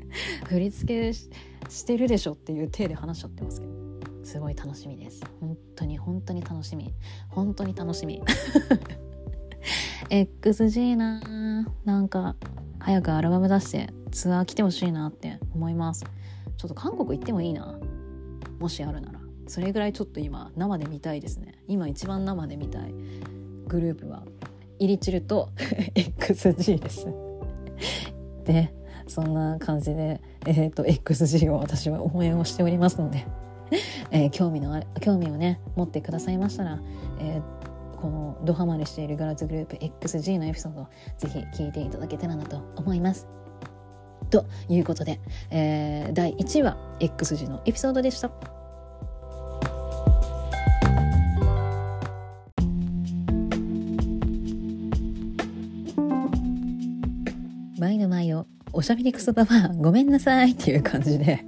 [0.48, 1.28] 振り付けし
[1.84, 3.72] てるでしょっていう体で話しちゃってますけど
[4.24, 5.22] すごい楽しみです。
[5.40, 6.92] 本当に本当に楽しみ。
[7.28, 8.22] 本当に楽しみ。
[10.10, 11.20] XG な
[11.84, 12.36] なんか
[12.78, 13.95] 早くアルバム出して。
[14.16, 16.06] ツアー来てほしいなって思います。
[16.56, 17.78] ちょっと韓国行ってもいいな。
[18.58, 19.20] もしあるなら。
[19.46, 21.62] それぐらいちょっと今生で見たいですね。
[21.68, 22.94] 今一番生で見たい
[23.68, 24.24] グループは
[24.78, 25.50] イリチルと
[25.94, 27.06] XG です。
[28.44, 28.74] で
[29.06, 33.26] そんな感じで、えーと、XG を私は応援をしておりますので、
[34.10, 36.80] えー、興味のあ興味をね持ってくださいましたら、
[37.20, 40.88] えー、このドハマりしているガラズグループ XG のエピソードを
[41.18, 43.28] ぜひ聞いていただけたらなと思います。
[44.30, 45.20] ということで、
[45.50, 48.30] えー、第1位は XG のエピソードでした。
[57.78, 61.44] 前の前をおしゃべりクソババアごめんなさいっていう感じで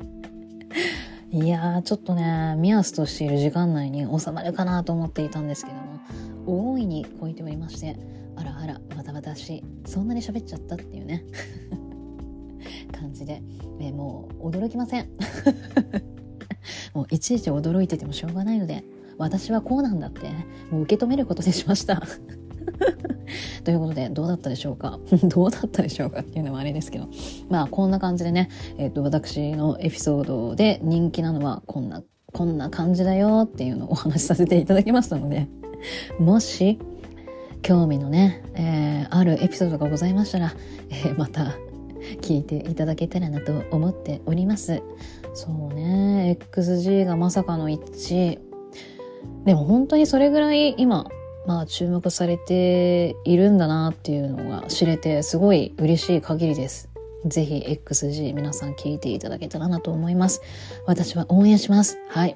[1.30, 6.00] いやちょっとねミアスとしている時間内に収まるかなと思っていたんですけども
[6.46, 7.96] 大いに超えておりまして
[8.36, 11.24] あらあらまた私そんなに喋っちゃったっていうね
[12.92, 13.42] 感じで、
[13.80, 15.08] えもう驚きません。
[16.94, 18.84] もういちいち驚いててもしょうがないので
[19.16, 20.28] 私はこうなんだって
[20.70, 22.02] もう受け止めることにしました。
[23.64, 24.98] ということで、どうだったでしょうか？
[25.24, 27.08] どうだったでしょうかっていうのもあれですけど。
[27.48, 35.48] まあ、こんな感じでね、え、ー、と、私のエピソードで人気なのは、こんな、こんな感じだよっていうのをお話しさせていただきましたので、
[36.18, 36.78] もし、
[37.62, 40.54] 興味のね、えー、あるエピソードがございましたら、
[40.90, 41.56] えー、また、
[42.20, 44.82] 聞いていただけたらなと思っております。
[45.34, 48.38] そうね、XG がまさかの一致。
[49.44, 51.08] でも本当にそれぐらい今、
[51.46, 56.88] まあ注目されているんだなっていうのが知れてすごい嬉しい限りです。
[57.24, 60.42] ぜひ XG 皆さん聞いていただけたらなと思います。
[60.86, 61.98] 私は応援します。
[62.08, 62.34] はい。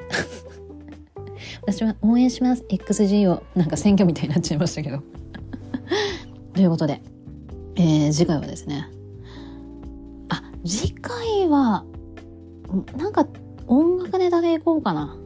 [1.62, 2.64] 私は応援します。
[2.68, 3.42] XG を。
[3.54, 5.02] なんか選挙みたいになっちゃいましたけど。
[6.54, 7.00] ということで、
[7.76, 8.88] えー、次回はですね。
[10.64, 11.84] 次回は、
[12.96, 13.26] なんか
[13.66, 15.16] 音楽ネタでいこうかな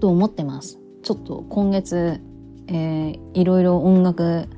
[0.00, 0.78] と思ってます。
[1.02, 2.20] ちょっと今月
[2.70, 4.48] えー、いろいろ音楽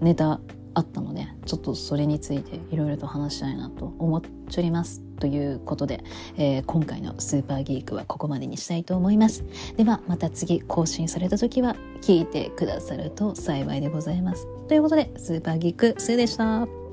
[0.00, 0.40] ネタ
[0.74, 4.28] あったのでちょっとそれについていろいろと話したいなと思って
[4.58, 5.02] おります。
[5.18, 6.04] ということで、
[6.36, 9.44] えー、今回のスーパーギークはここまでにしたいと思います。
[9.76, 14.46] ではまた次更新された時は聞いてくださると幸いでございます。
[14.68, 16.85] ということでスーパーギークスーでした。